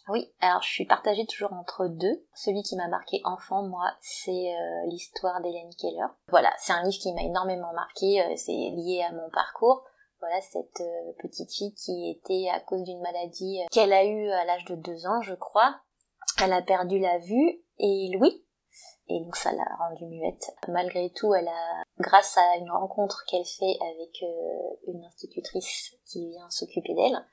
Oui, 0.09 0.34
alors 0.39 0.61
je 0.61 0.70
suis 0.70 0.86
partagée 0.86 1.26
toujours 1.26 1.51
entre 1.53 1.88
deux. 1.88 2.26
Celui 2.34 2.63
qui 2.63 2.78
m'a 2.78 2.88
marqué 2.88 3.20
enfant, 3.26 3.63
moi, 3.63 3.91
c'est 3.99 4.32
euh, 4.32 4.86
l'histoire 4.88 5.41
d'Hélène 5.41 5.74
Keller. 5.78 6.07
Voilà, 6.30 6.53
c'est 6.57 6.72
un 6.72 6.84
livre 6.84 7.01
qui 7.01 7.13
m'a 7.13 7.24
énormément 7.24 7.74
marqué, 7.74 8.22
euh, 8.22 8.34
c'est 8.38 8.51
lié 8.51 9.05
à 9.07 9.11
mon 9.11 9.30
parcours. 9.32 9.84
Voilà, 10.20 10.39
cette 10.41 10.82
euh, 10.82 11.11
petite 11.22 11.51
fille 11.53 11.74
qui 11.76 12.09
était 12.09 12.49
à 12.49 12.61
cause 12.61 12.84
d'une 12.84 13.01
maladie 13.01 13.59
qu'elle 13.72 13.93
a 13.93 14.05
eue 14.05 14.30
à 14.30 14.45
l'âge 14.45 14.65
de 14.65 14.76
deux 14.76 15.05
ans, 15.05 15.22
je 15.22 15.36
crois. 15.36 15.82
Elle 16.41 16.53
a 16.53 16.61
perdu 16.61 16.99
la 16.99 17.18
vue 17.20 17.61
et 17.80 18.09
l'ouïe, 18.13 18.45
et 19.10 19.20
donc 19.22 19.36
ça 19.36 19.51
l'a 19.51 19.66
rendue 19.80 20.05
muette. 20.05 20.53
Malgré 20.68 21.10
tout, 21.12 21.34
elle 21.34 21.47
a, 21.47 21.84
grâce 21.99 22.38
à 22.38 22.58
une 22.58 22.72
rencontre 22.72 23.24
qu'elle 23.28 23.45
fait 23.45 23.78
avec 23.82 24.24
euh, 24.24 24.91
une 24.93 25.03
institutrice 25.05 25.95
qui 26.05 26.30
vient 26.30 26.49
s'occuper 26.49 26.93
d'elle, 26.93 27.26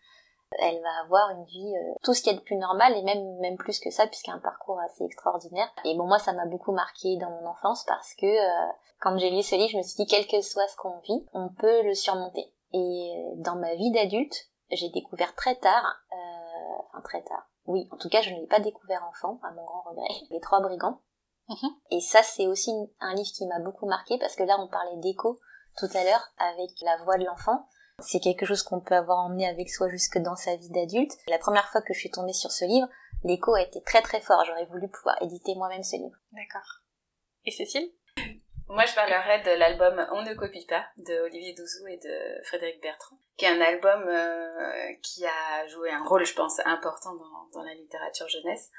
elle 0.60 0.80
va 0.82 1.04
avoir 1.04 1.30
une 1.30 1.44
vie 1.46 1.74
euh, 1.76 1.94
tout 2.04 2.14
ce 2.14 2.22
qui 2.22 2.30
est 2.30 2.34
de 2.34 2.40
plus 2.40 2.56
normal 2.56 2.96
et 2.96 3.02
même 3.02 3.38
même 3.38 3.56
plus 3.56 3.80
que 3.80 3.90
ça 3.90 4.06
puisqu'elle 4.06 4.34
a 4.34 4.36
un 4.36 4.40
parcours 4.40 4.78
assez 4.80 5.04
extraordinaire. 5.04 5.68
Et 5.84 5.96
bon 5.96 6.06
moi 6.06 6.18
ça 6.18 6.32
m'a 6.32 6.46
beaucoup 6.46 6.70
marqué 6.70 7.16
dans 7.16 7.30
mon 7.30 7.46
enfance 7.46 7.84
parce 7.88 8.14
que 8.14 8.26
euh, 8.26 8.72
quand 9.00 9.18
j'ai 9.18 9.30
lu 9.30 9.42
ce 9.42 9.56
livre, 9.56 9.70
je 9.70 9.78
me 9.78 9.82
suis 9.82 9.96
dit 9.96 10.06
quel 10.06 10.26
que 10.28 10.40
soit 10.42 10.68
ce 10.68 10.76
qu'on 10.76 10.98
vit, 11.00 11.26
on 11.32 11.48
peut 11.48 11.82
le 11.82 11.94
surmonter. 11.94 12.52
Et 12.72 13.12
dans 13.36 13.56
ma 13.56 13.74
vie 13.74 13.90
d'adulte, 13.90 14.48
j'ai 14.70 14.90
découvert 14.90 15.34
très 15.34 15.56
tard, 15.56 15.96
enfin 16.88 17.02
très 17.02 17.22
tard, 17.22 17.48
oui, 17.66 17.88
en 17.92 17.96
tout 17.96 18.08
cas 18.08 18.22
je 18.22 18.30
ne 18.30 18.40
l'ai 18.40 18.46
pas 18.46 18.60
découvert 18.60 19.04
enfant, 19.08 19.38
à 19.42 19.52
mon 19.52 19.64
grand 19.64 19.82
regret, 19.82 20.08
les 20.30 20.40
trois 20.40 20.60
brigands. 20.60 21.00
Mhm. 21.48 21.70
Et 21.90 22.00
ça, 22.00 22.22
c'est 22.22 22.46
aussi 22.46 22.70
un 23.00 23.14
livre 23.14 23.30
qui 23.34 23.46
m'a 23.46 23.60
beaucoup 23.60 23.86
marqué 23.86 24.18
parce 24.18 24.36
que 24.36 24.42
là, 24.42 24.56
on 24.58 24.68
parlait 24.68 24.96
d'écho 24.96 25.38
tout 25.76 25.88
à 25.94 26.04
l'heure 26.04 26.28
avec 26.38 26.70
la 26.82 26.96
voix 27.04 27.18
de 27.18 27.24
l'enfant. 27.24 27.68
C'est 28.00 28.20
quelque 28.20 28.46
chose 28.46 28.62
qu'on 28.62 28.80
peut 28.80 28.94
avoir 28.94 29.18
emmené 29.18 29.46
avec 29.46 29.70
soi 29.70 29.88
jusque 29.88 30.18
dans 30.18 30.36
sa 30.36 30.56
vie 30.56 30.70
d'adulte. 30.70 31.12
La 31.28 31.38
première 31.38 31.68
fois 31.68 31.82
que 31.82 31.94
je 31.94 32.00
suis 32.00 32.10
tombée 32.10 32.32
sur 32.32 32.50
ce 32.50 32.64
livre, 32.64 32.88
l'écho 33.22 33.54
a 33.54 33.62
été 33.62 33.82
très 33.82 34.02
très 34.02 34.20
fort. 34.20 34.44
J'aurais 34.44 34.66
voulu 34.66 34.88
pouvoir 34.88 35.20
éditer 35.22 35.54
moi-même 35.54 35.84
ce 35.84 35.96
livre. 35.96 36.16
D'accord. 36.32 36.82
Et 37.44 37.50
Cécile? 37.50 37.88
Moi, 38.68 38.86
je 38.86 38.94
parlerai 38.94 39.42
de 39.42 39.58
l'album 39.58 40.06
On 40.12 40.22
ne 40.22 40.34
copie 40.34 40.64
pas 40.66 40.86
de 40.96 41.20
Olivier 41.20 41.54
Douzou 41.54 41.86
et 41.86 41.98
de 41.98 42.44
Frédéric 42.44 42.80
Bertrand. 42.80 43.16
qui 43.36 43.44
est 43.44 43.48
un 43.48 43.60
album 43.60 44.04
euh, 44.08 44.92
qui 45.02 45.26
a 45.26 45.66
joué 45.68 45.90
un 45.90 46.02
rôle, 46.02 46.24
je 46.24 46.34
pense, 46.34 46.60
important 46.64 47.14
dans, 47.14 47.48
dans 47.52 47.62
la 47.62 47.74
littérature 47.74 48.28
jeunesse. 48.28 48.70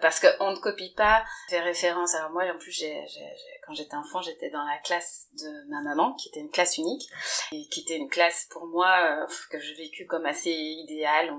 Parce 0.00 0.20
qu'on 0.20 0.52
ne 0.52 0.58
copie 0.58 0.94
pas, 0.94 1.24
fait 1.48 1.60
référence. 1.60 2.14
Alors 2.14 2.30
moi, 2.30 2.44
en 2.44 2.58
plus, 2.58 2.70
j'ai, 2.70 3.04
quand 3.66 3.74
j'étais 3.74 3.96
enfant, 3.96 4.22
j'étais 4.22 4.50
dans 4.50 4.64
la 4.64 4.78
classe 4.78 5.28
de 5.32 5.70
ma 5.70 5.82
maman, 5.82 6.14
qui 6.14 6.28
était 6.28 6.40
une 6.40 6.50
classe 6.50 6.78
unique, 6.78 7.08
et 7.52 7.66
qui 7.68 7.80
était 7.80 7.96
une 7.96 8.08
classe 8.08 8.46
pour 8.50 8.66
moi 8.66 8.94
euh, 9.02 9.26
que 9.50 9.58
j'ai 9.58 9.74
vécu 9.74 10.06
comme 10.06 10.26
assez 10.26 10.50
idéale. 10.50 11.34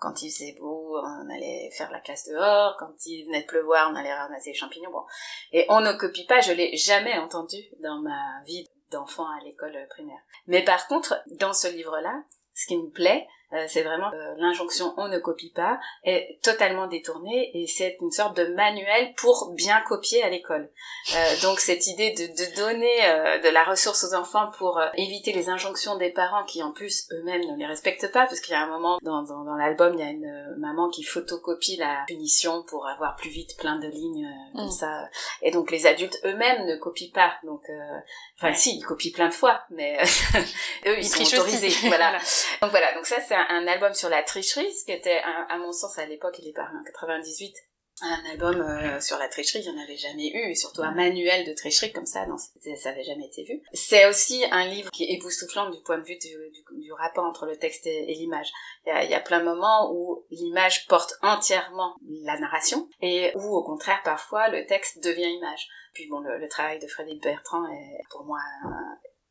Quand 0.00 0.22
il 0.22 0.30
faisait 0.30 0.56
beau, 0.58 0.98
on 0.98 1.30
allait 1.30 1.70
faire 1.72 1.90
la 1.90 2.00
classe 2.00 2.28
dehors. 2.28 2.76
Quand 2.78 2.94
il 3.06 3.24
venait 3.26 3.42
de 3.42 3.46
pleuvoir, 3.46 3.90
on 3.90 3.96
allait 3.96 4.14
ramasser 4.14 4.50
les 4.50 4.56
champignons. 4.56 4.90
Bon, 4.90 5.04
et 5.52 5.66
on 5.68 5.80
ne 5.80 5.92
copie 5.92 6.26
pas. 6.26 6.40
Je 6.40 6.52
l'ai 6.52 6.76
jamais 6.76 7.16
entendu 7.18 7.58
dans 7.80 7.98
ma 8.00 8.42
vie 8.44 8.68
d'enfants 8.90 9.28
à 9.28 9.42
l'école 9.44 9.76
primaire. 9.90 10.20
Mais 10.46 10.64
par 10.64 10.86
contre, 10.88 11.22
dans 11.38 11.52
ce 11.52 11.68
livre-là, 11.68 12.22
ce 12.54 12.66
qui 12.66 12.76
me 12.76 12.90
plaît, 12.90 13.26
euh, 13.54 13.64
c'est 13.66 13.82
vraiment 13.82 14.12
euh, 14.12 14.34
l'injonction 14.36 14.92
on 14.98 15.08
ne 15.08 15.18
copie 15.18 15.50
pas 15.50 15.80
est 16.04 16.38
totalement 16.42 16.86
détournée 16.86 17.50
et 17.54 17.66
c'est 17.66 17.96
une 18.02 18.10
sorte 18.10 18.36
de 18.36 18.44
manuel 18.54 19.14
pour 19.16 19.54
bien 19.54 19.80
copier 19.80 20.22
à 20.22 20.28
l'école. 20.28 20.70
Euh, 21.14 21.40
donc 21.42 21.58
cette 21.60 21.86
idée 21.86 22.12
de, 22.12 22.26
de 22.26 22.56
donner 22.56 23.40
de 23.42 23.48
la 23.48 23.64
ressource 23.64 24.04
aux 24.04 24.14
enfants 24.14 24.50
pour 24.58 24.78
éviter 24.96 25.32
les 25.32 25.48
injonctions 25.48 25.96
des 25.96 26.10
parents 26.10 26.44
qui 26.44 26.62
en 26.62 26.72
plus 26.72 27.08
eux-mêmes 27.12 27.40
ne 27.46 27.56
les 27.56 27.64
respectent 27.64 28.12
pas 28.12 28.26
parce 28.26 28.40
qu'il 28.40 28.52
y 28.52 28.56
a 28.56 28.62
un 28.62 28.68
moment 28.68 28.98
dans, 29.02 29.22
dans, 29.22 29.44
dans 29.44 29.56
l'album 29.56 29.94
il 29.94 30.00
y 30.00 30.06
a 30.06 30.10
une 30.10 30.56
maman 30.58 30.90
qui 30.90 31.02
photocopie 31.02 31.76
la 31.76 32.04
punition 32.06 32.62
pour 32.64 32.86
avoir 32.86 33.16
plus 33.16 33.30
vite 33.30 33.56
plein 33.56 33.78
de 33.78 33.88
lignes 33.88 34.28
comme 34.54 34.66
mm. 34.66 34.70
ça. 34.70 35.08
Et 35.40 35.50
donc 35.50 35.70
les 35.70 35.86
adultes 35.86 36.20
eux-mêmes 36.26 36.66
ne 36.66 36.76
copient 36.76 37.12
pas. 37.14 37.32
Donc 37.44 37.62
enfin 38.36 38.52
si 38.52 38.76
ils 38.76 38.84
copient 38.84 39.12
plein 39.14 39.28
de 39.28 39.34
fois 39.34 39.62
mais 39.70 39.98
eux 40.86 40.98
ils, 40.98 41.08
sont 41.08 41.22
autorisés 41.22 41.70
voilà. 41.88 42.18
Donc 42.60 42.70
voilà. 42.70 42.92
Donc 42.92 43.06
ça 43.06 43.16
c'est 43.26 43.37
un, 43.48 43.66
album 43.66 43.94
sur 43.94 44.08
la 44.08 44.22
tricherie, 44.22 44.72
ce 44.72 44.84
qui 44.84 44.92
était, 44.92 45.20
à, 45.24 45.58
mon 45.58 45.72
sens, 45.72 45.98
à 45.98 46.06
l'époque, 46.06 46.36
il 46.38 46.48
est 46.48 46.52
paru 46.52 46.76
en 46.78 46.84
98, 46.84 47.54
un 48.00 48.30
album 48.30 48.60
euh, 48.60 49.00
sur 49.00 49.18
la 49.18 49.28
tricherie, 49.28 49.60
il 49.64 49.72
n'y 49.72 49.78
en 49.78 49.82
avait 49.82 49.96
jamais 49.96 50.28
eu, 50.28 50.50
et 50.50 50.54
surtout 50.54 50.82
un 50.82 50.92
manuel 50.92 51.44
de 51.44 51.52
tricherie 51.52 51.92
comme 51.92 52.06
ça, 52.06 52.26
non, 52.26 52.36
ça 52.38 52.90
n'avait 52.90 53.02
jamais 53.02 53.26
été 53.26 53.42
vu. 53.42 53.60
C'est 53.72 54.06
aussi 54.06 54.44
un 54.52 54.66
livre 54.66 54.90
qui 54.92 55.04
est 55.04 55.14
époustouflant 55.14 55.70
du 55.70 55.80
point 55.82 55.98
de 55.98 56.04
vue 56.04 56.18
du, 56.18 56.28
du, 56.80 56.92
rapport 56.92 57.24
entre 57.24 57.46
le 57.46 57.56
texte 57.56 57.86
et, 57.86 58.06
l'image. 58.06 58.52
Il 58.86 58.90
y, 58.90 58.92
a, 58.92 59.04
il 59.04 59.10
y 59.10 59.14
a 59.14 59.20
plein 59.20 59.40
de 59.40 59.44
moments 59.44 59.92
où 59.92 60.24
l'image 60.30 60.86
porte 60.86 61.14
entièrement 61.22 61.96
la 62.22 62.38
narration, 62.38 62.88
et 63.00 63.32
où 63.34 63.56
au 63.56 63.64
contraire, 63.64 64.00
parfois, 64.04 64.48
le 64.48 64.64
texte 64.66 65.02
devient 65.02 65.30
image. 65.30 65.68
Puis 65.94 66.06
bon, 66.08 66.20
le, 66.20 66.38
le 66.38 66.48
travail 66.48 66.78
de 66.78 66.86
Frédéric 66.86 67.22
Bertrand 67.22 67.66
est 67.66 68.02
pour 68.10 68.24
moi 68.24 68.38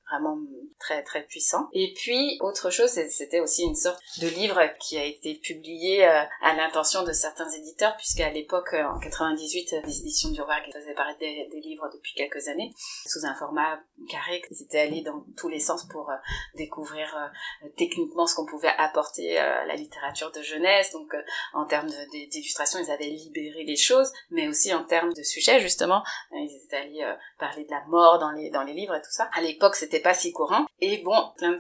vraiment 0.10 0.38
très 0.80 1.03
très 1.03 1.24
puissant. 1.24 1.70
Et 1.74 1.93
puis 1.95 2.38
autre 2.41 2.70
chose, 2.70 2.89
c'était 2.89 3.39
aussi 3.39 3.64
une 3.64 3.76
sorte 3.76 3.99
de 4.22 4.28
livre 4.28 4.62
qui 4.80 4.97
a 4.97 5.03
été 5.03 5.36
publié 5.36 6.05
euh, 6.05 6.22
à 6.41 6.53
l'intention 6.55 7.03
de 7.03 7.12
certains 7.14 7.49
éditeurs, 7.49 7.95
puisqu'à 7.97 8.30
l'époque, 8.30 8.74
euh, 8.74 8.84
en 8.84 8.99
98, 8.99 9.76
les 9.86 9.99
éditions 9.99 10.30
du 10.30 10.41
Rouergue 10.41 10.72
faisaient 10.72 10.93
paraître 10.93 11.20
des, 11.20 11.47
livres 11.62 11.89
depuis 11.91 12.14
quelques 12.14 12.47
années 12.47 12.72
sous 13.05 13.26
un 13.26 13.34
format 13.34 13.80
carré. 14.10 14.41
Ils 14.51 14.64
étaient 14.64 14.80
allés 14.80 15.01
dans 15.01 15.26
tous 15.36 15.49
les 15.49 15.60
sens 15.60 15.86
pour 15.88 16.10
euh, 16.10 16.16
découvrir 16.55 17.32
techniquement 17.78 18.28
ce 18.28 18.36
qu'on 18.36 18.45
pouvait 18.45 18.72
apporter 18.78 19.38
à 19.38 19.66
la 19.66 19.76
littérature 19.76 20.32
de 20.32 20.41
jeunesse. 20.41 20.91
Donc 20.91 21.16
en 21.53 21.66
termes 21.66 21.89
d'illustration, 22.12 22.80
ils 22.80 22.91
avaient 22.91 23.05
libéré 23.05 23.64
les 23.64 23.76
choses, 23.76 24.12
mais 24.30 24.47
aussi 24.47 24.74
en 24.74 24.84
termes 24.84 25.14
de 25.14 25.24
sujet 25.24 25.60
justement, 25.60 26.03
ils 26.32 26.62
étaient 26.64 26.78
allés 26.78 27.16
parler 27.39 27.66
de 27.66 27.72
la 27.72 27.84
mort 27.88 28.20
dans 28.20 28.32
les 28.32 28.49
dans 28.51 28.64
les 28.64 28.74
livres 28.74 28.95
et 28.95 29.01
tout 29.01 29.12
ça. 29.12 29.30
À 29.34 29.41
l'époque, 29.41 29.76
c'était 29.76 29.96
pas 29.99 30.13
si 30.13 30.31
courant. 30.31 30.65
Et 30.79 31.01
bon, 31.03 31.31
plein 31.37 31.57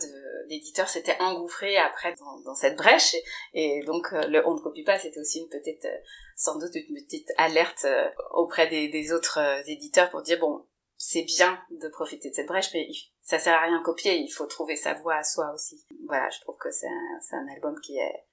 d'éditeurs 0.47 0.89
s'étaient 0.89 1.19
engouffrés 1.19 1.77
après 1.77 2.15
dans, 2.45 2.55
cette 2.55 2.75
brèche. 2.75 3.15
Et, 3.53 3.81
donc, 3.85 4.07
euh, 4.13 4.27
le 4.27 4.47
on 4.47 4.55
ne 4.55 4.59
copie 4.59 4.83
pas, 4.83 4.99
c'était 4.99 5.19
aussi 5.19 5.39
une 5.39 5.49
petite, 5.49 5.85
euh, 5.85 5.97
sans 6.35 6.57
doute 6.57 6.75
une 6.75 7.03
petite 7.03 7.31
alerte 7.37 7.85
euh, 7.85 8.09
auprès 8.31 8.67
des, 8.67 9.13
autres 9.13 9.39
éditeurs 9.67 10.09
pour 10.09 10.21
dire, 10.21 10.39
bon, 10.39 10.65
c'est 10.97 11.23
bien 11.23 11.59
de 11.71 11.87
profiter 11.89 12.29
de 12.29 12.35
cette 12.35 12.47
brèche, 12.47 12.73
mais 12.73 12.87
ça 13.21 13.39
sert 13.39 13.53
à 13.53 13.61
rien 13.61 13.81
copier, 13.83 14.17
il 14.17 14.29
faut 14.29 14.45
trouver 14.45 14.75
sa 14.75 14.93
voix 14.93 15.15
à 15.15 15.23
soi 15.23 15.51
aussi. 15.53 15.85
Voilà, 16.07 16.29
je 16.29 16.39
trouve 16.41 16.57
que 16.57 16.71
c'est 16.71 16.87
un, 16.87 17.37
un 17.37 17.53
album 17.53 17.79
qui 17.81 17.97
est 17.97 18.25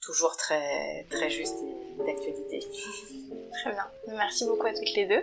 toujours 0.00 0.36
très, 0.36 1.06
très 1.10 1.30
juste 1.30 1.56
et 1.62 2.04
d'actualité. 2.04 2.60
Très 3.62 3.72
bien. 3.72 3.90
Merci 4.08 4.46
beaucoup 4.46 4.66
à 4.66 4.72
toutes 4.72 4.94
les 4.94 5.06
deux. 5.06 5.22